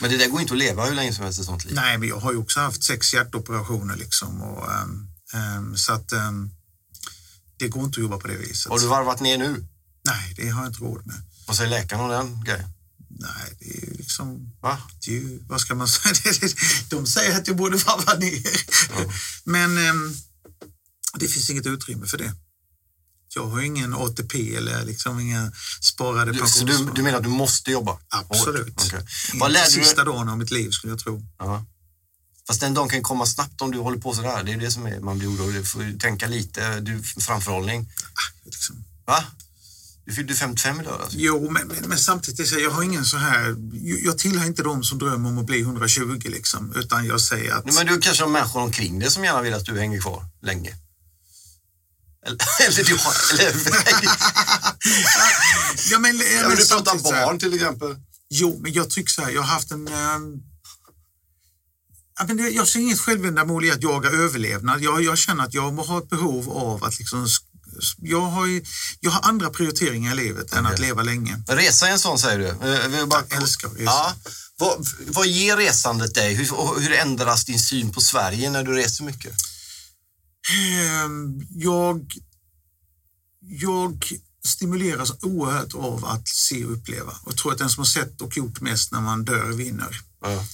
Men 0.00 0.10
det 0.10 0.16
där 0.16 0.28
går 0.28 0.40
inte 0.40 0.52
att 0.52 0.58
leva 0.58 0.84
hur 0.84 0.94
länge 0.94 1.12
som 1.12 1.24
helst 1.24 1.40
i 1.40 1.44
sånt 1.44 1.64
liv? 1.64 1.74
Nej, 1.74 1.98
men 1.98 2.08
jag 2.08 2.20
har 2.20 2.32
ju 2.32 2.38
också 2.38 2.60
haft 2.60 2.84
sex 2.84 3.14
hjärtoperationer 3.14 3.96
liksom 3.96 4.42
och, 4.42 4.68
um, 4.82 5.08
um, 5.34 5.76
så 5.76 5.92
att 5.92 6.12
um, 6.12 6.50
det 7.56 7.68
går 7.68 7.84
inte 7.84 8.00
att 8.00 8.02
jobba 8.02 8.18
på 8.18 8.28
det 8.28 8.36
viset. 8.36 8.72
Har 8.72 8.78
du 8.78 8.86
varvat 8.86 9.20
ner 9.20 9.38
nu? 9.38 9.66
Nej, 10.04 10.34
det 10.36 10.48
har 10.48 10.62
jag 10.62 10.70
inte 10.70 10.80
råd 10.80 11.06
med. 11.06 11.22
Vad 11.46 11.56
säger 11.56 11.70
läkaren 11.70 12.02
om 12.02 12.10
den 12.10 12.44
grejen? 12.44 12.68
Nej, 13.10 13.56
det 13.58 13.64
är 13.64 13.86
ju 13.86 13.92
liksom... 13.92 14.52
Va? 14.60 14.78
Det 15.04 15.10
är 15.10 15.14
ju, 15.14 15.42
vad 15.48 15.60
ska 15.60 15.74
man 15.74 15.88
säga? 15.88 16.14
De 16.90 17.06
säger 17.06 17.38
att 17.38 17.46
jag 17.46 17.56
borde 17.56 17.76
varva 17.76 18.14
ner. 18.18 18.64
Mm. 18.96 19.10
Men 19.44 20.14
det 21.14 21.28
finns 21.28 21.50
inget 21.50 21.66
utrymme 21.66 22.06
för 22.06 22.18
det. 22.18 22.34
Jag 23.34 23.46
har 23.46 23.60
ingen 23.60 23.94
ATP 23.94 24.56
eller 24.56 24.84
liksom 24.84 25.20
inga 25.20 25.52
sparade 25.80 26.32
pensioner. 26.32 26.72
Så 26.72 26.84
du, 26.84 26.90
du 26.94 27.02
menar 27.02 27.18
att 27.18 27.24
du 27.24 27.30
måste 27.30 27.70
jobba? 27.70 27.98
Absolut. 28.08 28.86
Okay. 28.86 29.00
Vad 29.34 29.52
lärde 29.52 29.70
sista 29.70 30.04
du... 30.04 30.10
dagen 30.10 30.28
av 30.28 30.38
mitt 30.38 30.50
liv 30.50 30.70
skulle 30.70 30.92
jag 30.92 31.00
tro. 31.00 31.22
Ja. 31.38 31.64
Fast 32.46 32.60
den 32.60 32.74
dagen 32.74 32.88
kan 32.88 33.02
komma 33.02 33.26
snabbt 33.26 33.62
om 33.62 33.70
du 33.70 33.78
håller 33.78 33.98
på 33.98 34.14
sådär. 34.14 34.42
Det 34.44 34.52
är 34.52 34.56
det 34.56 34.70
som 34.70 34.86
är, 34.86 35.00
man 35.00 35.18
blir 35.18 35.28
orolig. 35.28 35.54
Du 35.54 35.64
får 35.64 35.98
tänka 35.98 36.26
lite, 36.26 36.80
du, 36.80 37.02
framförhållning. 37.02 37.88
Ah, 38.14 38.44
liksom. 38.44 38.84
Va? 39.06 39.24
Du 40.04 40.12
fyllde 40.12 40.34
55 40.34 40.80
i 40.80 40.84
lördags. 40.84 41.14
Jo, 41.14 41.50
men, 41.50 41.68
men, 41.68 41.88
men 41.88 41.98
samtidigt, 41.98 42.52
jag 42.52 42.70
har 42.70 42.82
ingen 42.82 43.04
så 43.04 43.16
här... 43.16 43.56
Jag 44.04 44.18
tillhör 44.18 44.46
inte 44.46 44.62
de 44.62 44.84
som 44.84 44.98
drömmer 44.98 45.28
om 45.28 45.38
att 45.38 45.46
bli 45.46 45.60
120 45.60 46.20
liksom, 46.24 46.72
utan 46.76 47.06
jag 47.06 47.20
säger 47.20 47.54
att... 47.54 47.74
Men 47.74 47.86
du 47.86 47.98
kanske 47.98 48.24
har 48.24 48.30
människor 48.30 48.60
omkring 48.60 48.98
dig 48.98 49.10
som 49.10 49.24
gärna 49.24 49.42
vill 49.42 49.54
att 49.54 49.64
du 49.64 49.78
hänger 49.78 50.00
kvar 50.00 50.26
länge? 50.42 50.76
Eller, 52.26 52.38
eller 52.66 52.84
du 52.84 52.96
har... 52.96 53.14
Eller, 53.32 53.52
ja, 55.90 55.98
men, 55.98 56.18
ja, 56.18 56.48
men 56.48 56.56
du 56.56 56.66
pratar 56.66 56.98
barn 56.98 57.38
till 57.38 57.54
exempel. 57.54 57.96
Jo, 58.30 58.60
men 58.62 58.72
jag 58.72 58.90
tycker 58.90 59.10
så 59.10 59.22
här, 59.22 59.30
jag 59.30 59.42
har 59.42 59.54
haft 59.54 59.70
en... 59.70 59.88
Um, 59.88 60.42
jag 62.54 62.68
ser 62.68 62.80
inget 62.80 63.00
självändamål 63.00 63.64
i 63.64 63.70
att 63.70 63.82
jaga 63.82 64.10
överlevnad. 64.10 64.80
Jag, 64.80 65.02
jag 65.02 65.18
känner 65.18 65.44
att 65.44 65.54
jag 65.54 65.70
har 65.70 65.98
ett 65.98 66.08
behov 66.08 66.50
av 66.50 66.84
att 66.84 66.98
liksom 66.98 67.28
jag 68.02 68.20
har, 68.20 68.60
jag 69.00 69.10
har 69.10 69.28
andra 69.28 69.50
prioriteringar 69.50 70.12
i 70.12 70.16
livet 70.16 70.44
okay. 70.44 70.58
än 70.58 70.66
att 70.66 70.78
leva 70.78 71.02
länge. 71.02 71.42
Resa 71.48 71.88
är 71.88 71.92
en 71.92 71.98
sån 71.98 72.18
säger 72.18 72.38
du? 72.38 72.68
Jag, 72.96 73.08
bara... 73.08 73.24
jag 73.28 73.42
älskar 73.42 73.68
resa. 73.68 73.84
Ja. 73.84 74.14
Vad, 74.58 74.86
vad 75.06 75.26
ger 75.26 75.56
resandet 75.56 76.14
dig? 76.14 76.34
Hur, 76.34 76.80
hur 76.80 76.92
ändras 76.92 77.44
din 77.44 77.58
syn 77.58 77.92
på 77.92 78.00
Sverige 78.00 78.50
när 78.50 78.62
du 78.62 78.72
reser 78.72 79.04
mycket? 79.04 79.34
Ehm, 80.52 81.46
jag, 81.50 82.14
jag 83.40 84.12
stimuleras 84.44 85.22
oerhört 85.22 85.74
av 85.74 86.04
att 86.04 86.28
se 86.28 86.64
och 86.64 86.72
uppleva. 86.72 87.12
Och 87.22 87.36
tror 87.36 87.52
att 87.52 87.58
den 87.58 87.70
som 87.70 87.80
har 87.80 87.86
sett 87.86 88.20
och 88.20 88.36
gjort 88.36 88.60
mest 88.60 88.92
när 88.92 89.00
man 89.00 89.24
dör 89.24 89.52
vinner. 89.52 90.00
Ja. 90.20 90.44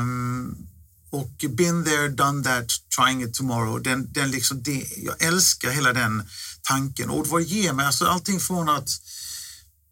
Um, 0.00 0.68
och 1.10 1.44
been 1.50 1.84
there, 1.84 2.08
done 2.08 2.44
that, 2.44 2.66
trying 2.96 3.22
it 3.22 3.34
tomorrow. 3.34 3.82
Den, 3.82 4.12
den 4.12 4.30
liksom, 4.30 4.62
det, 4.62 4.86
jag 4.96 5.22
älskar 5.22 5.70
hela 5.70 5.92
den 5.92 6.22
tanken. 6.62 7.10
Och 7.10 7.26
vad 7.26 7.40
det 7.40 7.46
ger 7.46 7.72
mig, 7.72 7.86
alltså 7.86 8.06
allting 8.06 8.40
från 8.40 8.68
att 8.68 8.88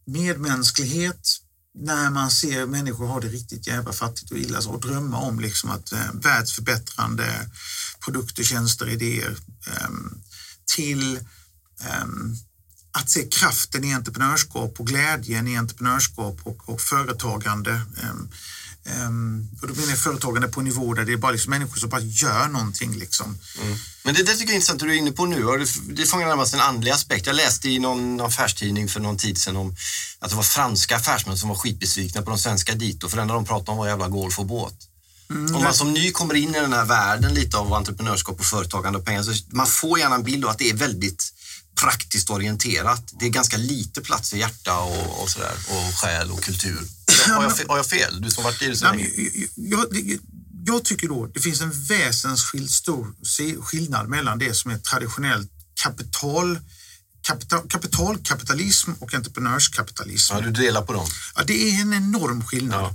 medmänsklighet, 0.07 1.21
när 1.75 2.11
man 2.11 2.31
ser 2.31 2.67
människor 2.67 3.07
ha 3.07 3.21
det 3.21 3.29
riktigt 3.29 3.67
jävla 3.67 3.93
fattigt 3.93 4.31
och 4.31 4.39
illa 4.39 4.59
och 4.59 4.81
drömma 4.81 5.19
om 5.19 5.41
liksom 5.41 5.71
att 5.71 5.93
eh, 5.93 6.13
världsförbättrande 6.15 7.51
produkter, 8.05 8.45
tjänster, 8.45 8.89
idéer 8.89 9.37
eh, 9.67 9.91
till 10.77 11.17
eh, 11.81 12.07
att 12.93 13.11
se 13.11 13.29
kraften 13.29 13.85
i 13.85 13.95
entreprenörskap 13.95 14.81
och 14.81 14.87
glädjen 14.87 15.49
i 15.49 15.57
entreprenörskap 15.57 16.41
och, 16.43 16.69
och 16.69 16.81
företagande. 16.81 17.73
Eh, 18.03 18.15
Um, 18.87 19.49
och 19.63 19.69
då 19.69 19.75
menar 19.75 19.89
jag 19.89 19.99
företagande 19.99 20.49
på 20.49 20.61
en 20.61 20.67
nivå 20.67 20.95
där 20.95 21.05
det 21.05 21.13
är 21.13 21.17
bara 21.17 21.33
liksom 21.33 21.51
människor 21.51 21.77
som 21.77 21.89
bara 21.89 22.01
gör 22.01 22.49
någonting. 22.49 22.99
Liksom. 22.99 23.39
Mm. 23.63 23.79
Men 24.05 24.15
det, 24.15 24.23
det 24.23 24.33
tycker 24.33 24.45
jag 24.45 24.51
är 24.51 24.55
intressant, 24.55 24.81
det 24.81 24.87
du 24.87 24.93
är 24.93 24.99
inne 24.99 25.13
på 25.13 25.27
nu. 25.27 25.45
Och 25.45 25.59
det, 25.59 25.69
det 25.89 26.07
fångar 26.07 26.29
närmast 26.29 26.55
en 26.55 26.61
andlig 26.61 26.91
aspekt. 26.91 27.27
Jag 27.27 27.37
läste 27.37 27.69
i 27.69 27.79
någon 27.79 28.21
affärstidning 28.21 28.89
för 28.89 29.01
någon 29.01 29.17
tid 29.17 29.39
sedan 29.39 29.57
om 29.57 29.77
att 30.19 30.31
det 30.31 30.37
var 30.37 30.43
franska 30.43 30.97
affärsmän 30.97 31.39
som 31.39 31.49
var 31.49 31.57
skitbesvikna 31.57 32.23
på 32.23 32.31
de 32.31 32.39
svenska 32.39 32.75
dito, 32.75 33.09
för 33.09 33.17
det 33.17 33.23
enda 33.23 33.35
de 33.35 33.45
pratade 33.45 33.71
om 33.71 33.79
var 33.79 33.89
jävla 33.89 34.09
golf 34.09 34.39
och 34.39 34.47
båt. 34.47 34.75
Mm, 35.31 35.57
om 35.57 35.63
man 35.63 35.75
som 35.75 35.93
ny 35.93 36.11
kommer 36.11 36.35
in 36.35 36.55
i 36.55 36.61
den 36.61 36.73
här 36.73 36.85
världen 36.85 37.35
lite 37.35 37.59
av 37.59 37.73
entreprenörskap 37.73 38.41
och 38.41 38.47
företagande 38.47 38.99
och 38.99 39.05
pengar, 39.05 39.23
så 39.23 39.33
man 39.51 39.67
får 39.67 39.99
gärna 39.99 40.15
en 40.15 40.23
bild 40.23 40.45
av 40.45 40.51
att 40.51 40.59
det 40.59 40.71
är 40.71 40.75
väldigt 40.75 41.33
praktiskt 41.81 42.31
orienterat. 42.31 43.15
Det 43.19 43.27
är 43.27 43.31
ganska 43.31 43.57
lite 43.57 44.01
plats 44.01 44.31
för 44.31 44.37
hjärta 44.37 44.79
och, 44.79 45.23
och 45.23 45.31
sådär, 45.31 45.55
och 45.69 45.95
själ 45.95 46.31
och 46.31 46.43
kultur. 46.43 46.81
Har 47.29 47.43
jag, 47.43 47.69
har 47.69 47.77
jag 47.77 47.87
fel? 47.87 48.21
Du 48.21 48.31
som 48.31 48.45
varit 48.45 48.63
i 48.63 48.67
det 48.67 48.77
så 48.77 48.85
länge. 48.85 49.11
Jag, 49.55 49.87
jag, 49.93 50.19
jag 50.67 50.85
tycker 50.85 51.09
då 51.09 51.27
det 51.27 51.41
finns 51.41 51.61
en 51.61 51.73
väsensskild 51.73 52.71
stor 52.71 53.15
skillnad 53.63 54.09
mellan 54.09 54.39
det 54.39 54.55
som 54.55 54.71
är 54.71 54.79
traditionellt 54.79 55.51
kapital 55.83 56.59
Kapital, 57.23 57.69
kapitalkapitalism 57.69 58.91
och 58.99 59.15
entreprenörskapitalism. 59.15 60.35
Ja, 60.35 60.41
du 60.41 60.51
delar 60.51 60.83
på 60.83 60.93
dem? 60.93 61.07
Ja, 61.37 61.43
det 61.47 61.71
är 61.71 61.81
en 61.81 61.95
enorm 61.95 62.45
skillnad. 62.45 62.85
Ja. 62.85 62.95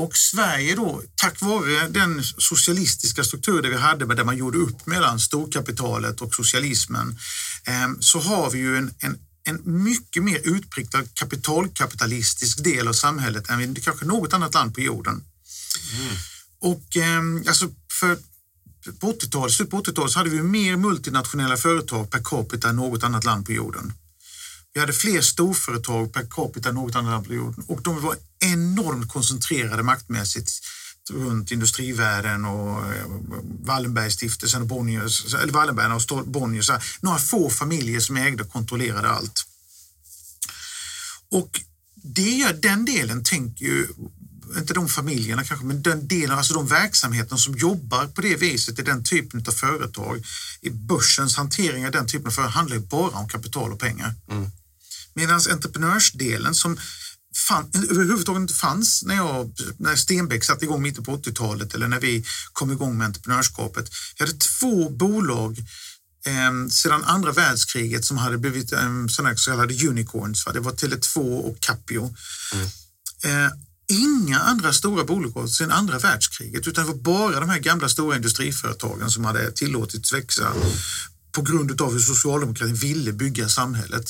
Och 0.00 0.16
Sverige 0.16 0.74
då, 0.74 1.02
tack 1.14 1.40
vare 1.40 1.88
den 1.88 2.24
socialistiska 2.24 3.24
struktur 3.24 3.62
vi 3.62 3.76
hade, 3.76 4.14
där 4.14 4.24
man 4.24 4.36
gjorde 4.36 4.58
upp 4.58 4.86
mellan 4.86 5.20
storkapitalet 5.20 6.20
och 6.20 6.34
socialismen, 6.34 7.18
eh, 7.64 7.88
så 8.00 8.20
har 8.20 8.50
vi 8.50 8.58
ju 8.58 8.76
en, 8.76 8.94
en 8.98 9.18
en 9.44 9.60
mycket 9.64 10.22
mer 10.22 10.40
utpräglad 10.44 11.14
kapitalkapitalistisk 11.14 12.64
del 12.64 12.88
av 12.88 12.92
samhället 12.92 13.50
än 13.50 13.74
kanske 13.74 14.06
något 14.06 14.32
annat 14.32 14.54
land 14.54 14.74
på 14.74 14.80
jorden. 14.80 15.24
Mm. 15.92 16.16
Och 16.60 16.96
eh, 16.96 17.48
alltså 17.48 17.68
för 18.00 18.18
på 19.00 19.12
80-talet, 19.12 19.52
slutet 19.52 19.70
på 19.70 19.82
80-talet 19.82 20.12
så 20.12 20.18
hade 20.18 20.30
vi 20.30 20.42
mer 20.42 20.76
multinationella 20.76 21.56
företag 21.56 22.10
per 22.10 22.20
capita 22.24 22.68
än 22.68 22.76
något 22.76 23.04
annat 23.04 23.24
land 23.24 23.46
på 23.46 23.52
jorden. 23.52 23.92
Vi 24.72 24.80
hade 24.80 24.92
fler 24.92 25.20
storföretag 25.20 26.12
per 26.12 26.26
capita 26.30 26.68
än 26.68 26.74
något 26.74 26.94
annat 26.96 27.28
land 27.28 27.54
och 27.68 27.82
de 27.82 28.00
var 28.00 28.16
enormt 28.38 29.12
koncentrerade 29.12 29.82
maktmässigt 29.82 30.50
runt 31.10 31.50
industrivärlden 31.50 32.44
och 32.44 32.94
eh, 32.94 33.06
Wallenbergstiftelsen 33.60 34.62
och 34.62 34.68
Bonniers, 34.68 35.34
eller 35.34 35.52
Wallenbergarna 35.52 35.94
och 35.94 36.26
Bonniers. 36.26 36.70
Några 37.00 37.18
få 37.18 37.50
familjer 37.50 38.00
som 38.00 38.16
ägde 38.16 38.42
och 38.42 38.52
kontrollerade 38.52 39.08
allt. 39.08 39.46
Och 41.30 41.60
det, 41.94 42.62
den 42.62 42.84
delen 42.84 43.24
tänker 43.24 43.64
ju, 43.64 43.88
inte 44.58 44.74
de 44.74 44.88
familjerna 44.88 45.44
kanske, 45.44 45.66
men 45.66 45.82
den 45.82 46.08
delen, 46.08 46.38
alltså 46.38 46.54
de 46.54 46.66
verksamheterna 46.66 47.38
som 47.38 47.54
jobbar 47.54 48.06
på 48.06 48.20
det 48.20 48.36
viset 48.36 48.78
i 48.78 48.82
den 48.82 49.04
typen 49.04 49.44
av 49.48 49.52
företag, 49.52 50.24
i 50.60 50.70
börsens 50.70 51.36
hantering 51.36 51.86
av 51.86 51.92
den 51.92 52.06
typen 52.06 52.26
av 52.26 52.30
företag 52.30 52.52
handlar 52.52 52.76
ju 52.76 52.82
bara 52.82 53.18
om 53.18 53.28
kapital 53.28 53.72
och 53.72 53.80
pengar. 53.80 54.14
Mm. 54.30 54.50
Medan 55.20 55.40
entreprenörsdelen 55.50 56.54
som 56.54 56.78
fan, 57.48 57.70
överhuvudtaget 57.90 58.40
inte 58.40 58.54
fanns 58.54 59.02
när, 59.02 59.14
jag, 59.14 59.52
när 59.78 59.96
Stenbeck 59.96 60.44
satte 60.44 60.64
igång 60.64 60.82
mitten 60.82 61.04
på 61.04 61.16
80-talet 61.16 61.74
eller 61.74 61.88
när 61.88 62.00
vi 62.00 62.24
kom 62.52 62.70
igång 62.70 62.98
med 62.98 63.04
entreprenörskapet. 63.04 63.90
Jag 64.16 64.26
hade 64.26 64.38
två 64.38 64.90
bolag 64.90 65.58
eh, 66.26 66.68
sedan 66.70 67.04
andra 67.04 67.32
världskriget 67.32 68.04
som 68.04 68.18
hade 68.18 68.38
blivit 68.38 68.72
eh, 68.72 69.06
sådana 69.08 69.36
så 69.36 69.50
kallade 69.50 69.88
unicorns. 69.88 70.46
Va? 70.46 70.52
Det 70.52 70.60
var 70.60 70.72
Tele2 70.72 71.40
och 71.40 71.60
Capio. 71.60 72.14
Mm. 72.52 72.66
Eh, 73.24 73.52
inga 73.88 74.38
andra 74.38 74.72
stora 74.72 75.04
bolag 75.04 75.50
sedan 75.50 75.70
andra 75.70 75.98
världskriget 75.98 76.66
utan 76.66 76.86
det 76.86 76.92
var 76.92 76.98
bara 76.98 77.40
de 77.40 77.48
här 77.48 77.58
gamla 77.58 77.88
stora 77.88 78.16
industriföretagen 78.16 79.10
som 79.10 79.24
hade 79.24 79.52
tillåtits 79.52 80.12
växa 80.12 80.52
på 81.32 81.42
grund 81.42 81.80
av 81.82 81.92
hur 81.92 82.00
socialdemokratin 82.00 82.74
ville 82.74 83.12
bygga 83.12 83.48
samhället 83.48 84.04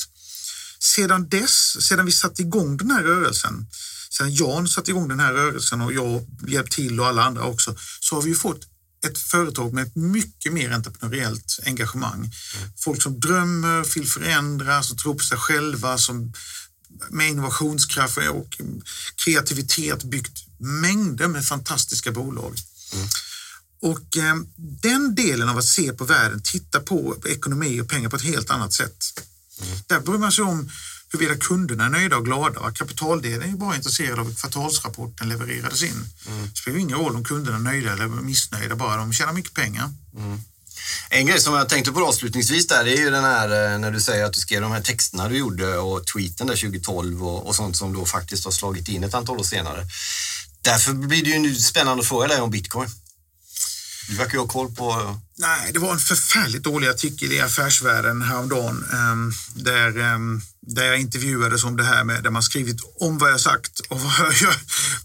sedan 0.83 1.29
dess, 1.29 1.87
sedan 1.87 2.05
vi 2.05 2.11
satte 2.11 2.41
igång 2.41 2.77
den 2.77 2.91
här 2.91 3.03
rörelsen, 3.03 3.67
sedan 4.09 4.33
Jan 4.33 4.67
satte 4.67 4.91
igång 4.91 5.07
den 5.07 5.19
här 5.19 5.33
rörelsen 5.33 5.81
och 5.81 5.93
jag 5.93 6.27
hjälpt 6.47 6.71
till 6.71 6.99
och 6.99 7.07
alla 7.07 7.23
andra 7.23 7.43
också, 7.43 7.75
så 7.99 8.15
har 8.15 8.21
vi 8.21 8.35
fått 8.35 8.67
ett 9.05 9.17
företag 9.17 9.73
med 9.73 9.87
ett 9.87 9.95
mycket 9.95 10.53
mer 10.53 10.71
entreprenöriellt 10.71 11.59
engagemang. 11.65 12.31
Folk 12.77 13.01
som 13.01 13.19
drömmer, 13.19 13.95
vill 13.95 14.07
förändra, 14.07 14.83
som 14.83 14.97
tror 14.97 15.13
på 15.13 15.23
sig 15.23 15.37
själva, 15.37 15.97
som 15.97 16.33
med 17.09 17.29
innovationskraft 17.29 18.17
och 18.17 18.61
kreativitet 19.15 20.03
byggt 20.03 20.45
mängder 20.57 21.27
med 21.27 21.45
fantastiska 21.45 22.11
bolag. 22.11 22.55
Mm. 22.93 23.07
Och 23.81 24.17
eh, 24.17 24.35
den 24.81 25.15
delen 25.15 25.49
av 25.49 25.57
att 25.57 25.65
se 25.65 25.93
på 25.93 26.05
världen, 26.05 26.41
titta 26.43 26.79
på 26.79 27.17
ekonomi 27.25 27.81
och 27.81 27.89
pengar 27.89 28.09
på 28.09 28.15
ett 28.15 28.21
helt 28.21 28.49
annat 28.49 28.73
sätt. 28.73 29.27
Där 29.87 29.99
bryr 29.99 30.17
man 30.17 30.31
sig 30.31 30.43
om 30.43 30.69
huruvida 31.11 31.39
kunderna 31.39 31.85
är 31.85 31.89
nöjda 31.89 32.17
och 32.17 32.25
glada. 32.25 32.71
Kapitaldelen 32.71 33.53
är 33.53 33.57
bara 33.57 33.75
intresserad 33.75 34.19
av 34.19 34.27
hur 34.27 34.35
kvartalsrapporten 34.35 35.29
levererades 35.29 35.83
in. 35.83 36.09
Mm. 36.27 36.49
Det 36.53 36.57
spelar 36.57 36.77
ingen 36.77 36.97
roll 36.97 37.15
om 37.15 37.23
kunderna 37.23 37.57
är 37.57 37.61
nöjda 37.61 37.93
eller 37.93 38.07
missnöjda, 38.07 38.75
bara 38.75 38.95
de 38.95 39.13
tjänar 39.13 39.33
mycket 39.33 39.53
pengar. 39.53 39.89
Mm. 40.15 40.41
En 41.09 41.25
grej 41.25 41.39
som 41.39 41.53
jag 41.53 41.69
tänkte 41.69 41.91
på 41.91 42.05
avslutningsvis 42.05 42.67
där, 42.67 42.83
det 42.83 42.91
är 42.91 42.97
ju 42.97 43.09
den 43.09 43.23
här 43.23 43.73
eh, 43.73 43.79
när 43.79 43.91
du 43.91 44.01
säger 44.01 44.25
att 44.25 44.33
du 44.33 44.39
skrev 44.39 44.61
de 44.61 44.71
här 44.71 44.81
texterna 44.81 45.29
du 45.29 45.37
gjorde 45.37 45.77
och 45.77 46.07
tweeten 46.07 46.47
där 46.47 46.55
2012 46.55 47.23
och, 47.23 47.47
och 47.47 47.55
sånt 47.55 47.77
som 47.77 47.93
då 47.93 48.05
faktiskt 48.05 48.45
har 48.45 48.51
slagit 48.51 48.87
in 48.89 49.03
ett 49.03 49.13
antal 49.13 49.39
år 49.39 49.43
senare. 49.43 49.87
Därför 50.61 50.93
blir 50.93 51.23
det 51.23 51.29
ju 51.29 51.39
nu 51.39 51.55
spännande 51.55 52.01
att 52.01 52.07
fråga 52.07 52.27
dig 52.27 52.41
om 52.41 52.51
bitcoin. 52.51 52.89
Du 54.07 54.15
verkar 54.15 54.33
ju 54.33 54.39
ha 54.39 54.47
koll 54.47 54.75
på... 54.75 55.19
Nej, 55.37 55.71
det 55.73 55.79
var 55.79 55.93
en 55.93 55.99
förfärligt 55.99 56.63
dålig 56.63 56.87
artikel 56.87 57.31
i 57.31 57.41
Affärsvärlden 57.41 58.21
häromdagen 58.21 58.85
um, 58.93 59.33
där, 59.55 59.97
um, 59.97 60.41
där 60.61 60.85
jag 60.85 60.99
intervjuades 60.99 61.63
om 61.63 61.77
det 61.77 61.83
här 61.83 62.03
med, 62.03 62.23
där 62.23 62.29
man 62.29 62.43
skrivit 62.43 62.77
om 62.99 63.17
vad 63.17 63.31
jag 63.31 63.41
sagt 63.41 63.79
och 63.79 64.01
vad 64.01 64.13
jag 64.19 64.33
gör. 64.33 64.55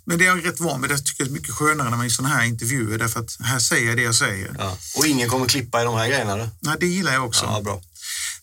Men 0.04 0.18
det 0.18 0.24
är 0.24 0.26
jag 0.26 0.46
rätt 0.46 0.60
van 0.60 0.80
med. 0.80 0.90
Jag 0.90 1.06
tycker 1.06 1.24
det 1.24 1.30
är 1.30 1.32
mycket 1.32 1.54
skönare 1.54 1.90
när 1.90 1.96
man 1.96 2.06
är 2.06 2.10
i 2.10 2.10
sådana 2.10 2.34
här 2.34 2.44
intervjuer 2.44 2.98
därför 2.98 3.20
att 3.20 3.36
här 3.40 3.58
säger 3.58 3.88
jag 3.88 3.96
det 3.96 4.02
jag 4.02 4.14
säger. 4.14 4.56
Ja. 4.58 4.78
Och 4.96 5.06
ingen 5.06 5.28
kommer 5.28 5.46
klippa 5.46 5.80
i 5.80 5.84
de 5.84 5.94
här 5.94 6.08
grejerna? 6.08 6.50
Nej, 6.60 6.76
det 6.80 6.86
gillar 6.86 7.12
jag 7.12 7.26
också. 7.26 7.44
Ja, 7.44 7.60
bra. 7.60 7.82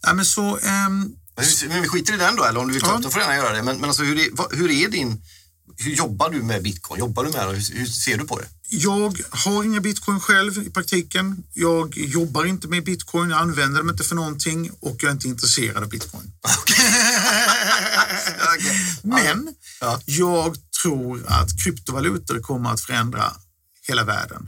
Ja, 0.02 0.14
men 0.14 0.26
så, 0.26 0.58
um, 0.58 1.16
men 1.68 1.82
vi 1.82 1.88
skiter 1.88 2.14
i 2.14 2.18
den 2.18 2.36
då, 2.36 2.44
eller 2.44 2.60
om 2.60 2.68
du 2.68 2.74
vill 2.74 2.82
ta 2.82 2.90
ja. 2.90 2.96
upp 2.96 3.02
den 3.02 3.12
får 3.12 3.20
du 3.20 3.26
gärna 3.26 3.38
göra 3.38 3.56
det. 3.56 3.64
Men, 3.64 3.78
men 3.78 3.90
alltså, 3.90 4.04
hur, 4.04 4.20
är, 4.20 4.56
hur 4.58 4.72
är 4.72 4.90
din... 4.90 5.22
Hur 5.78 5.92
jobbar 5.92 6.30
du 6.30 6.44
med 6.44 6.64
bitcoin? 6.64 7.00
Jobbar 7.00 7.24
du 7.24 7.32
med 7.32 7.48
det? 7.48 7.54
Hur, 7.54 7.80
hur 7.80 7.86
ser 7.86 8.18
du 8.18 8.26
på 8.28 8.40
det? 8.40 8.48
Jag 8.76 9.22
har 9.30 9.64
inga 9.64 9.82
bitcoin 9.82 10.20
själv 10.20 10.68
i 10.68 10.70
praktiken. 10.70 11.44
Jag 11.54 11.98
jobbar 11.98 12.46
inte 12.46 12.68
med 12.68 12.84
bitcoin, 12.84 13.30
jag 13.30 13.40
använder 13.40 13.80
dem 13.80 13.90
inte 13.90 14.04
för 14.04 14.16
någonting 14.16 14.72
och 14.80 14.96
jag 15.00 15.10
är 15.10 15.12
inte 15.12 15.28
intresserad 15.28 15.84
av 15.84 15.90
bitcoin. 15.90 16.32
Okay. 16.62 16.86
okay. 18.56 18.78
Men 19.04 19.56
ja. 19.82 20.02
jag 20.06 20.58
tror 20.82 21.24
att 21.28 21.64
kryptovalutor 21.64 22.40
kommer 22.40 22.70
att 22.70 22.82
förändra 22.82 23.34
hela 23.88 24.04
världen. 24.04 24.48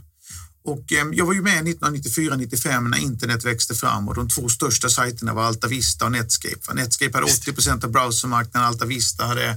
Och 0.64 0.92
eh, 0.92 1.06
jag 1.12 1.26
var 1.26 1.34
ju 1.34 1.42
med 1.42 1.64
1994-95 1.64 2.88
när 2.88 2.98
internet 2.98 3.44
växte 3.44 3.74
fram 3.74 4.08
och 4.08 4.14
de 4.14 4.28
två 4.28 4.48
största 4.48 4.88
sajterna 4.88 5.34
var 5.34 5.44
Altavista 5.44 6.04
och 6.04 6.12
Netscape. 6.12 6.74
Netscape 6.74 7.16
hade 7.16 7.32
80 7.32 7.52
procent 7.52 7.84
av 7.84 7.90
browsermarknaden, 7.90 8.68
Altavista 8.68 9.24
hade 9.24 9.48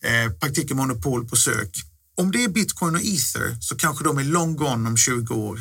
eh, 0.00 0.32
praktiken 0.40 0.76
monopol 0.76 1.28
på 1.28 1.36
sök. 1.36 1.91
Om 2.22 2.32
det 2.32 2.44
är 2.44 2.48
bitcoin 2.48 2.94
och 2.94 3.00
ether 3.00 3.56
så 3.60 3.76
kanske 3.76 4.04
de 4.04 4.18
är 4.18 4.24
long 4.24 4.56
gone 4.56 4.88
om 4.88 4.96
20 4.96 5.34
år. 5.34 5.60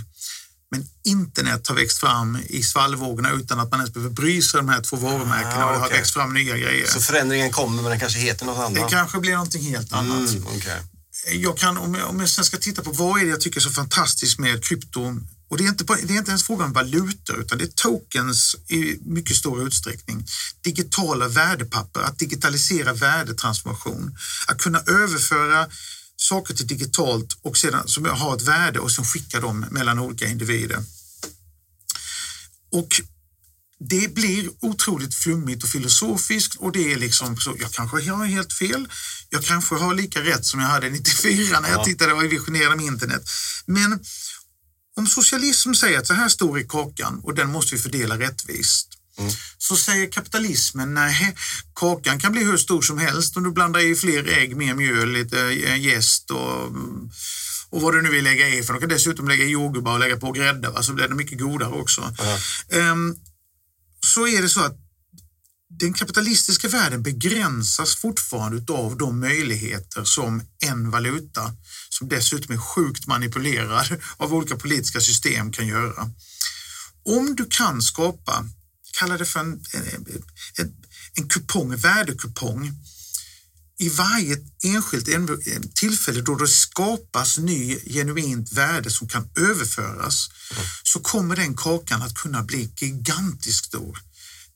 Men 0.71 0.85
internet 1.05 1.67
har 1.67 1.75
växt 1.75 1.99
fram 1.99 2.37
i 2.49 2.63
svallvågorna 2.63 3.31
utan 3.31 3.59
att 3.59 3.71
man 3.71 3.79
ens 3.79 3.93
behöver 3.93 4.13
bry 4.13 4.41
sig 4.41 4.59
om 4.59 4.65
de 4.65 4.71
här 4.71 4.81
två 4.81 4.95
varumärkena 4.95 5.65
ah, 5.65 5.67
och 5.67 5.73
det 5.73 5.79
har 5.79 5.89
växt 5.89 6.13
fram 6.13 6.33
nya 6.33 6.57
grejer. 6.57 6.87
Så 6.87 6.99
förändringen 6.99 7.51
kommer 7.51 7.81
men 7.81 7.91
den 7.91 7.99
kanske 7.99 8.19
heter 8.19 8.45
något 8.45 8.57
annat? 8.57 8.73
Det 8.73 8.95
kanske 8.95 9.19
blir 9.19 9.31
någonting 9.31 9.63
helt 9.63 9.93
annat. 9.93 10.31
Mm, 10.31 10.47
okay 10.47 10.79
jag 11.33 11.57
kan, 11.57 11.77
om 11.77 11.95
jag, 11.95 12.09
om 12.09 12.19
jag 12.19 12.29
sen 12.29 12.45
ska 12.45 12.57
titta 12.57 12.81
på 12.81 12.91
vad 12.91 13.21
är 13.21 13.25
det 13.25 13.29
jag 13.31 13.41
tycker 13.41 13.59
är 13.59 13.61
så 13.61 13.69
fantastiskt 13.69 14.39
med 14.39 14.63
krypto 14.63 15.15
och 15.49 15.57
det 15.57 15.63
är, 15.63 15.67
inte, 15.67 15.83
det 15.83 16.13
är 16.13 16.17
inte 16.17 16.31
ens 16.31 16.43
frågan 16.43 16.67
om 16.67 16.73
valutor 16.73 17.41
utan 17.41 17.57
det 17.57 17.63
är 17.63 17.71
tokens 17.75 18.55
i 18.67 18.97
mycket 19.01 19.35
stor 19.35 19.67
utsträckning. 19.67 20.25
Digitala 20.63 21.27
värdepapper, 21.27 22.01
att 22.01 22.19
digitalisera 22.19 22.93
värdetransformation, 22.93 24.17
att 24.47 24.57
kunna 24.61 24.79
överföra 24.79 25.67
saker 26.21 26.53
till 26.53 26.67
digitalt 26.67 27.37
och 27.41 27.57
sedan 27.57 27.87
som 27.87 28.05
har 28.05 28.35
ett 28.35 28.41
värde 28.41 28.79
och 28.79 28.91
sen 28.91 29.05
skicka 29.05 29.39
dem 29.39 29.65
mellan 29.71 29.99
olika 29.99 30.27
individer. 30.27 30.83
Och 32.71 33.01
det 33.79 34.13
blir 34.13 34.49
otroligt 34.59 35.15
flummigt 35.15 35.63
och 35.63 35.69
filosofiskt 35.69 36.55
och 36.55 36.71
det 36.71 36.93
är 36.93 36.97
liksom 36.97 37.37
så, 37.37 37.55
jag 37.59 37.71
kanske 37.71 38.11
har 38.11 38.25
helt 38.25 38.53
fel. 38.53 38.87
Jag 39.29 39.43
kanske 39.43 39.75
har 39.75 39.95
lika 39.95 40.21
rätt 40.21 40.45
som 40.45 40.59
jag 40.59 40.67
hade 40.67 40.89
94 40.89 41.59
när 41.59 41.69
jag 41.69 41.83
tittade 41.83 42.13
och 42.13 42.23
visionerade 42.23 42.75
med 42.75 42.85
internet. 42.85 43.23
Men 43.65 43.99
om 44.97 45.07
socialism 45.07 45.73
säger 45.73 45.99
att 45.99 46.07
så 46.07 46.13
här 46.13 46.29
stor 46.29 46.59
är 46.59 46.63
kakan 46.63 47.19
och 47.23 47.35
den 47.35 47.51
måste 47.51 47.75
vi 47.75 47.81
fördela 47.81 48.19
rättvist. 48.19 48.90
Mm. 49.21 49.33
Så 49.57 49.75
säger 49.77 50.11
kapitalismen, 50.11 50.93
nej, 50.93 51.35
kakan 51.75 52.19
kan 52.19 52.31
bli 52.31 52.43
hur 52.43 52.57
stor 52.57 52.81
som 52.81 52.97
helst 52.97 53.37
om 53.37 53.43
du 53.43 53.51
blandar 53.51 53.79
i 53.79 53.95
fler 53.95 54.27
ägg, 54.27 54.55
mer 54.55 54.75
mjöl, 54.75 55.11
lite 55.11 55.37
jäst 55.37 56.31
och, 56.31 56.65
och 57.69 57.81
vad 57.81 57.93
du 57.93 58.01
nu 58.01 58.09
vill 58.09 58.23
lägga 58.23 58.47
i. 58.49 58.63
För 58.63 58.73
de 58.73 58.79
kan 58.79 58.89
dessutom 58.89 59.27
lägga 59.27 59.43
i 59.43 59.49
jordgubbar 59.49 59.93
och 59.93 59.99
lägga 59.99 60.17
på 60.17 60.31
grädde, 60.31 60.69
va? 60.69 60.83
så 60.83 60.93
blir 60.93 61.07
det 61.07 61.15
mycket 61.15 61.39
godare 61.39 61.69
också. 61.69 62.13
Mm. 62.71 63.15
Så 64.05 64.27
är 64.27 64.41
det 64.41 64.49
så 64.49 64.59
att 64.59 64.77
den 65.79 65.93
kapitalistiska 65.93 66.67
världen 66.67 67.03
begränsas 67.03 67.95
fortfarande 67.95 68.73
av 68.73 68.97
de 68.97 69.19
möjligheter 69.19 70.03
som 70.03 70.43
en 70.65 70.89
valuta, 70.89 71.53
som 71.89 72.09
dessutom 72.09 72.55
är 72.55 72.59
sjukt 72.59 73.07
manipulerad 73.07 74.01
av 74.17 74.33
olika 74.33 74.55
politiska 74.55 74.99
system, 74.99 75.51
kan 75.51 75.67
göra. 75.67 76.09
Om 77.05 77.35
du 77.35 77.45
kan 77.45 77.81
skapa, 77.81 78.45
kallar 79.01 79.17
det 79.17 79.25
för 79.25 79.39
en, 79.39 79.61
en, 80.57 80.73
en 81.13 81.29
kupong, 81.29 81.73
en 81.73 81.79
värdekupong, 81.79 82.71
i 83.79 83.89
varje 83.89 84.37
enskilt 84.63 85.07
tillfälle 85.75 86.21
då 86.21 86.35
det 86.35 86.47
skapas 86.47 87.37
ny 87.37 87.79
genuint 87.79 88.53
värde 88.53 88.89
som 88.91 89.07
kan 89.07 89.29
överföras 89.39 90.29
så 90.83 90.99
kommer 90.99 91.35
den 91.35 91.55
kakan 91.55 92.01
att 92.01 92.13
kunna 92.13 92.43
bli 92.43 92.71
gigantiskt 92.81 93.65
stor. 93.65 93.97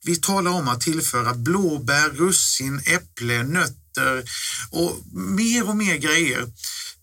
Vi 0.04 0.16
talar 0.16 0.52
om 0.52 0.68
att 0.68 0.82
tillföra 0.82 1.34
blåbär, 1.34 2.10
russin, 2.10 2.82
äpple, 2.86 3.44
nötter 3.44 4.30
och 4.70 4.98
mer 5.14 5.70
och 5.70 5.78
mer 5.78 5.96
grejer. 5.96 6.48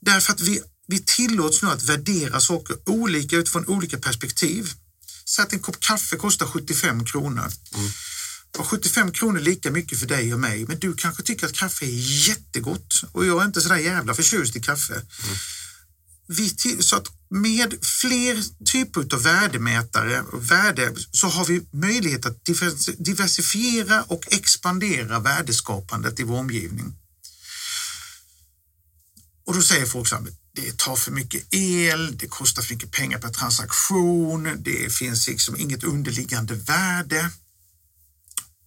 Därför 0.00 0.32
att 0.32 0.40
vi, 0.40 0.60
vi 0.86 0.98
tillåts 0.98 1.62
nu 1.62 1.68
att 1.68 1.82
värdera 1.82 2.40
saker 2.40 2.76
olika 2.86 3.36
utifrån 3.36 3.66
olika 3.66 3.98
perspektiv. 3.98 4.74
Säg 5.36 5.42
att 5.42 5.52
en 5.52 5.60
kopp 5.60 5.80
kaffe 5.80 6.16
kostar 6.16 6.46
75 6.46 7.04
kronor. 7.04 7.52
Mm. 7.74 7.90
Och 8.58 8.66
75 8.66 9.12
kronor 9.12 9.38
är 9.38 9.42
lika 9.42 9.70
mycket 9.70 9.98
för 9.98 10.06
dig 10.06 10.34
och 10.34 10.40
mig, 10.40 10.66
men 10.66 10.78
du 10.78 10.94
kanske 10.94 11.22
tycker 11.22 11.46
att 11.46 11.52
kaffe 11.52 11.84
är 11.84 12.28
jättegott 12.28 13.04
och 13.12 13.26
jag 13.26 13.42
är 13.42 13.46
inte 13.46 13.60
sådär 13.60 13.76
jävla 13.76 14.14
förtjust 14.14 14.56
i 14.56 14.60
kaffe. 14.60 14.94
Mm. 14.94 15.36
Vi 16.26 16.50
till, 16.50 16.82
så 16.82 16.96
att 16.96 17.06
med 17.30 17.74
fler 18.00 18.64
typer 18.64 19.14
av 19.14 19.22
värdemätare 19.22 20.20
och 20.20 20.50
värde 20.50 20.94
så 21.12 21.26
har 21.26 21.44
vi 21.44 21.66
möjlighet 21.72 22.26
att 22.26 22.44
diversifiera 22.98 24.02
och 24.02 24.32
expandera 24.32 25.18
värdeskapandet 25.18 26.20
i 26.20 26.22
vår 26.22 26.38
omgivning. 26.38 26.94
Och 29.46 29.54
då 29.54 29.62
säger 29.62 29.86
folk 29.86 30.08
så 30.08 30.14
här, 30.14 30.26
det 30.54 30.78
tar 30.78 30.96
för 30.96 31.10
mycket 31.10 31.54
el, 31.54 32.16
det 32.18 32.26
kostar 32.26 32.62
för 32.62 32.74
mycket 32.74 32.90
pengar 32.90 33.18
per 33.18 33.28
transaktion, 33.28 34.56
det 34.58 34.92
finns 34.92 35.28
liksom 35.28 35.56
inget 35.56 35.84
underliggande 35.84 36.54
värde 36.54 37.30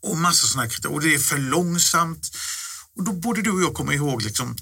och 0.04 0.18
massa 0.18 0.48
sådana 0.48 0.70
kriterier 0.70 0.96
och 0.96 1.02
det 1.02 1.14
är 1.14 1.20
för 1.20 1.38
långsamt. 1.38 2.36
Och 2.98 3.04
då 3.04 3.14
borde 3.14 3.42
du 3.42 3.52
och 3.52 3.62
jag 3.62 3.74
komma 3.74 3.94
ihåg 3.94 4.22
liksom 4.22 4.56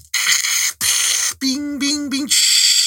bing, 1.40 1.78
bing, 1.78 2.10
bing, 2.10 2.28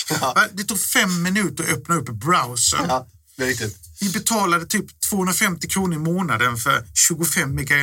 Ja. 0.10 0.48
Det 0.54 0.64
tog 0.64 0.80
fem 0.80 1.24
minuter 1.24 1.64
att 1.64 1.70
öppna 1.70 1.96
upp 1.96 2.10
browsern. 2.10 2.86
Ja, 2.88 3.08
det 3.36 3.44
är 3.44 3.48
riktigt. 3.48 3.78
Vi 4.00 4.10
betalade 4.10 4.66
typ 4.66 5.02
250 5.10 5.68
kronor 5.68 5.96
i 5.96 6.00
månaden 6.00 6.58
för 6.58 6.86
25 7.10 7.56
mega, 7.56 7.76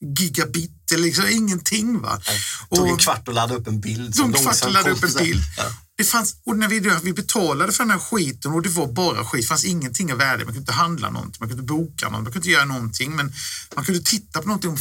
gigabit, 0.00 0.90
liksom 0.90 1.24
ingenting. 1.30 2.00
Va? 2.00 2.20
Det 2.70 2.76
tog 2.76 2.88
en 2.88 2.96
kvart 2.96 3.28
att 3.28 3.34
ladda 3.34 3.54
upp 3.54 3.66
en 3.66 3.80
bild. 3.80 4.14
Som 4.14 4.34
en 4.34 4.42
kvart 4.42 4.62
att 4.62 4.72
ladda 4.72 4.90
upp 4.90 5.04
en 5.04 5.14
bild. 5.14 5.42
Ja. 5.56 5.72
Det 5.96 6.04
fanns, 6.04 6.36
och 6.44 6.58
när 6.58 6.68
vi, 6.68 6.80
vi 7.02 7.12
betalade 7.12 7.72
för 7.72 7.84
den 7.84 7.90
här 7.90 7.98
skiten 7.98 8.52
och 8.52 8.62
det 8.62 8.68
var 8.68 8.86
bara 8.86 9.24
skit, 9.24 9.42
det 9.42 9.48
fanns 9.48 9.64
ingenting 9.64 10.12
av 10.12 10.18
värde. 10.18 10.44
Man 10.44 10.46
kunde 10.46 10.58
inte 10.58 10.72
handla 10.72 11.10
någonting, 11.10 11.36
man 11.40 11.48
kunde 11.48 11.62
boka 11.62 12.08
något, 12.08 12.12
man 12.12 12.24
kunde 12.24 12.38
inte 12.38 12.50
göra 12.50 12.64
någonting. 12.64 13.16
Men 13.16 13.32
man 13.74 13.84
kunde 13.84 14.00
titta 14.00 14.42
på 14.42 14.48
någonting 14.48 14.78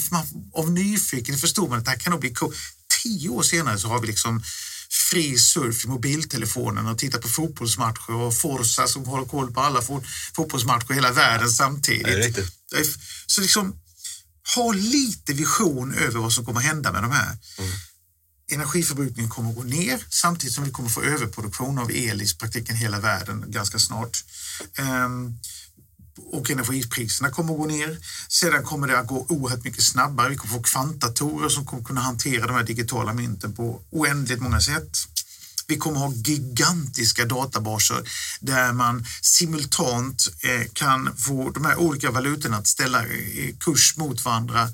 av 0.53 0.71
nyfikenhet 0.71 1.41
förstod 1.41 1.69
man 1.69 1.79
att 1.79 1.85
det 1.85 1.91
här 1.91 1.99
kan 1.99 2.11
nog 2.11 2.19
bli 2.19 2.33
coolt. 2.33 2.55
Tio 3.03 3.29
år 3.29 3.43
senare 3.43 3.79
så 3.79 3.87
har 3.87 4.01
vi 4.01 4.07
liksom 4.07 4.43
fri 5.11 5.37
surf 5.37 5.85
i 5.85 5.87
mobiltelefonen 5.87 6.87
och 6.87 6.97
titta 6.97 7.17
på 7.17 7.27
fotbollsmatcher 7.27 8.11
och 8.13 8.37
Forza 8.37 8.87
som 8.87 9.05
håller 9.05 9.25
koll 9.25 9.51
på 9.51 9.61
alla 9.61 9.81
fotbollsmatcher 10.35 10.91
i 10.91 10.95
hela 10.95 11.11
världen 11.11 11.49
samtidigt. 11.49 12.39
Så 13.25 13.41
liksom, 13.41 13.75
ha 14.55 14.71
lite 14.71 15.33
vision 15.33 15.93
över 15.93 16.19
vad 16.19 16.33
som 16.33 16.45
kommer 16.45 16.61
hända 16.61 16.91
med 16.91 17.03
de 17.03 17.11
här. 17.11 17.37
Mm. 17.57 17.71
Energiförbrukningen 18.51 19.29
kommer 19.29 19.49
att 19.49 19.55
gå 19.55 19.63
ner 19.63 20.05
samtidigt 20.09 20.55
som 20.55 20.63
vi 20.63 20.71
kommer 20.71 20.89
få 20.89 21.01
överproduktion 21.01 21.77
av 21.77 21.91
el 21.91 22.21
i 22.21 22.25
praktiken 22.39 22.75
hela 22.75 22.99
världen 22.99 23.45
ganska 23.47 23.79
snart. 23.79 24.23
Um, 25.05 25.39
och 26.31 26.51
energipriserna 26.51 27.29
kommer 27.29 27.53
att 27.53 27.59
gå 27.59 27.65
ner. 27.65 27.97
Sedan 28.27 28.63
kommer 28.63 28.87
det 28.87 28.99
att 28.99 29.07
gå 29.07 29.25
oerhört 29.29 29.63
mycket 29.63 29.83
snabbare. 29.83 30.29
Vi 30.29 30.35
kommer 30.35 30.53
få 30.53 30.63
kvantdatorer 30.63 31.49
som 31.49 31.65
kommer 31.65 31.83
kunna 31.83 32.01
hantera 32.01 32.47
de 32.47 32.53
här 32.53 32.63
digitala 32.63 33.13
mynten 33.13 33.53
på 33.53 33.81
oändligt 33.91 34.41
många 34.41 34.61
sätt. 34.61 34.97
Vi 35.67 35.77
kommer 35.77 35.99
ha 35.99 36.13
gigantiska 36.13 37.25
databaser 37.25 38.09
där 38.39 38.73
man 38.73 39.05
simultant 39.21 40.27
eh, 40.39 40.71
kan 40.73 41.17
få 41.17 41.49
de 41.49 41.65
här 41.65 41.75
olika 41.75 42.11
valutorna 42.11 42.57
att 42.57 42.67
ställa 42.67 43.05
eh, 43.05 43.55
kurs 43.59 43.97
mot 43.97 44.25
varandra 44.25 44.69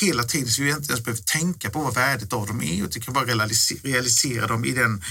hela 0.00 0.22
tiden 0.22 0.50
så 0.50 0.62
vi 0.62 0.70
inte 0.70 0.92
ens 0.92 1.04
behöver 1.04 1.22
tänka 1.22 1.70
på 1.70 1.82
vad 1.82 1.94
värdet 1.94 2.32
av 2.32 2.46
dem 2.46 2.62
är 2.62 2.84
utan 2.84 3.02
kan 3.02 3.14
bara 3.14 3.24
realisera 3.82 4.46
dem 4.46 4.64
i 4.64 4.70
den 4.70 5.02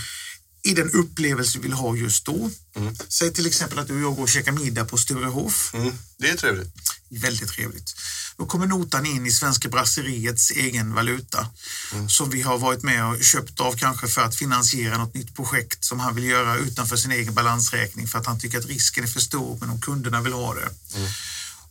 i 0.63 0.73
den 0.73 0.91
upplevelse 0.91 1.57
vi 1.57 1.61
vill 1.61 1.73
ha 1.73 1.95
just 1.95 2.25
då. 2.25 2.49
Mm. 2.75 2.95
Säg 3.07 3.33
till 3.33 3.45
exempel 3.45 3.79
att 3.79 3.87
du 3.87 3.95
och 3.95 4.01
jag 4.01 4.15
går 4.15 4.23
och 4.23 4.29
käkar 4.29 4.51
middag 4.51 4.85
på 4.85 4.97
Sturehof. 4.97 5.73
Mm. 5.73 5.93
Det 6.17 6.29
är 6.29 6.37
trevligt. 6.37 6.73
Väldigt 7.09 7.49
trevligt. 7.49 7.95
Då 8.37 8.45
kommer 8.45 8.67
notan 8.67 9.05
in 9.05 9.25
i 9.25 9.31
Svenska 9.31 9.69
Brasseriets 9.69 10.51
egen 10.51 10.93
valuta 10.93 11.47
mm. 11.93 12.09
som 12.09 12.29
vi 12.29 12.41
har 12.41 12.57
varit 12.57 12.83
med 12.83 13.05
och 13.05 13.23
köpt 13.23 13.59
av 13.59 13.73
kanske 13.73 14.07
för 14.07 14.21
att 14.21 14.35
finansiera 14.35 14.97
något 14.97 15.13
nytt 15.13 15.35
projekt 15.35 15.85
som 15.85 15.99
han 15.99 16.15
vill 16.15 16.23
göra 16.23 16.57
utanför 16.57 16.95
sin 16.97 17.11
egen 17.11 17.33
balansräkning 17.33 18.07
för 18.07 18.19
att 18.19 18.25
han 18.25 18.39
tycker 18.39 18.57
att 18.57 18.65
risken 18.65 19.03
är 19.03 19.07
för 19.07 19.19
stor 19.19 19.57
men 19.59 19.69
om 19.69 19.81
kunderna 19.81 20.21
vill 20.21 20.33
ha 20.33 20.53
det. 20.53 20.69
Mm. 20.95 21.09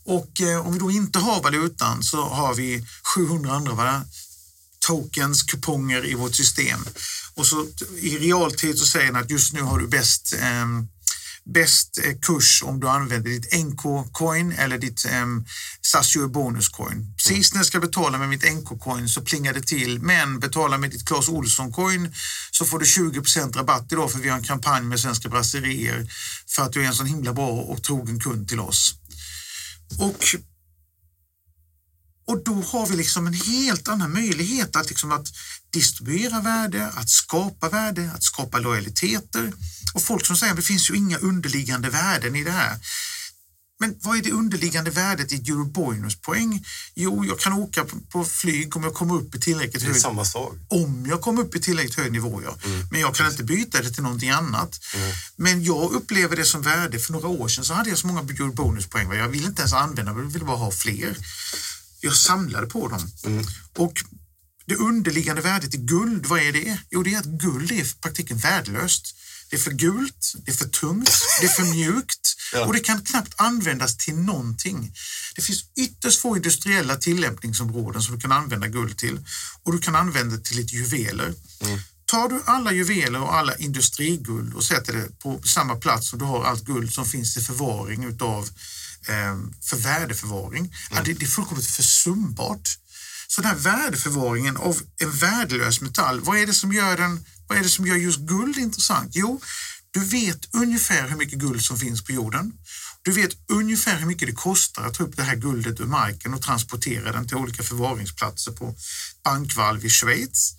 Och 0.05 0.41
eh, 0.41 0.67
om 0.67 0.73
vi 0.73 0.79
då 0.79 0.91
inte 0.91 1.19
har 1.19 1.43
valutan 1.43 2.03
så 2.03 2.25
har 2.25 2.55
vi 2.55 2.87
700 3.15 3.53
andra 3.53 4.05
tokens, 4.87 5.43
kuponger 5.43 6.07
i 6.07 6.15
vårt 6.15 6.35
system 6.35 6.81
och 7.41 7.47
så 7.47 7.67
i 8.01 8.19
realtid 8.19 8.79
så 8.79 8.87
säger 8.87 9.07
den 9.07 9.17
att 9.17 9.31
just 9.31 9.53
nu 9.53 9.63
har 9.63 9.79
du 9.79 9.87
bäst, 9.87 10.33
eh, 10.33 10.67
bäst 11.45 11.99
eh, 12.05 12.19
kurs 12.23 12.63
om 12.63 12.81
du 12.81 12.89
använder 12.89 13.31
ditt 13.31 13.53
NK-coin 13.55 14.53
eller 14.59 14.79
ditt 14.79 15.05
eh, 15.05 15.27
Sasio 15.83 16.29
bonus-coin. 16.29 17.15
Precis 17.17 17.53
när 17.53 17.59
jag 17.59 17.67
ska 17.67 17.81
betala 17.81 18.19
med 18.19 18.29
mitt 18.29 18.45
NK-coin 18.45 19.09
så 19.09 19.21
plingar 19.21 19.53
det 19.53 19.63
till, 19.63 20.01
men 20.01 20.41
betala 20.41 20.79
med 20.79 20.91
ditt 20.91 21.07
Clas 21.07 21.29
Olsson-coin 21.29 22.15
så 22.51 22.65
får 22.65 22.79
du 22.79 22.87
20 22.87 23.23
rabatt 23.55 23.93
idag 23.93 24.13
för 24.13 24.19
vi 24.19 24.29
har 24.29 24.37
en 24.37 24.45
kampanj 24.45 24.83
med 24.83 25.01
Svenska 25.01 25.29
Brasserier 25.29 26.13
för 26.49 26.63
att 26.63 26.73
du 26.73 26.83
är 26.83 26.87
en 26.87 26.95
sån 26.95 27.07
himla 27.07 27.33
bra 27.33 27.51
och 27.51 27.83
trogen 27.83 28.21
kund 28.21 28.49
till 28.49 28.61
oss. 28.61 28.95
Och 29.99 30.24
och 32.30 32.45
då 32.45 32.55
har 32.55 32.86
vi 32.86 32.97
liksom 32.97 33.26
en 33.26 33.34
helt 33.34 33.88
annan 33.88 34.12
möjlighet 34.12 34.76
att, 34.76 34.88
liksom 34.88 35.12
att 35.12 35.26
distribuera 35.72 36.41
värde, 36.41 36.86
att 36.86 37.09
skapa 37.09 37.68
värde, 37.68 38.11
att 38.14 38.22
skapa 38.22 38.59
lojaliteter. 38.59 39.53
Och 39.95 40.03
folk 40.03 40.26
som 40.26 40.36
säger 40.36 40.53
att 40.53 40.57
det 40.57 40.62
finns 40.62 40.91
ju 40.91 40.95
inga 40.95 41.18
underliggande 41.18 41.91
värden 41.91 42.36
i 42.36 42.45
det 42.45 42.51
här. 42.51 42.78
Men 43.81 43.95
vad 44.01 44.16
är 44.18 44.22
det 44.22 44.31
underliggande 44.31 44.91
värdet 44.91 45.33
i 45.33 45.51
eurobonuspoäng? 45.51 46.64
Jo, 46.95 47.24
jag 47.24 47.39
kan 47.41 47.53
åka 47.53 47.85
på, 48.12 48.24
flyg 48.24 48.76
om 48.76 48.83
jag 48.83 48.95
kommer 48.95 49.14
upp 49.14 49.35
i 49.35 49.41
tillräckligt 49.41 49.83
hög... 49.83 49.97
samma 49.97 50.24
sak. 50.24 50.55
Om 50.68 51.07
jag 51.09 51.20
kommer 51.20 51.43
upp 51.43 51.57
i 51.57 51.61
tillräckligt 51.61 51.99
hög 51.99 52.12
nivå, 52.12 52.43
ja. 52.45 52.57
Mm. 52.64 52.87
Men 52.91 53.01
jag 53.01 53.14
kan 53.14 53.31
inte 53.31 53.45
byta 53.45 53.83
det 53.83 53.91
till 53.91 54.03
någonting 54.03 54.31
annat. 54.31 54.81
Mm. 54.95 55.12
Men 55.37 55.64
jag 55.64 55.93
upplever 55.93 56.37
det 56.37 56.45
som 56.45 56.62
värde. 56.62 56.99
För 56.99 57.12
några 57.12 57.28
år 57.28 57.49
sedan 57.49 57.64
så 57.64 57.74
hade 57.74 57.89
jag 57.91 57.99
så 57.99 58.07
många 58.07 58.20
eurobonuspoäng. 58.20 59.12
Jag 59.12 59.28
ville 59.28 59.47
inte 59.47 59.62
ens 59.62 59.72
använda 59.72 60.12
dem, 60.12 60.22
jag 60.22 60.33
ville 60.33 60.45
bara 60.45 60.57
ha 60.57 60.70
fler 60.70 61.16
jag 62.01 62.16
samlade 62.16 62.66
på 62.66 62.89
dem. 62.89 63.11
Mm. 63.24 63.45
Och 63.76 63.93
det 64.66 64.74
underliggande 64.74 65.43
värdet 65.43 65.74
i 65.74 65.76
guld, 65.76 66.26
vad 66.26 66.41
är 66.41 66.53
det? 66.53 66.78
Jo, 66.91 67.03
det 67.03 67.14
är 67.14 67.18
att 67.18 67.24
guld 67.24 67.70
är 67.70 67.74
i 67.74 67.85
praktiken 68.03 68.39
värdelöst. 68.39 69.16
Det 69.51 69.57
är 69.57 69.61
för 69.61 69.71
gult, 69.71 70.35
det 70.45 70.51
är 70.51 70.57
för 70.57 70.69
tungt, 70.69 71.11
det 71.41 71.47
är 71.47 71.51
för 71.51 71.63
mjukt 71.75 72.37
ja. 72.53 72.65
och 72.65 72.73
det 72.73 72.81
kan 72.81 73.05
knappt 73.05 73.35
användas 73.37 73.97
till 73.97 74.15
någonting. 74.15 74.95
Det 75.35 75.43
finns 75.43 75.65
ytterst 75.77 76.21
få 76.21 76.37
industriella 76.37 76.97
tillämpningsområden 76.97 78.03
som 78.03 78.15
du 78.15 78.21
kan 78.21 78.33
använda 78.33 78.67
guld 78.67 78.99
till 78.99 79.27
och 79.63 79.73
du 79.73 79.79
kan 79.79 79.97
använda 79.97 80.37
det 80.37 80.45
till 80.45 80.57
lite 80.57 80.75
juveler. 80.77 81.35
Mm. 81.61 81.81
Tar 82.05 82.29
du 82.29 82.43
alla 82.45 82.73
juveler 82.73 83.23
och 83.23 83.35
alla 83.35 83.57
industriguld 83.57 84.55
och 84.55 84.65
sätter 84.65 84.93
det 84.93 85.19
på 85.19 85.43
samma 85.43 85.77
plats 85.77 86.13
och 86.13 86.19
du 86.19 86.25
har 86.25 86.45
allt 86.45 86.65
guld 86.65 86.93
som 86.93 87.07
finns 87.07 87.37
i 87.37 87.41
förvaring 87.41 88.05
utav 88.05 88.49
eh, 89.09 89.39
för 89.63 89.77
värdeförvaring, 89.77 90.65
mm. 90.65 90.73
ja, 90.91 91.03
det, 91.05 91.13
det 91.13 91.25
är 91.25 91.29
fullkomligt 91.29 91.67
försumbart. 91.67 92.79
Så 93.29 93.41
den 93.41 93.51
här 93.51 93.59
värdeförvaringen 93.59 94.57
av 94.57 94.81
en 95.01 95.11
värdelös 95.11 95.81
metall, 95.81 96.21
vad 96.21 96.39
är 96.39 96.47
det 96.47 96.55
som 96.55 96.73
gör 96.73 96.97
den, 96.97 97.25
vad 97.51 97.59
är 97.59 97.63
det 97.63 97.69
som 97.69 97.87
gör 97.87 97.97
just 97.97 98.21
guld 98.21 98.59
intressant? 98.59 99.11
Jo, 99.15 99.41
du 99.91 100.01
vet 100.01 100.55
ungefär 100.55 101.09
hur 101.09 101.17
mycket 101.17 101.39
guld 101.39 101.63
som 101.63 101.77
finns 101.79 102.05
på 102.05 102.13
jorden. 102.13 102.53
Du 103.03 103.13
vet 103.13 103.31
ungefär 103.49 103.99
hur 103.99 104.07
mycket 104.07 104.29
det 104.29 104.35
kostar 104.35 104.83
att 104.85 104.95
ta 104.95 105.05
upp 105.05 105.17
det 105.17 105.23
här 105.23 105.37
guldet 105.37 105.81
ur 105.81 105.87
marken 105.87 106.35
och 106.35 106.43
transportera 106.43 107.13
den 107.13 107.29
till 107.29 107.37
olika 107.37 107.63
förvaringsplatser 107.63 108.53
på 108.53 108.75
bankvalv 109.25 109.85
i 109.85 109.91
Schweiz. 109.91 110.55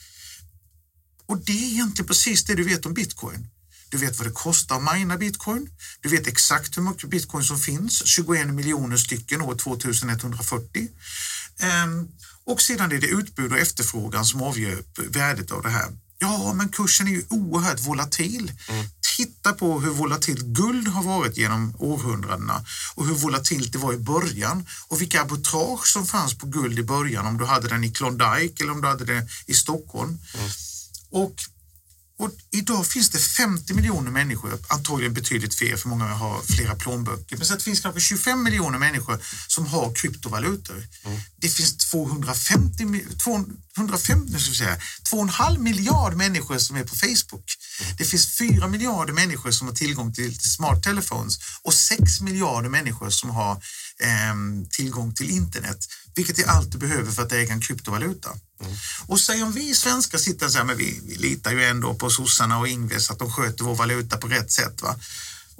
Och 1.26 1.38
det 1.38 1.52
är 1.52 1.72
egentligen 1.72 2.08
precis 2.08 2.44
det 2.44 2.56
du 2.56 2.64
vet 2.64 2.86
om 2.86 2.94
bitcoin. 2.94 3.48
Du 3.90 3.98
vet 3.98 4.18
vad 4.18 4.28
det 4.28 4.32
kostar 4.32 4.76
att 4.76 4.96
mina 4.96 5.18
bitcoin. 5.18 5.70
Du 6.02 6.10
vet 6.10 6.28
exakt 6.28 6.78
hur 6.78 6.82
mycket 6.82 7.10
bitcoin 7.10 7.44
som 7.44 7.60
finns, 7.60 8.06
21 8.06 8.48
miljoner 8.48 8.98
stycken 8.98 9.42
år 9.42 9.56
2140. 9.56 10.88
Ehm, 11.60 12.08
och 12.46 12.62
sedan 12.62 12.92
är 12.92 13.00
det 13.00 13.08
utbud 13.08 13.52
och 13.52 13.58
efterfrågan 13.58 14.26
som 14.26 14.42
avgör 14.42 14.84
värdet 15.10 15.52
av 15.52 15.64
det 15.64 15.70
här. 15.70 15.92
Ja, 16.22 16.54
men 16.54 16.70
kursen 16.70 17.08
är 17.08 17.12
ju 17.12 17.24
oerhört 17.30 17.80
volatil. 17.80 18.52
Mm. 18.70 18.86
Titta 19.18 19.54
på 19.54 19.80
hur 19.80 19.90
volatilt 19.90 20.42
guld 20.42 20.88
har 20.88 21.04
varit 21.04 21.38
genom 21.38 21.76
århundradena 21.80 22.66
och 22.96 23.08
hur 23.08 23.14
volatilt 23.14 23.72
det 23.72 23.78
var 23.78 23.94
i 23.94 23.98
början 23.98 24.68
och 24.88 25.02
vilka 25.02 25.22
arbitrage 25.22 25.88
som 25.88 26.06
fanns 26.06 26.38
på 26.38 26.46
guld 26.46 26.80
i 26.80 26.84
början 26.84 27.26
om 27.26 27.38
du 27.38 27.46
hade 27.46 27.68
den 27.68 27.84
i 27.84 27.92
Klondike 27.92 28.64
eller 28.64 28.72
om 28.72 28.82
du 28.82 28.88
hade 28.88 29.06
det 29.06 29.28
i 29.46 29.54
Stockholm. 29.54 30.20
Mm. 30.34 30.50
Och 31.12 31.36
och 32.22 32.32
idag 32.52 32.88
finns 32.88 33.10
det 33.10 33.20
50 33.20 33.74
miljoner 33.74 34.12
människor, 34.12 34.60
antagligen 34.68 35.14
betydligt 35.14 35.56
fler 35.56 35.78
för 35.78 35.90
många 35.90 36.06
har 36.06 36.42
flera 36.42 36.76
plånböcker, 36.76 37.38
men 37.38 37.46
så 37.46 37.54
det 37.56 37.64
finns 37.64 37.80
kanske 37.80 38.02
25 38.02 38.44
miljoner 38.44 38.80
människor 38.80 39.20
som 39.48 39.66
har 39.66 39.94
kryptovalutor. 39.94 40.88
Mm. 41.06 41.20
Det 41.36 41.50
finns 41.50 41.78
250, 41.78 43.06
250 43.76 44.40
ska 44.40 44.54
säga, 44.54 44.78
2,5 45.12 45.58
miljard 45.58 46.14
människor 46.16 46.58
som 46.58 46.76
är 46.76 46.84
på 46.84 46.96
Facebook. 46.96 47.46
Mm. 47.82 47.96
Det 47.98 48.06
finns 48.06 48.38
4 48.38 48.68
miljarder 48.68 49.14
människor 49.14 49.52
som 49.52 49.68
har 49.68 49.76
tillgång 49.76 50.14
till 50.14 50.40
smart 50.40 50.84
telefons 50.84 51.40
och 51.62 51.74
6 51.74 52.22
miljarder 52.22 52.70
människor 52.70 53.10
som 53.10 53.30
har 53.30 53.64
tillgång 54.70 55.14
till 55.14 55.30
internet, 55.30 55.78
vilket 56.16 56.40
är 56.40 56.46
allt 56.46 56.72
du 56.72 56.78
behöver 56.78 57.12
för 57.12 57.22
att 57.22 57.32
äga 57.32 57.54
en 57.54 57.62
kryptovaluta. 57.62 58.30
Mm. 58.62 58.74
Och 59.08 59.20
säg 59.20 59.44
om 59.44 59.52
vi 59.52 59.76
svenskar 59.76 60.18
sitter 60.18 60.46
och 60.46 60.52
säger 60.52 60.66
men 60.66 60.78
vi, 60.78 61.00
vi 61.08 61.16
litar 61.16 61.52
ju 61.52 61.64
ändå 61.64 61.94
på 61.94 62.10
sossarna 62.10 62.60
och 62.60 62.68
Ingves 62.68 63.12
att 63.12 63.20
de 63.20 63.32
sköter 63.32 63.64
vår 63.64 63.76
valuta 63.76 64.18
på 64.18 64.28
rätt 64.28 64.52
sätt. 64.52 64.82
Va? 64.82 64.96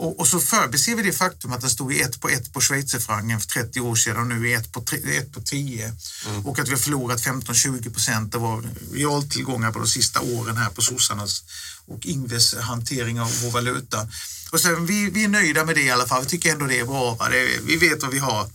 Och, 0.02 0.20
och 0.20 0.28
så 0.28 0.40
förbiser 0.40 0.96
vi 0.96 1.04
det 1.04 1.14
faktum 1.14 1.52
att 1.54 1.62
den 1.62 1.70
stod 1.70 1.94
i 1.94 2.02
ett 2.02 2.22
på 2.22 2.30
ett 2.30 2.54
på 2.54 2.62
schweizerfrancen 2.62 3.40
för 3.40 3.48
30 3.48 3.80
år 3.80 3.96
sedan 3.96 4.18
och 4.18 4.28
nu 4.28 4.52
är 4.52 4.58
ett 4.58 4.72
på, 4.72 4.84
ett 5.18 5.32
på 5.32 5.42
10. 5.42 5.94
Mm. 6.28 6.46
Och 6.46 6.60
att 6.60 6.68
vi 6.68 6.72
har 6.72 6.78
förlorat 6.78 7.26
15-20 7.26 7.94
procent 7.94 8.36
av 8.36 8.68
realtillgångar 8.94 9.72
på 9.72 9.80
de 9.80 9.88
sista 9.88 10.22
åren 10.22 10.58
här 10.58 10.70
på 10.70 10.82
sossarnas 10.82 11.44
och 11.88 12.06
Ingves 12.06 12.56
hantering 12.58 13.22
av 13.22 13.32
vår 13.44 13.52
valuta. 13.52 14.08
Och 14.52 14.60
sen, 14.60 14.86
vi, 14.86 15.10
vi 15.10 15.24
är 15.24 15.28
nöjda 15.28 15.66
med 15.66 15.76
det 15.76 15.82
i 15.82 15.92
alla 15.92 16.08
fall. 16.08 16.24
Vi 16.24 16.30
tycker 16.30 16.52
ändå 16.52 16.66
det 16.66 16.80
är 16.80 16.86
bra. 16.86 17.18
Det, 17.32 17.60
vi 17.66 17.78
vet 17.78 18.02
vad 18.02 18.12
vi 18.12 18.20
har. 18.20 18.50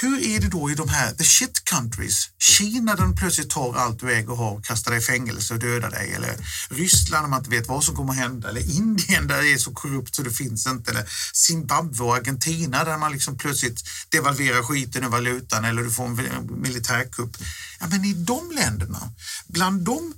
Hur 0.00 0.26
är 0.26 0.40
det 0.40 0.48
då 0.48 0.70
i 0.70 0.74
de 0.74 0.88
här 0.88 1.12
the 1.12 1.24
shit 1.24 1.64
countries? 1.64 2.30
Kina 2.38 2.94
där 2.94 3.02
de 3.02 3.14
plötsligt 3.14 3.50
tar 3.50 3.74
allt 3.74 4.00
du 4.00 4.12
äger 4.12 4.30
och 4.30 4.36
har 4.36 4.50
och 4.50 4.64
kastar 4.64 4.90
dig 4.90 5.00
i 5.00 5.02
fängelse 5.02 5.54
och 5.54 5.60
dödar 5.60 5.90
dig. 5.90 6.12
Eller 6.12 6.36
Ryssland 6.70 7.24
där 7.24 7.28
man 7.28 7.38
inte 7.38 7.50
vet 7.50 7.68
vad 7.68 7.84
som 7.84 7.96
kommer 7.96 8.12
att 8.12 8.18
hända. 8.18 8.48
Eller 8.48 8.76
Indien 8.76 9.26
där 9.26 9.42
det 9.42 9.52
är 9.52 9.58
så 9.58 9.72
korrupt 9.74 10.14
så 10.14 10.22
det 10.22 10.30
finns 10.30 10.66
inte. 10.66 10.90
Eller 10.90 11.04
Zimbabwe 11.34 12.04
och 12.04 12.16
Argentina 12.16 12.84
där 12.84 12.98
man 12.98 13.12
liksom 13.12 13.38
plötsligt 13.38 13.82
devalverar 14.08 14.62
skiten 14.62 15.04
i 15.04 15.08
valutan 15.08 15.64
eller 15.64 15.82
du 15.82 15.90
får 15.90 16.04
en 16.04 16.60
militärkupp. 16.62 17.36
Ja, 17.80 17.86
men 17.86 18.04
i 18.04 18.12
de 18.12 18.50
länderna, 18.50 19.12
bland 19.46 19.82
de 19.82 20.14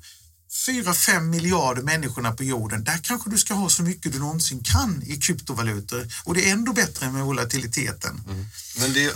4-5 0.66 1.20
miljarder 1.20 1.82
människorna 1.82 2.32
på 2.32 2.44
jorden, 2.44 2.84
där 2.84 3.00
kanske 3.02 3.30
du 3.30 3.38
ska 3.38 3.54
ha 3.54 3.68
så 3.68 3.82
mycket 3.82 4.12
du 4.12 4.18
någonsin 4.18 4.62
kan 4.62 5.02
i 5.06 5.16
kryptovalutor 5.16 6.08
och 6.24 6.34
det 6.34 6.48
är 6.48 6.52
ändå 6.52 6.72
bättre 6.72 7.10
med 7.10 7.24
volatiliteten. 7.24 8.20
Mm. 8.28 8.46
Men 8.78 8.92
det, 8.92 9.12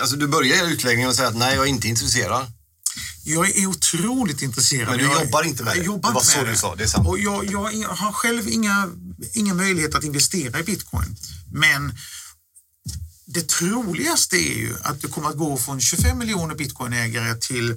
alltså 0.00 0.16
du 0.16 0.26
börjar 0.26 0.66
utläggningen 0.66 1.08
och 1.08 1.16
säger 1.16 1.28
att 1.28 1.36
nej, 1.36 1.54
jag 1.54 1.64
är 1.64 1.68
inte 1.68 1.88
intresserad. 1.88 2.52
Jag 3.24 3.58
är 3.58 3.66
otroligt 3.66 4.42
intresserad. 4.42 4.88
Men 4.88 4.98
du 4.98 5.04
jag, 5.04 5.24
jobbar 5.24 5.42
inte 5.42 5.62
med 5.62 5.76
det? 5.76 5.82
Jobbar 5.82 6.10
det 6.10 6.14
var 6.14 6.22
så 6.22 6.44
du 6.44 6.56
sa, 6.56 6.74
det 6.74 6.84
är 6.84 6.88
sant. 6.88 7.08
Och 7.08 7.18
jag, 7.18 7.44
jag, 7.44 7.88
har 7.88 8.12
själv 8.12 8.48
inga, 8.48 8.88
inga 9.32 9.54
möjlighet 9.54 9.94
att 9.94 10.04
investera 10.04 10.60
i 10.60 10.62
bitcoin. 10.62 11.16
Men 11.52 11.94
det 13.26 13.48
troligaste 13.48 14.36
är 14.36 14.58
ju 14.58 14.76
att 14.82 15.02
det 15.02 15.08
kommer 15.08 15.28
att 15.28 15.36
gå 15.36 15.56
från 15.56 15.80
25 15.80 16.18
miljoner 16.18 16.54
bitcoinägare 16.54 17.34
till 17.34 17.76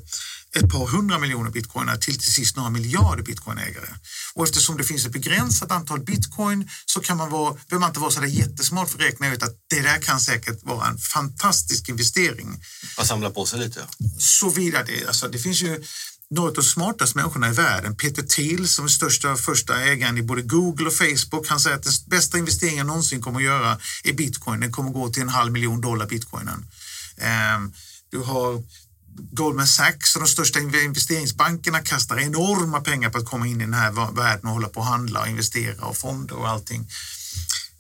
ett 0.56 0.70
par 0.72 0.88
hundra 0.88 1.20
miljoner 1.20 1.52
bitcoiner 1.52 1.97
till 1.97 2.20
till 2.20 2.34
sist 2.34 2.56
några 2.56 2.70
miljarder 2.70 3.24
bitcoinägare. 3.24 3.89
Och 4.36 4.43
eftersom 4.43 4.78
det 4.78 4.84
finns 4.84 5.06
ett 5.06 5.12
begränsat 5.12 5.72
antal 5.72 6.00
bitcoin 6.00 6.70
så 6.86 7.00
kan 7.00 7.18
man 7.18 7.30
vara, 7.30 7.54
behöver 7.54 7.80
man 7.80 7.89
inte 7.89 8.00
vara 8.00 8.12
så 8.12 8.20
där 8.20 8.28
jättesmart 8.28 8.89
för 8.89 8.97
att 8.97 9.06
räkna 9.06 9.34
ut 9.34 9.43
att 9.43 9.56
det 9.70 9.82
där 9.82 10.02
kan 10.02 10.20
säkert 10.20 10.64
vara 10.64 10.88
en 10.88 10.97
fantastisk 10.97 11.89
investering. 11.89 12.64
Att 12.97 13.08
samla 13.08 13.30
på 13.30 13.45
sig 13.45 13.60
lite? 13.60 13.88
Såvida 14.18 14.84
det, 14.84 15.08
alltså 15.08 15.28
det 15.28 15.39
finns 15.39 15.62
ju 15.62 15.84
några 16.30 16.50
av 16.50 16.56
de 16.56 16.64
smartaste 16.64 17.18
människorna 17.18 17.50
i 17.50 17.54
världen, 17.54 17.95
Peter 17.95 18.24
Thiel 18.24 18.68
som 18.68 18.86
är 18.86 18.89
största 18.89 19.36
första 19.36 19.82
ägaren 19.82 20.18
i 20.18 20.24
både 20.24 20.41
Google 20.41 20.88
och 20.88 20.93
Facebook, 20.93 21.47
han 21.47 21.60
säger 21.60 21.76
att 21.78 21.84
den 21.84 21.93
bästa 22.08 22.38
investeringen 22.38 22.88
någonsin 22.88 23.22
kommer 23.22 23.39
att 23.39 23.45
göra 23.45 23.80
i 24.04 24.14
bitcoin. 24.14 24.60
Den 24.60 24.72
kommer 24.72 24.89
att 24.89 24.95
gå 24.95 25.10
till 25.10 25.22
en 25.22 25.30
halv 25.30 25.52
miljon 25.52 25.82
dollar 25.82 26.08
bitcoinen. 26.08 26.66
Ehm, 27.18 27.74
du 28.12 28.18
har 28.18 28.64
Goldman 29.32 29.67
Sachs 29.67 30.15
och 30.15 30.22
de 30.22 30.28
största 30.28 30.59
investeringsbankerna 30.59 31.80
kastar 31.80 32.20
enorma 32.20 32.82
pengar 32.82 33.09
på 33.09 33.17
att 33.17 33.26
komma 33.26 33.47
in 33.47 33.61
i 33.61 33.65
den 33.65 33.74
här 33.74 34.15
världen 34.15 34.45
och 34.45 34.53
hålla 34.53 34.67
på 34.67 34.80
och 34.80 34.86
handla 34.86 35.22
och 35.22 35.28
investera 35.28 35.86
och 35.86 35.97
fonder 35.97 36.36
och 36.36 36.49
allting. 36.49 36.89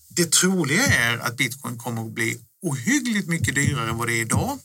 Det 0.09 0.31
troliga 0.31 0.85
är 0.85 1.17
att 1.17 1.37
bitcoin 1.37 1.77
kommer 1.77 2.01
att 2.01 2.11
bli 2.11 2.37
ohyggligt 2.61 3.27
mycket 3.27 3.55
dyrare 3.55 3.89
än 3.89 3.97
vad 3.97 4.07
det 4.07 4.13
är 4.13 4.21
idag 4.21 4.59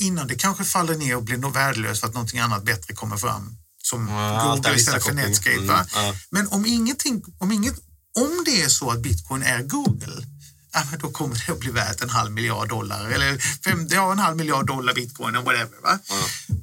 innan 0.00 0.26
det 0.26 0.34
kanske 0.34 0.64
faller 0.64 0.96
ner 0.96 1.16
och 1.16 1.22
blir 1.22 1.52
värdelöst 1.52 2.00
för 2.00 2.08
att 2.08 2.14
någonting 2.14 2.40
annat 2.40 2.64
bättre 2.64 2.94
kommer 2.94 3.16
fram. 3.16 3.56
Som 3.82 4.08
ja, 4.08 4.54
Google 4.54 4.76
istället 4.76 5.04
för 5.04 5.12
Netscape. 5.12 5.56
Mm, 5.56 5.86
ja. 5.94 6.14
Men 6.30 6.48
om, 6.48 6.66
ingenting, 6.66 7.22
om, 7.38 7.52
inget, 7.52 7.74
om 8.18 8.42
det 8.44 8.62
är 8.62 8.68
så 8.68 8.90
att 8.90 9.02
bitcoin 9.02 9.42
är 9.42 9.62
Google 9.62 10.26
ja, 10.72 10.82
men 10.90 11.00
då 11.00 11.10
kommer 11.10 11.42
det 11.46 11.52
att 11.52 11.60
bli 11.60 11.70
värt 11.70 12.00
en 12.00 12.10
halv 12.10 12.32
miljard 12.32 12.68
dollar 12.68 13.10
eller 13.10 13.38
fem, 13.64 13.86
ja, 13.90 14.12
en 14.12 14.18
halv 14.18 14.36
miljard 14.36 14.66
dollar 14.66 14.94
bitcoin 14.94 15.36
och 15.36 15.44
whatever. 15.44 15.80
Va? 15.82 15.98
Mm. 16.10 16.62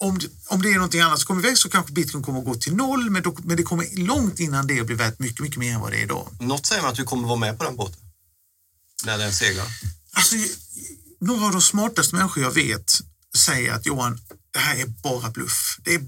om, 0.00 0.20
om 0.48 0.62
det 0.62 0.70
är 0.70 0.74
någonting 0.74 1.00
annat 1.00 1.18
som 1.18 1.26
kommer 1.26 1.42
iväg 1.42 1.58
så 1.58 1.68
kanske 1.68 1.92
bitcoin 1.92 2.24
kommer 2.24 2.38
att 2.38 2.44
gå 2.44 2.54
till 2.54 2.76
noll, 2.76 3.10
men, 3.10 3.22
då, 3.22 3.36
men 3.44 3.56
det 3.56 3.62
kommer 3.62 4.06
långt 4.06 4.40
innan 4.40 4.66
det 4.66 4.80
att 4.80 4.86
bli 4.86 4.96
värt 4.96 5.18
mycket, 5.18 5.40
mycket 5.40 5.58
mer 5.58 5.74
än 5.74 5.80
vad 5.80 5.92
det 5.92 5.98
är 5.98 6.02
idag. 6.02 6.28
Något 6.40 6.66
säger 6.66 6.82
man 6.82 6.90
att 6.90 6.96
du 6.96 7.04
kommer 7.04 7.28
vara 7.28 7.38
med 7.38 7.58
på 7.58 7.64
den 7.64 7.76
båten? 7.76 8.00
När 9.04 9.18
den 9.18 9.32
seglar? 9.32 9.66
Alltså, 10.12 10.36
några 11.20 11.46
av 11.46 11.52
de 11.52 11.62
smartaste 11.62 12.14
människor 12.14 12.42
jag 12.42 12.50
vet 12.50 13.00
säger 13.36 13.72
att 13.72 13.86
Johan, 13.86 14.20
det 14.50 14.58
här 14.58 14.76
är 14.76 14.86
bara 14.86 15.30
bluff. 15.30 15.78
Det 15.84 15.94
är 15.94 16.02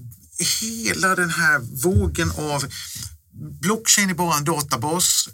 hela 0.61 1.15
den 1.15 1.29
här 1.29 1.59
vågen 1.83 2.31
av 2.31 2.65
blockchain 3.61 4.09
är 4.09 4.13
bara 4.13 4.37
en 4.37 4.45
databas. 4.45 5.29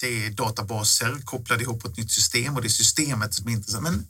Det 0.00 0.26
är 0.26 0.30
databaser 0.30 1.20
kopplade 1.24 1.62
ihop 1.62 1.82
på 1.82 1.88
ett 1.88 1.96
nytt 1.96 2.12
system 2.12 2.56
och 2.56 2.62
det 2.62 2.68
är 2.68 2.70
systemet 2.70 3.34
som 3.34 3.48
är 3.48 3.52
intressant. 3.52 3.82
Men 3.82 4.06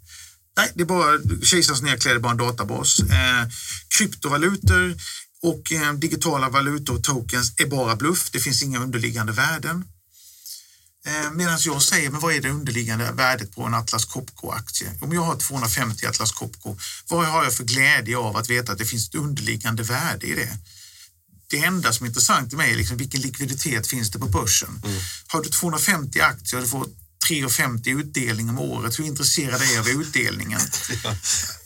nej, 0.57 0.73
det 0.75 0.83
är 0.83 0.87
bara 0.87 1.19
kejsarens 1.43 1.83
nya 1.83 1.97
kläder, 1.97 2.19
bara 2.19 2.33
en 2.33 2.39
databas. 2.39 3.01
Eh, 3.01 3.49
kryptovalutor 3.99 4.97
och 5.43 5.73
eh, 5.73 5.93
digitala 5.93 6.49
valutor 6.49 6.95
och 6.95 7.05
tokens 7.05 7.53
är 7.57 7.67
bara 7.67 7.97
bluff. 7.97 8.31
Det 8.31 8.39
finns 8.41 8.63
inga 8.63 8.79
underliggande 8.79 9.33
värden. 9.33 9.85
Eh, 11.07 11.31
Medan 11.33 11.59
jag 11.61 11.83
säger, 11.83 12.11
men 12.11 12.21
vad 12.21 12.35
är 12.35 12.41
det 12.41 12.51
underliggande 12.51 13.13
värdet 13.13 13.55
på 13.55 13.63
en 13.63 13.75
Atlas 13.75 14.05
Copco-aktie? 14.05 14.91
Om 15.01 15.13
jag 15.13 15.23
har 15.23 15.37
250 15.37 16.07
Atlas 16.07 16.33
Copco, 16.33 16.77
vad 17.09 17.27
har 17.27 17.45
jag 17.45 17.55
för 17.55 17.65
glädje 17.65 18.17
av 18.17 18.37
att 18.37 18.51
veta 18.51 18.73
att 18.73 18.79
det 18.79 18.85
finns 18.85 19.09
ett 19.09 19.15
underliggande 19.15 19.83
värde 19.83 20.27
i 20.27 20.35
det? 20.35 20.59
Det 21.51 21.59
enda 21.59 21.93
som 21.93 22.05
är 22.05 22.09
intressant 22.09 22.53
i 22.53 22.57
mig 22.57 22.73
är 22.73 22.77
liksom, 22.77 22.97
vilken 22.97 23.21
likviditet 23.21 23.87
finns 23.87 24.11
det 24.11 24.19
på 24.19 24.27
börsen? 24.27 24.83
Mm. 24.85 25.01
Har 25.27 25.43
du 25.43 25.49
250 25.49 26.21
aktier 26.21 26.59
och 26.59 26.65
du 26.65 26.71
får 26.71 26.87
3,50 27.29 28.01
utdelning 28.01 28.49
om 28.49 28.59
året. 28.59 28.99
Hur 28.99 29.05
intresserad 29.05 29.63
är 29.63 29.75
jag 29.75 29.81
av 29.81 29.89
utdelningen? 29.89 30.61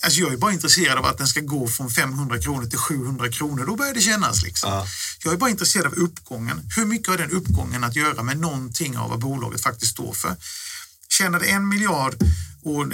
Alltså 0.05 0.21
jag 0.21 0.33
är 0.33 0.37
bara 0.37 0.53
intresserad 0.53 0.99
av 0.99 1.05
att 1.07 1.19
den 1.19 1.27
ska 1.27 1.41
gå 1.41 1.69
från 1.69 1.91
500 1.91 2.39
kronor 2.39 2.67
till 2.67 2.79
700 2.79 3.33
kronor. 3.33 3.67
Då 3.67 3.77
börjar 3.77 3.95
det 3.95 4.01
kännas. 4.01 4.43
Liksom. 4.43 4.71
Ja. 4.71 4.87
Jag 5.25 5.33
är 5.33 5.37
bara 5.37 5.51
intresserad 5.51 5.87
av 5.87 5.93
uppgången. 5.93 6.71
Hur 6.77 6.85
mycket 6.85 7.09
har 7.09 7.19
den 7.19 7.31
uppgången 7.31 7.85
att 7.85 7.97
göra 7.97 8.23
med 8.23 8.39
någonting 8.39 8.99
av 8.99 9.11
vad 9.11 9.19
bolaget 9.19 9.63
faktiskt 9.63 9.93
står 9.93 10.13
för? 10.13 10.37
Tjänade 11.09 11.47
en 11.47 11.69
miljard 11.69 12.15
år 12.63 12.93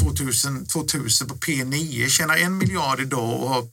2000, 0.00 0.66
2000 0.66 1.28
på 1.28 1.34
P9, 1.34 2.08
tjänar 2.08 2.36
en 2.36 2.58
miljard 2.58 3.00
idag 3.00 3.42
och 3.42 3.48
har 3.48 3.68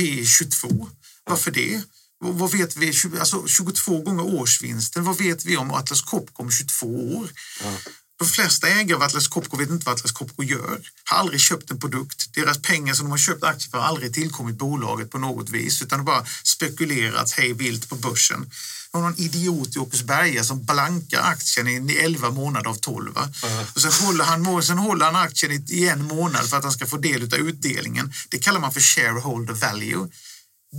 P22. 0.00 0.88
Varför 1.28 1.50
det? 1.50 1.82
Vad 2.20 2.52
vet 2.52 2.76
vi? 2.76 2.92
Alltså 3.18 3.46
22 3.46 4.00
gånger 4.00 4.24
årsvinsten. 4.24 5.04
Vad 5.04 5.18
vet 5.18 5.44
vi 5.44 5.56
om 5.56 5.70
Atlas 5.70 6.02
Copco 6.02 6.42
om 6.42 6.50
22 6.50 6.86
år? 6.86 7.28
Ja. 7.64 7.72
De 8.18 8.28
flesta 8.28 8.68
ägare 8.68 8.94
av 8.94 9.02
Atlas 9.02 9.28
Copco 9.28 9.56
vet 9.56 9.70
inte 9.70 9.86
vad 9.86 9.94
Atlas 9.94 10.12
Copco 10.12 10.42
gör. 10.42 10.80
Har 11.04 11.18
aldrig 11.18 11.40
köpt 11.40 11.70
en 11.70 11.80
produkt. 11.80 12.34
Deras 12.34 12.62
pengar 12.62 12.94
som 12.94 13.06
de 13.06 13.10
har 13.10 13.18
köpt 13.18 13.44
aktier 13.44 13.70
för 13.70 13.78
har 13.78 13.84
aldrig 13.84 14.14
tillkommit 14.14 14.56
bolaget 14.56 15.10
på 15.10 15.18
något 15.18 15.50
vis 15.50 15.82
utan 15.82 16.04
bara 16.04 16.24
spekulerat 16.44 17.30
hej 17.30 17.52
vilt 17.52 17.88
på 17.88 17.94
börsen. 17.94 18.40
Det 18.40 18.98
var 18.98 19.00
någon 19.00 19.18
idiot 19.18 19.76
i 19.76 19.78
Åkersberga 19.78 20.44
som 20.44 20.64
blankar 20.64 21.22
aktien 21.22 21.90
i 21.90 21.92
11 21.92 22.30
månader 22.30 22.70
av 22.70 22.74
12. 22.74 23.08
Uh 23.08 23.22
-huh. 23.22 23.74
och 23.74 23.80
sen, 23.80 23.92
håller 23.92 24.24
han, 24.24 24.62
sen 24.62 24.78
håller 24.78 25.04
han 25.04 25.16
aktien 25.16 25.64
i 25.68 25.88
en 25.88 26.04
månad 26.04 26.50
för 26.50 26.56
att 26.56 26.62
han 26.62 26.72
ska 26.72 26.86
få 26.86 26.96
del 26.96 27.22
av 27.22 27.34
utdelningen. 27.34 28.12
Det 28.28 28.38
kallar 28.38 28.60
man 28.60 28.72
för 28.72 28.80
shareholder 28.80 29.54
value. 29.54 30.08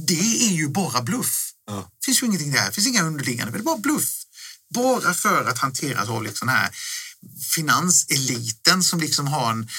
Det 0.07 0.45
är 0.47 0.51
ju 0.51 0.67
bara 0.67 1.01
bluff. 1.01 1.51
Ja. 1.67 1.91
Det 1.99 2.05
finns 2.05 2.23
ju 2.23 2.27
ingenting 2.27 2.51
där. 2.51 2.65
Det 2.65 2.71
finns 2.71 2.87
inga 2.87 3.03
underliggande. 3.03 3.51
Det 3.53 3.59
är 3.59 3.63
bara 3.63 3.77
bluff. 3.77 4.09
Bara 4.73 5.13
för 5.13 5.45
att 5.45 5.57
hanteras 5.57 6.09
av 6.09 6.23
liksom 6.23 6.47
den 6.47 6.57
här 6.57 6.69
finanseliten 7.55 8.83
som 8.83 8.99
liksom 8.99 9.27
har 9.27 9.51
en... 9.51 9.69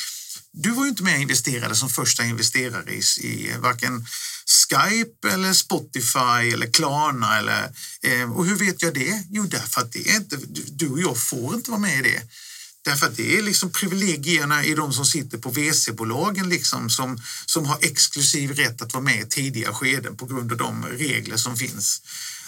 Du 0.53 0.71
var 0.71 0.85
ju 0.85 0.91
inte 0.91 1.03
med 1.03 1.15
och 1.15 1.21
investerade 1.21 1.75
som 1.75 1.89
första 1.89 2.25
investerare 2.25 2.93
i, 2.93 3.03
i 3.21 3.57
varken 3.59 4.07
Skype 4.47 5.31
eller 5.33 5.53
Spotify 5.53 6.53
eller 6.53 6.73
Klarna. 6.73 7.39
Eller, 7.39 7.73
eh, 8.03 8.33
och 8.33 8.47
hur 8.47 8.57
vet 8.57 8.83
jag 8.83 8.95
det? 8.95 9.25
Jo, 9.31 9.43
därför 9.43 9.81
att 9.81 9.93
det 9.93 10.11
är 10.11 10.17
inte, 10.17 10.37
du 10.67 10.89
och 10.89 11.01
jag 11.01 11.19
får 11.19 11.55
inte 11.55 11.71
vara 11.71 11.81
med 11.81 11.99
i 11.99 12.03
det. 12.03 12.23
Därför 12.85 13.07
att 13.07 13.17
det 13.17 13.39
är 13.39 13.43
liksom 13.43 13.73
privilegierna 13.73 14.65
i 14.65 14.75
de 14.75 14.93
som 14.93 15.07
sitter 15.07 15.39
på 15.39 15.51
WC-bolagen 15.51 16.49
liksom 16.49 16.91
som, 16.91 17.23
som 17.47 17.67
har 17.67 17.79
exklusiv 17.81 18.51
rätt 18.51 18.83
att 18.83 18.93
vara 18.93 19.05
med 19.05 19.21
i 19.21 19.27
tidiga 19.27 19.73
skeden 19.73 20.17
på 20.17 20.27
grund 20.27 20.53
av 20.53 20.59
de 20.59 20.87
regler 20.87 21.37
som 21.37 21.57
finns. 21.57 22.03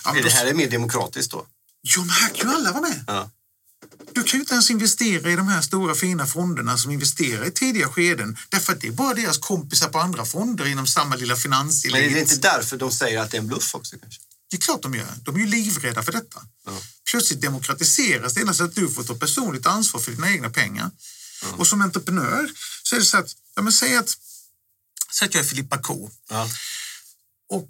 Är 0.04 0.22
det 0.22 0.30
här 0.30 0.46
är 0.46 0.54
mer 0.54 0.70
demokratiskt 0.70 1.30
då? 1.30 1.46
Jo, 1.82 2.00
men 2.00 2.10
här 2.10 2.28
kan 2.28 2.50
ju 2.50 2.56
alla 2.56 2.72
vara 2.72 2.82
med. 2.82 3.04
Ja. 3.06 3.30
Du 4.12 4.22
kan 4.22 4.38
ju 4.38 4.40
inte 4.40 4.54
ens 4.54 4.70
investera 4.70 5.30
i 5.30 5.36
de 5.36 5.48
här 5.48 5.60
stora 5.60 5.94
fina 5.94 6.26
fonderna 6.26 6.78
som 6.78 6.90
investerar 6.90 7.44
i 7.46 7.50
tidiga 7.50 7.88
skeden 7.88 8.36
därför 8.48 8.72
att 8.72 8.80
det 8.80 8.86
är 8.86 8.92
bara 8.92 9.14
deras 9.14 9.38
kompisar 9.38 9.88
på 9.88 9.98
andra 9.98 10.24
fonder 10.24 10.66
inom 10.66 10.86
samma 10.86 11.16
lilla 11.16 11.36
finanselit. 11.36 11.92
Men 11.92 12.04
är 12.04 12.14
det 12.14 12.20
inte 12.20 12.36
därför 12.36 12.76
de 12.76 12.92
säger 12.92 13.20
att 13.20 13.30
det 13.30 13.36
är 13.36 13.40
en 13.40 13.46
bluff 13.46 13.74
också? 13.74 13.96
Kanske? 13.98 14.20
Det 14.52 14.56
är 14.56 14.60
klart 14.60 14.82
de 14.82 14.94
gör. 14.94 15.14
De 15.22 15.36
är 15.36 15.40
ju 15.40 15.46
livrädda 15.46 16.02
för 16.02 16.12
detta. 16.12 16.42
Ja. 16.66 16.72
Plötsligt 17.10 17.40
demokratiseras 17.40 18.34
det 18.34 18.40
hela 18.40 18.54
så 18.54 18.64
att 18.64 18.74
du 18.74 18.88
får 18.88 19.04
ta 19.04 19.14
personligt 19.14 19.66
ansvar 19.66 20.00
för 20.00 20.12
dina 20.12 20.30
egna 20.30 20.50
pengar. 20.50 20.90
Ja. 21.42 21.48
Och 21.56 21.66
som 21.66 21.82
entreprenör 21.82 22.50
så 22.82 22.96
är 22.96 23.00
det 23.00 23.06
så 23.06 23.16
att, 23.16 23.36
ja, 23.56 23.62
men 23.62 23.72
säg 23.72 23.96
att, 23.96 24.16
säg 25.12 25.26
att 25.28 25.34
jag 25.34 25.44
är 25.44 25.48
Filippa 25.48 25.78
K. 25.78 26.10
Ja. 26.30 26.48
Och 27.48 27.68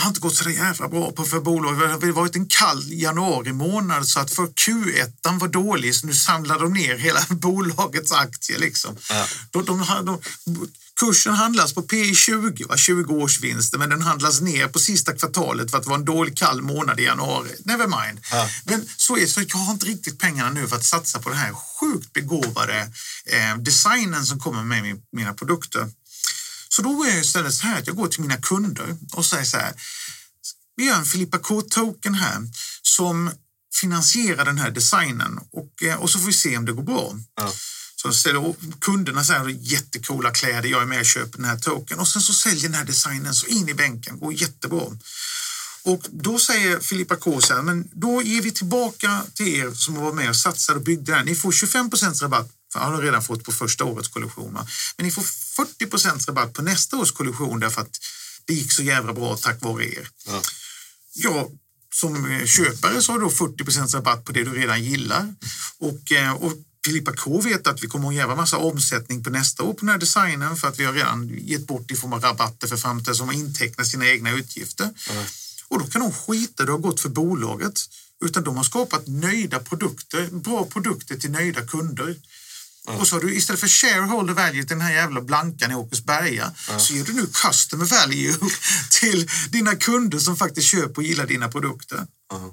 har 0.00 0.08
inte 0.08 0.20
gått 0.20 0.34
så 0.34 0.50
jävla 0.50 0.88
bra 0.88 1.12
på 1.12 1.24
för 1.24 1.40
bolaget. 1.40 2.00
Det 2.00 2.06
har 2.06 2.12
varit 2.12 2.36
en 2.36 2.46
kall 2.46 2.92
januari 2.92 3.52
månad 3.52 4.08
så 4.08 4.20
att 4.20 4.30
för 4.30 4.46
Q1 4.46 5.38
var 5.38 5.48
dålig 5.48 5.94
så 5.94 6.06
nu 6.06 6.14
samlar 6.14 6.58
de 6.58 6.72
ner 6.72 6.96
hela 6.96 7.20
bolagets 7.28 8.12
aktier. 8.12 8.58
Liksom. 8.58 8.96
Ja. 9.08 9.26
De, 9.50 9.64
de, 9.64 9.86
de, 10.04 10.20
kursen 10.98 11.34
handlas 11.34 11.74
på 11.74 11.82
P 11.82 12.14
20, 12.14 12.64
va? 12.64 12.76
20 12.76 13.14
års 13.14 13.40
vinster, 13.40 13.78
men 13.78 13.90
den 13.90 14.02
handlas 14.02 14.40
ner 14.40 14.68
på 14.68 14.78
sista 14.78 15.12
kvartalet 15.12 15.70
för 15.70 15.78
att 15.78 15.84
det 15.84 15.90
var 15.90 15.96
en 15.96 16.04
dålig 16.04 16.38
kall 16.38 16.62
månad 16.62 17.00
i 17.00 17.02
januari. 17.02 17.50
Never 17.64 17.86
mind. 17.86 18.20
Ja. 18.30 18.48
Men 18.64 18.88
så 18.96 19.16
är 19.16 19.26
så 19.26 19.40
jag 19.40 19.56
har 19.56 19.72
inte 19.72 19.86
riktigt 19.86 20.18
pengarna 20.18 20.50
nu 20.50 20.68
för 20.68 20.76
att 20.76 20.84
satsa 20.84 21.18
på 21.18 21.28
den 21.28 21.38
här 21.38 21.52
sjukt 21.52 22.12
begåvade 22.12 22.92
eh, 23.26 23.56
designen 23.58 24.26
som 24.26 24.40
kommer 24.40 24.64
med 24.64 24.82
min, 24.82 25.02
mina 25.12 25.34
produkter. 25.34 25.90
Så 26.68 26.82
då 26.82 27.04
är 27.04 27.08
jag 27.08 27.20
istället 27.20 27.54
så 27.54 27.66
här 27.66 27.78
att 27.78 27.86
jag 27.86 27.96
går 27.96 28.08
till 28.08 28.20
mina 28.20 28.36
kunder 28.36 28.96
och 29.12 29.26
säger 29.26 29.44
så 29.44 29.56
här. 29.56 29.72
Vi 30.76 30.86
gör 30.86 30.96
en 30.96 31.04
Filippa 31.04 31.38
K-token 31.38 32.14
här 32.14 32.42
som 32.82 33.30
finansierar 33.80 34.44
den 34.44 34.58
här 34.58 34.70
designen 34.70 35.38
och, 35.52 35.82
eh, 35.82 35.94
och 35.94 36.10
så 36.10 36.18
får 36.18 36.26
vi 36.26 36.32
se 36.32 36.56
om 36.56 36.64
det 36.64 36.72
går 36.72 36.82
bra. 36.82 37.14
Ja. 37.36 37.52
Så 38.02 38.12
ställer 38.12 38.54
kunderna 38.80 39.24
så 39.24 39.32
här 39.32 39.48
jättekola 39.48 40.30
kläder, 40.30 40.68
jag 40.68 40.82
är 40.82 40.86
med 40.86 41.00
och 41.00 41.06
köper 41.06 41.36
den 41.38 41.44
här 41.44 41.58
token 41.58 41.98
och 41.98 42.08
sen 42.08 42.22
så 42.22 42.32
säljer 42.32 42.62
den 42.62 42.74
här 42.74 42.84
designen 42.84 43.34
så 43.34 43.46
in 43.46 43.68
i 43.68 43.74
bänken, 43.74 44.18
går 44.18 44.32
jättebra. 44.32 44.82
Och 45.82 46.06
då 46.10 46.38
säger 46.38 46.80
Filippa 46.80 47.16
K 47.16 47.40
så 47.40 47.54
här, 47.54 47.62
men 47.62 47.88
då 47.92 48.22
ger 48.22 48.42
vi 48.42 48.50
tillbaka 48.50 49.22
till 49.34 49.48
er 49.48 49.70
som 49.70 49.94
var 49.94 50.12
med 50.12 50.28
och 50.28 50.36
satsade 50.36 50.78
och 50.78 50.84
byggde 50.84 51.12
den. 51.12 51.26
Ni 51.26 51.34
får 51.34 51.52
25 51.52 51.90
procents 51.90 52.22
rabatt 52.22 52.50
för 52.72 52.80
har 52.80 53.02
redan 53.02 53.22
fått 53.22 53.44
på 53.44 53.52
första 53.52 53.84
årets 53.84 54.08
kollektion. 54.08 54.52
Men 54.96 55.06
ni 55.06 55.10
får 55.10 55.22
40 55.22 55.86
procents 55.86 56.28
rabatt 56.28 56.52
på 56.52 56.62
nästa 56.62 56.96
års 56.96 57.12
kollektion 57.12 57.60
därför 57.60 57.80
att 57.80 57.98
det 58.46 58.54
gick 58.54 58.72
så 58.72 58.82
jävla 58.82 59.12
bra 59.12 59.36
tack 59.36 59.62
vare 59.62 59.84
er. 59.84 60.08
Ja. 60.26 60.42
Jag 61.14 61.50
som 61.94 62.46
köpare 62.46 63.02
så 63.02 63.12
har 63.12 63.18
då 63.18 63.30
40 63.30 63.64
procents 63.64 63.94
rabatt 63.94 64.24
på 64.24 64.32
det 64.32 64.44
du 64.44 64.54
redan 64.54 64.84
gillar. 64.84 65.34
Och, 65.78 66.12
eh, 66.12 66.32
och 66.32 66.52
Filippa 66.84 67.12
K 67.12 67.40
vet 67.40 67.66
att 67.66 67.82
vi 67.82 67.86
kommer 67.86 68.08
att 68.08 68.14
göra 68.14 68.34
massa 68.34 68.56
omsättning 68.56 69.24
på 69.24 69.30
nästa 69.30 69.62
år 69.62 69.72
på 69.72 69.80
den 69.80 69.88
här 69.88 69.98
designen 69.98 70.56
för 70.56 70.68
att 70.68 70.78
vi 70.78 70.84
har 70.84 70.92
redan 70.92 71.28
gett 71.28 71.66
bort 71.66 71.90
i 71.90 71.94
form 71.94 72.12
av 72.12 72.20
rabatter 72.20 72.68
för 72.68 72.76
framtiden 72.76 73.14
som 73.14 73.28
har 73.28 73.34
intecknat 73.34 73.86
sina 73.86 74.08
egna 74.08 74.30
utgifter. 74.30 74.84
Mm. 74.84 75.24
Och 75.68 75.78
då 75.78 75.86
kan 75.86 76.00
de 76.00 76.12
skita 76.12 76.64
det 76.64 76.72
har 76.72 76.78
gått 76.78 77.00
för 77.00 77.08
bolaget. 77.08 77.80
Utan 78.24 78.44
de 78.44 78.56
har 78.56 78.64
skapat 78.64 79.06
nöjda 79.06 79.58
produkter, 79.58 80.28
bra 80.30 80.64
produkter 80.64 81.16
till 81.16 81.30
nöjda 81.30 81.66
kunder. 81.66 82.16
Mm. 82.88 83.00
Och 83.00 83.08
så 83.08 83.16
har 83.16 83.20
du 83.20 83.34
istället 83.34 83.60
för 83.60 83.68
shareholder 83.68 84.34
value 84.34 84.64
till 84.64 84.68
den 84.76 84.80
här 84.80 84.92
jävla 84.92 85.20
blankan 85.20 85.70
i 85.70 85.74
Åkersberga 85.74 86.52
mm. 86.68 86.80
så 86.80 86.94
ger 86.94 87.04
du 87.04 87.12
nu 87.12 87.26
customer 87.26 87.84
value 87.84 88.34
till 88.90 89.30
dina 89.50 89.76
kunder 89.76 90.18
som 90.18 90.36
faktiskt 90.36 90.66
köper 90.66 90.96
och 90.96 91.02
gillar 91.02 91.26
dina 91.26 91.48
produkter. 91.48 92.06
Mm. 92.32 92.50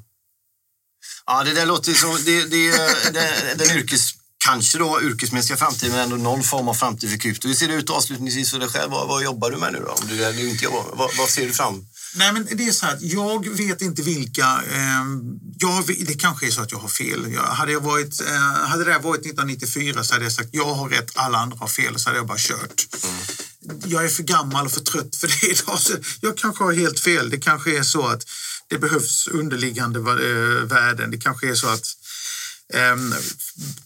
Ja, 1.25 1.43
det 1.43 1.53
där 1.53 1.65
låter 1.65 1.93
som 1.93 2.17
det, 2.25 2.41
det, 2.41 2.71
det, 3.13 3.55
den 3.57 3.77
yrkes, 3.77 4.11
kanske 4.45 4.77
då 4.77 5.01
yrkesmässiga 5.01 5.57
framtiden 5.57 5.91
men 5.91 6.01
ändå 6.01 6.15
någon 6.15 6.43
form 6.43 6.67
av 6.67 6.73
framtid 6.73 7.09
för 7.09 7.17
krypto. 7.17 7.47
Hur 7.47 7.55
ser 7.55 7.67
det 7.67 7.73
ut 7.73 7.89
avslutningsvis 7.89 8.51
för 8.51 8.59
dig 8.59 8.69
själv? 8.69 8.91
Vad, 8.91 9.07
vad 9.07 9.23
jobbar 9.23 9.51
du 9.51 9.57
med 9.57 9.73
nu 9.73 9.79
då? 9.79 9.91
Om 9.91 10.07
du, 10.07 10.31
du 10.31 10.49
inte 10.49 10.63
jobbar 10.63 10.83
med? 10.83 10.91
Vad, 10.97 11.09
vad 11.17 11.29
ser 11.29 11.45
du 11.47 11.53
fram 11.53 11.85
Nej, 12.15 12.33
men 12.33 12.47
det 12.51 12.67
är 12.67 12.71
så 12.71 12.85
här 12.85 12.97
jag 13.01 13.49
vet 13.49 13.81
inte 13.81 14.01
vilka... 14.01 14.63
Eh, 14.71 15.05
jag, 15.57 15.85
det 16.07 16.13
kanske 16.13 16.47
är 16.47 16.51
så 16.51 16.61
att 16.61 16.71
jag 16.71 16.79
har 16.79 16.89
fel. 16.89 17.33
Jag, 17.33 17.41
hade, 17.41 17.71
jag 17.71 17.81
varit, 17.81 18.21
eh, 18.21 18.67
hade 18.67 18.83
det 18.83 18.97
varit 18.97 19.21
1994 19.21 20.03
så 20.03 20.13
hade 20.13 20.25
jag 20.25 20.33
sagt 20.33 20.49
jag 20.51 20.73
har 20.73 20.89
rätt, 20.89 21.11
alla 21.13 21.37
andra 21.37 21.57
har 21.57 21.67
fel. 21.67 21.99
Så 21.99 22.09
hade 22.09 22.19
jag 22.19 22.27
bara 22.27 22.37
kört. 22.37 22.87
Mm. 23.03 23.15
Jag 23.85 24.05
är 24.05 24.09
för 24.09 24.23
gammal 24.23 24.65
och 24.65 24.71
för 24.71 24.81
trött 24.81 25.15
för 25.15 25.27
det 25.27 25.47
idag. 25.47 25.79
Så 25.79 25.93
jag 26.21 26.37
kanske 26.37 26.63
har 26.63 26.73
helt 26.73 26.99
fel. 26.99 27.29
Det 27.29 27.37
kanske 27.37 27.77
är 27.77 27.83
så 27.83 28.07
att 28.07 28.25
det 28.67 28.77
behövs 28.77 29.27
underliggande 29.27 29.99
eh, 29.99 30.65
värden. 30.67 31.11
Det 31.11 31.17
kanske 31.17 31.49
är 31.49 31.55
så 31.55 31.67
att 31.67 31.85
ehm, 32.73 33.13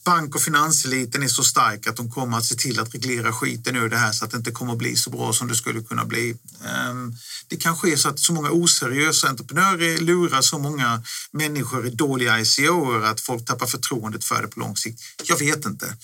bank 0.06 0.36
och 0.36 0.42
finanseliten 0.42 1.24
är 1.24 1.28
så 1.28 1.44
stark 1.44 1.88
att 1.88 1.96
de 1.96 2.12
kommer 2.12 2.38
att 2.38 2.46
se 2.46 2.56
till 2.56 2.80
att 2.80 2.94
reglera 2.94 3.34
skiten 3.34 3.76
ur 3.76 3.90
det 3.90 3.98
här 3.98 4.12
så 4.12 4.26
att 4.26 4.32
det 4.32 4.38
inte 4.38 4.52
kommer 4.52 4.72
att 4.72 4.78
bli 4.78 4.96
så 4.96 5.10
bra 5.10 5.34
som 5.34 5.48
det 5.48 5.56
skulle 5.56 5.82
kunna 5.82 6.06
bli. 6.06 6.36
Ehm, 6.66 7.16
det 7.48 7.58
kanske 7.58 7.92
är 7.92 7.96
så 7.96 8.10
att 8.10 8.20
så 8.20 8.34
många 8.34 8.52
oseriösa 8.52 9.28
entreprenörer 9.28 9.98
lurar 9.98 10.42
så 10.42 10.60
många 10.60 11.04
människor 11.32 11.88
i 11.88 11.90
dåliga 11.90 12.40
ICO 12.40 13.02
att 13.04 13.22
folk 13.22 13.46
tappar 13.46 13.68
förtroendet 13.68 14.24
för 14.24 14.42
det 14.42 14.48
på 14.48 14.60
lång 14.60 14.78
sikt. 14.78 15.02
Jag 15.24 15.40
vet 15.40 15.66
inte. 15.66 15.98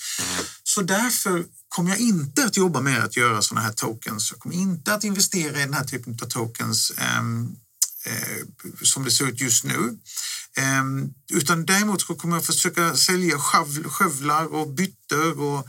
Så 0.64 0.82
därför 0.82 1.46
kommer 1.70 1.90
jag 1.90 2.00
inte 2.00 2.46
att 2.46 2.58
jobba 2.58 2.82
med 2.82 3.04
att 3.04 3.18
göra 3.18 3.42
sådana 3.42 3.66
här 3.66 3.74
tokens. 3.74 4.32
Jag 4.32 4.40
kommer 4.40 4.56
inte 4.56 4.94
att 4.94 5.04
investera 5.04 5.58
i 5.58 5.62
den 5.62 5.74
här 5.74 5.84
typen 5.84 6.20
av 6.22 6.26
tokens 6.26 6.92
ehm, 6.98 7.56
som 8.84 9.04
det 9.04 9.12
ser 9.12 9.26
ut 9.26 9.42
just 9.42 9.64
nu. 9.64 9.98
Um, 10.82 11.14
utan 11.34 11.66
däremot 11.66 12.18
kommer 12.18 12.36
jag 12.36 12.46
försöka 12.46 12.96
sälja 12.96 13.40
skövlar 13.86 14.46
och 14.46 14.68
byttor 14.70 15.40
och 15.40 15.68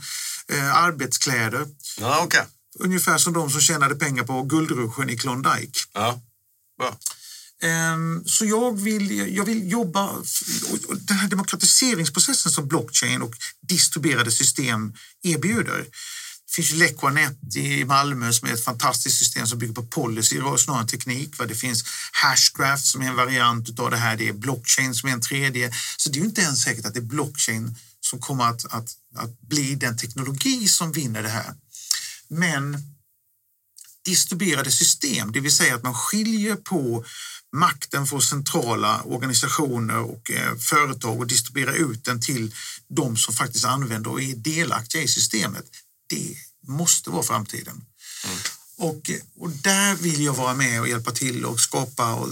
uh, 0.53 0.75
arbetskläder. 0.75 1.67
Ja, 1.99 2.23
okay. 2.23 2.45
Ungefär 2.79 3.17
som 3.17 3.33
de 3.33 3.49
som 3.49 3.61
tjänade 3.61 3.95
pengar 3.95 4.23
på 4.23 4.43
guldruschen 4.43 5.09
i 5.09 5.17
Klondike. 5.17 5.79
Ja. 5.93 6.21
Bra. 6.77 6.97
Ehm, 7.61 8.23
så 8.25 8.45
jag 8.45 8.81
vill, 8.81 9.35
jag 9.35 9.45
vill 9.45 9.71
jobba... 9.71 10.15
Den 10.89 11.17
här 11.17 11.29
demokratiseringsprocessen 11.29 12.51
som 12.51 12.67
blockchain 12.67 13.21
och 13.21 13.35
distribuerade 13.61 14.31
system 14.31 14.93
erbjuder. 15.23 15.85
Det 16.47 16.53
finns 16.53 16.71
Lequanet 16.71 17.55
i 17.55 17.85
Malmö 17.85 18.33
som 18.33 18.49
är 18.49 18.53
ett 18.53 18.63
fantastiskt 18.63 19.17
system 19.17 19.47
som 19.47 19.59
bygger 19.59 19.73
på 19.73 19.83
policy 19.83 20.39
snarare 20.57 20.81
än 20.81 20.87
teknik. 20.87 21.37
Det 21.47 21.55
finns 21.55 21.83
Hashcraft 22.11 22.85
som 22.85 23.01
är 23.01 23.07
en 23.07 23.15
variant 23.15 23.79
av 23.79 23.91
det 23.91 23.97
här. 23.97 24.17
Det 24.17 24.29
är 24.29 24.33
blockchain 24.33 24.95
som 24.95 25.09
är 25.09 25.13
en 25.13 25.21
tredje. 25.21 25.73
Så 25.97 26.09
det 26.09 26.19
är 26.19 26.23
inte 26.23 26.41
ens 26.41 26.61
säkert 26.61 26.85
att 26.85 26.93
det 26.93 26.99
är 26.99 27.01
blockchain 27.01 27.75
som 27.99 28.19
kommer 28.19 28.43
att, 28.43 28.65
att, 28.65 28.89
att 29.15 29.41
bli 29.41 29.75
den 29.75 29.97
teknologi 29.97 30.67
som 30.67 30.91
vinner 30.91 31.23
det 31.23 31.29
här. 31.29 31.53
Men 32.27 32.77
distribuerade 34.05 34.71
system, 34.71 35.31
det 35.31 35.39
vill 35.39 35.55
säga 35.55 35.75
att 35.75 35.83
man 35.83 35.93
skiljer 35.93 36.55
på 36.55 37.05
makten 37.55 38.07
från 38.07 38.21
centrala 38.21 39.01
organisationer 39.01 39.99
och 39.99 40.31
eh, 40.31 40.57
företag 40.57 41.19
och 41.19 41.27
distribuera 41.27 41.73
ut 41.73 42.05
den 42.05 42.21
till 42.21 42.53
de 42.87 43.17
som 43.17 43.33
faktiskt 43.33 43.65
använder 43.65 44.11
och 44.11 44.21
är 44.21 44.35
delaktiga 44.35 45.01
i 45.01 45.07
systemet. 45.07 45.65
Det 46.07 46.35
måste 46.67 47.09
vara 47.09 47.23
framtiden. 47.23 47.85
Mm. 48.25 48.37
Och, 48.77 49.11
och 49.39 49.49
där 49.49 49.95
vill 49.95 50.23
jag 50.23 50.33
vara 50.33 50.53
med 50.53 50.81
och 50.81 50.87
hjälpa 50.87 51.11
till 51.11 51.45
och 51.45 51.59
skapa 51.59 52.13
och, 52.13 52.29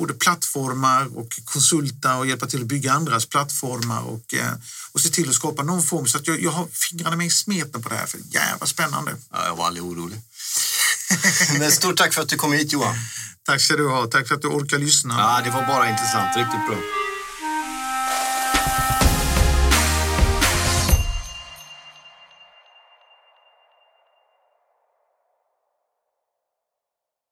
både 0.00 0.14
plattformar 0.14 1.18
och 1.18 1.40
konsulta 1.44 2.16
och 2.16 2.26
hjälpa 2.26 2.46
till 2.46 2.60
att 2.60 2.66
bygga 2.66 2.92
andras 2.92 3.26
plattformar 3.26 4.02
och, 4.02 4.34
eh, 4.34 4.52
och 4.92 5.00
se 5.00 5.08
till 5.08 5.28
att 5.28 5.34
skapa 5.34 5.62
någon 5.62 5.82
form 5.82 6.06
så 6.06 6.18
att 6.18 6.26
jag, 6.26 6.42
jag 6.42 6.50
har 6.50 6.68
fingrarna 6.72 7.16
med 7.16 7.26
i 7.26 7.30
smeten 7.30 7.82
på 7.82 7.88
det 7.88 7.94
här. 7.94 8.06
För 8.06 8.20
jävla 8.30 8.66
spännande. 8.66 9.16
Ja, 9.30 9.46
jag 9.46 9.56
var 9.56 9.66
aldrig 9.66 9.84
orolig. 9.84 10.20
Men 11.58 11.72
stort 11.72 11.96
tack 11.96 12.14
för 12.14 12.22
att 12.22 12.28
du 12.28 12.36
kom 12.36 12.52
hit 12.52 12.72
Johan. 12.72 12.96
Tack 13.46 13.60
ska 13.60 13.76
du 13.76 13.88
ha. 13.88 14.06
Tack 14.06 14.28
för 14.28 14.34
att 14.34 14.42
du 14.42 14.48
orkar 14.48 14.78
lyssna. 14.78 15.14
Ja, 15.18 15.40
det 15.44 15.50
var 15.50 15.66
bara 15.66 15.90
intressant. 15.90 16.36
Riktigt 16.36 16.66
bra. 16.68 16.78